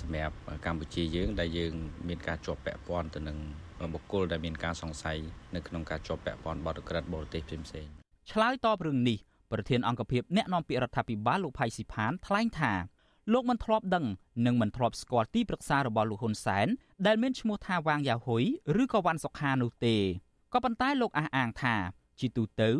[0.00, 0.34] សម្រាប់
[0.66, 1.72] កម្ពុជាយើង ដែលយើង
[2.08, 3.38] មានការជាប់ពាក់ព័ន្ធទៅនឹង
[3.94, 5.18] បុគ្គលដែលមានការសង្ស័យ
[5.54, 7.92] នៅក្នុងការជាប់ពាក់ព័ន្ធបទក្រិតបរទេសផ្សេងៗ
[8.32, 9.18] ឆ្លើយតបរឿងនេះ
[9.52, 12.72] ប្រធានអង្គភិបអ្នកនាំពាក្យរដ្ឋាភិបាលលោកផៃស៊ីផានថ្លែងថា
[13.32, 14.04] លោកមិនធ្លាប់ដឹង
[14.46, 16.66] និងមិនធ្លាប់ស្គាល់ទីប្រឹក្សារបស់លោកហ៊ុនសែន
[17.06, 18.44] ដែលមានឈ្មោះថាវ៉ាងយ៉ាហ៊ុយ
[18.82, 19.96] ឬក៏វ៉ាន់សុខានោះទេ
[20.52, 21.76] ក៏ប៉ុន្តែលោកអះអាងថា
[22.20, 22.70] ជាទូទៅ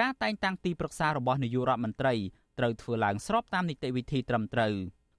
[0.00, 2.14] ការតែងតាំងទីប្រឹក្សារបស់នាយករដ្ឋមន្ត្រី
[2.58, 4.74] ត្រូវធ្វើឡើងស្របតាមនីតិវិធីត្រឹមត្រូវ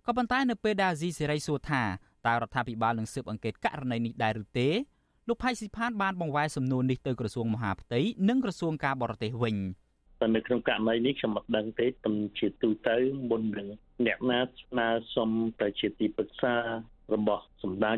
[0.05, 1.83] ក៏ប៉ុន្តែនៅពេលដែលអាស៊ីសេរីសួរថា
[2.27, 4.69] តើរដ្ឋាភិបាលនឹងស៊ើបអង្កេតករណីនេះដែរឬទេ
[5.27, 7.99] លោកផៃស៊ីផានបានបង្វែរសំណួរនេះទៅក្រសួងមហាផ្ទៃ
[8.29, 9.55] និងក្រសួងការបរទេសវិញ
[10.19, 12.97] តែនៅក្នុងករណីនេះខ្ញុំមិនដឹងទេប៉ុន្តែជាទូទៅ
[13.29, 13.67] មុននឹង
[14.05, 15.29] អ្នកណាស្នើសុំ
[15.61, 16.53] ទៅជាទីប្រឹក្សា
[17.13, 17.97] របស់សម្ដេច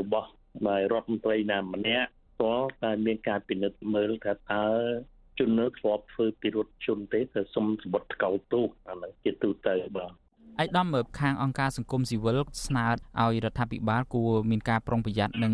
[0.00, 0.28] របស់
[0.68, 2.10] ដោយរដ្ឋមន្ត្រីណាម្នាក់
[2.40, 2.52] ក៏
[2.84, 4.64] តែមានការពិនិត្យមើលថាតើ
[5.38, 10.12] ជននៅធ្លាប់ធ្វើពិរុទ្ធជនទេទៅសុំសម្បត្តិថ្កោលទោសអានោះជាទូទៅបាទ
[10.62, 10.88] ឯកឧត្តម
[11.20, 12.86] ខាងអង្គការសង្គមស៊ីវិលស្នើ
[13.20, 15.52] ឲ្យរដ្ឋាភិបាលគួរមានការប្រុងប្រយ័ត្ននិង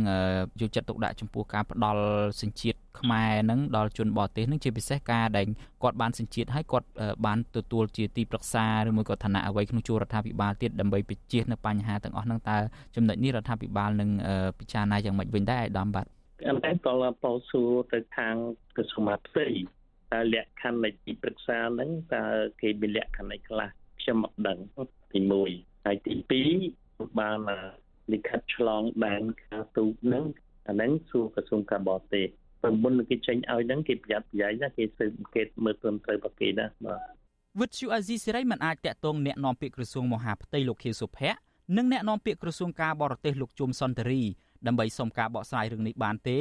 [0.61, 2.03] យកចិត្តទុកដាក់ចំពោះការផ្ដល់
[2.43, 5.47] សញ្ជាតិខ្មែរនឹងដល់ជនបរទេសនឹងជាពិសេសការដែល
[5.83, 6.89] គាត់បានសញ្ជាតិហើយគាត់
[7.27, 12.57] បានទទួលជាទីប្រឹក្សាឬមួយក៏ឋានៈអ្វីក្នុងជួររដ្ឋាភិបាលទៀតដើម្បីបញ្ជៀសនៅបញ្ហាទាំងអស់ហ្នឹងតើ
[12.97, 14.11] ចំណុចនេះរដ្ឋាភិបាលនឹង
[14.59, 16.07] ពិចារណាយ៉ាងម៉េចវិញដែរឯកឧត្តមបាទ
[16.48, 16.94] អញ្ចឹងតើ
[17.24, 18.36] ពោសួរទៅខាង
[18.76, 19.48] ក្រសួងមហាផ្ទៃ
[20.14, 22.24] តើលក្ខខណ្ឌនៃទីប្រឹក្សាហ្នឹងតើ
[22.62, 23.70] គេមានលក្ខខណ្ឌអីខ្លះ
[24.02, 24.60] ខ្ញុំមិនដឹង
[25.12, 25.20] ទី
[25.54, 26.14] 1ហើយទី
[26.66, 27.40] 2បាន
[28.14, 30.26] លិខិតឆ្លងដែនការទូតហ្នឹង
[30.68, 32.26] អាហ្នឹងសួរក្រសួងការបរទេស
[32.62, 37.20] ព្រមុនគេចេញឲ្យហ្នឹងគេប្រយ័ត្នប្រយែងណាគេស៊ើបអង្កេតមើលត្រឹមត្រូវរបស់គេណាបាទ
[37.60, 41.40] វិទ្យុអាស៊ីសេរីមិនអាចតាក់ទងแนะនាំពាក្យក្រសួងមហាផ្ទៃលោកខៀវសុភ័ក្រ
[41.78, 44.24] និងแนะនាំពាក្យក្រសួងការបរទេសលោកជុំសុនតរី
[44.67, 46.39] ដើម្បីសុំការបកស្រាយរឿងនេះបានទេ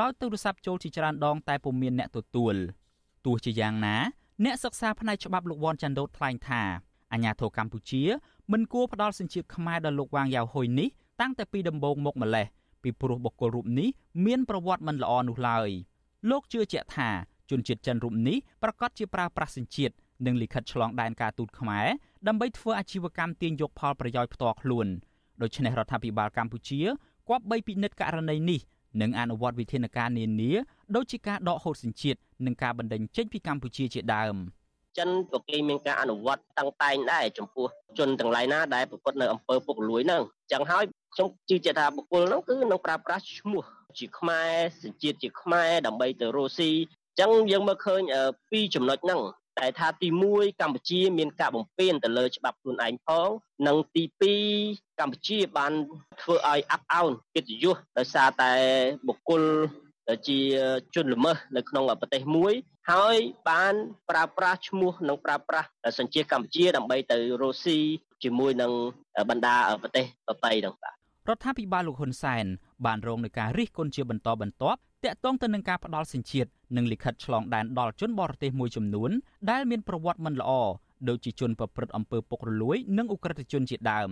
[0.00, 2.54] ដោយទូរស័ព្ទចូលជាច្រើនដងតែពុំមានអ្នកទទួល
[3.26, 3.96] ទោះជាយ៉ាងណា
[4.44, 6.62] អ្នកសិក្សាផ្នែកច្បាប់លោកវ៉ាន់ចាន់ដូតថ្លែងថា
[7.12, 8.02] អាញាធរកម្ពុជា
[8.52, 10.88] មិនគួរផ្ដល់សញ្ជាតិខ្មែរដល់លោកវ៉ាងយ៉ាវហ៊ុយនេះ
[11.20, 12.46] តាំងតែពីដំបូងមកម្លេះ
[12.82, 13.88] ពីព្រោះបុគ្គលរូបនេះ
[14.26, 15.68] មានប្រវត្តិមិនល្អនោះឡើយ
[16.30, 17.10] លោកជឿជាក់ថា
[17.50, 19.94] ជនជាតិចិនរូបនេះប្រកាសជាប្រើប្រាស់សញ្ជាតិ
[20.26, 21.86] និងលិខិតឆ្លងដែនការទូតខ្មែរ
[22.28, 24.86] ដើម្បីធ្វើអាជីវកម្មទាញយកផលប្រយោជន៍ផ្ទាល់ខ្លួន
[25.42, 26.80] ដូច្នេះរដ្ឋាភិបាលកម្ពុជា
[27.28, 28.60] គប្បីពិនិត្យករណីនេះ
[29.02, 30.52] និងអនុវត្តវិធានការនានា
[30.96, 34.36] ដូចជាការដកហូតសញ្ជាតិនិងការបណ្តេញចេញពីកម្ពុជាជាដើម។
[34.98, 37.66] ចិនក៏គេមានការអនុវត្តតាំងតែងដែរចំពោះ
[37.98, 40.22] ជនទាំងឡាយណាដែលប្រកបនៅអំពើពុករលួយហ្នឹង
[40.52, 43.62] ចឹងហើយខ្ញុំជឿជាក់ថាបុគ្គលហ្នឹងគឺនឹងប្រើប្រាស់ឈ្មោះ
[43.98, 44.50] ជាខ្មែរ
[44.82, 46.70] សញ្ជាតិជាខ្មែរដើម្បីទៅរស់ស៊ី
[47.20, 48.00] ចឹងយើងមើលឃើញ
[48.50, 49.20] ពីរចំណុចហ្នឹង
[49.58, 53.28] តែថាទី1កម្ពុជាមានការបំពេញទៅលើច្បាប់ខ្លួនឯងផង
[53.66, 54.04] និងទី
[54.52, 55.72] 2កម្ពុជាបាន
[56.22, 58.52] ធ្វើឲ្យអាប់អោនកិត្តិយសដោយសារតែ
[59.08, 59.42] បុគ្គល
[60.28, 60.38] ជា
[60.94, 62.54] ជនល្មើសនៅក្នុងប្រទេសមួយ
[62.92, 63.16] ហើយ
[63.50, 63.74] បាន
[64.10, 67.78] ប្រើប្រាស់ឈ្មោះនិងប្រើប្រាស់សញ្ជាតិកម្ពុជាដើម្បីទៅរស់ស៊ី
[68.22, 68.72] ជាមួយនឹង
[69.30, 70.94] បណ្ដាប្រទេសបរទេសហ្នឹងបាទ
[71.28, 72.46] រដ្ឋាភិបាលលោកហ៊ុនសែន
[72.86, 79.10] បានរងនឹងការរិះគន់ជាបន្តបន្ទាប់តាក់ទងទៅនឹងការផ្ដាល់សញ្ជាតិ និងលិខិតឆ្លងដែនដល់ជនបរទេសមួយចំនួន
[79.50, 80.52] ដែលមានប្រវត្តិមិនល្អ
[81.08, 84.10] ដូចជាជនប្រព្រឹត្តអំពើពុករលួយ និងអ ுக ្រិតជនជាដើម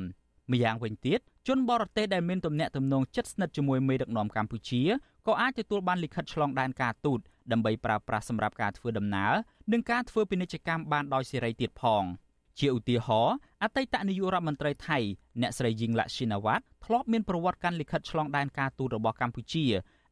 [0.53, 4.83] ម្យ៉ាងវិញទៀតជនបរទេសដែលមានទំនាក់ទំនងជិតស្និទ្ធជាមួយមេដឹកនាំកម្ពុជា
[5.27, 7.21] ក៏អាចទទួលបានលិខិតឆ្លងដែនការទូត
[7.53, 9.33] ដើម្បីប្រើប្រាស់សម្រាប់ការធ្វើដំណើរ
[9.73, 12.05] និងការធ្វើពាណិជ្ជកម្មបានដោយសេរីទៀតផង។
[12.59, 14.99] ជាឧទាហរណ៍អតីតនាយករដ្ឋមន្ត្រីថៃ
[15.41, 19.65] អ្នកស្រីយីងឡាក់ស៊ីណាវ៉ាត់ធ្លាប់មានប្រវត្តិកាន់លិខិតឆ្លងដែនការទូតរបស់កម្ពុជា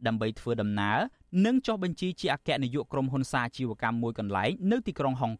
[0.06, 0.98] ដើម្បីធ្វើដំណើរ
[1.46, 5.32] និងចុះបញ្ជីជាអគ្គនាយកក្រុមហ៊ុនសាជីវកម្មមួយកន្លែងនៅទីក្រុងហុង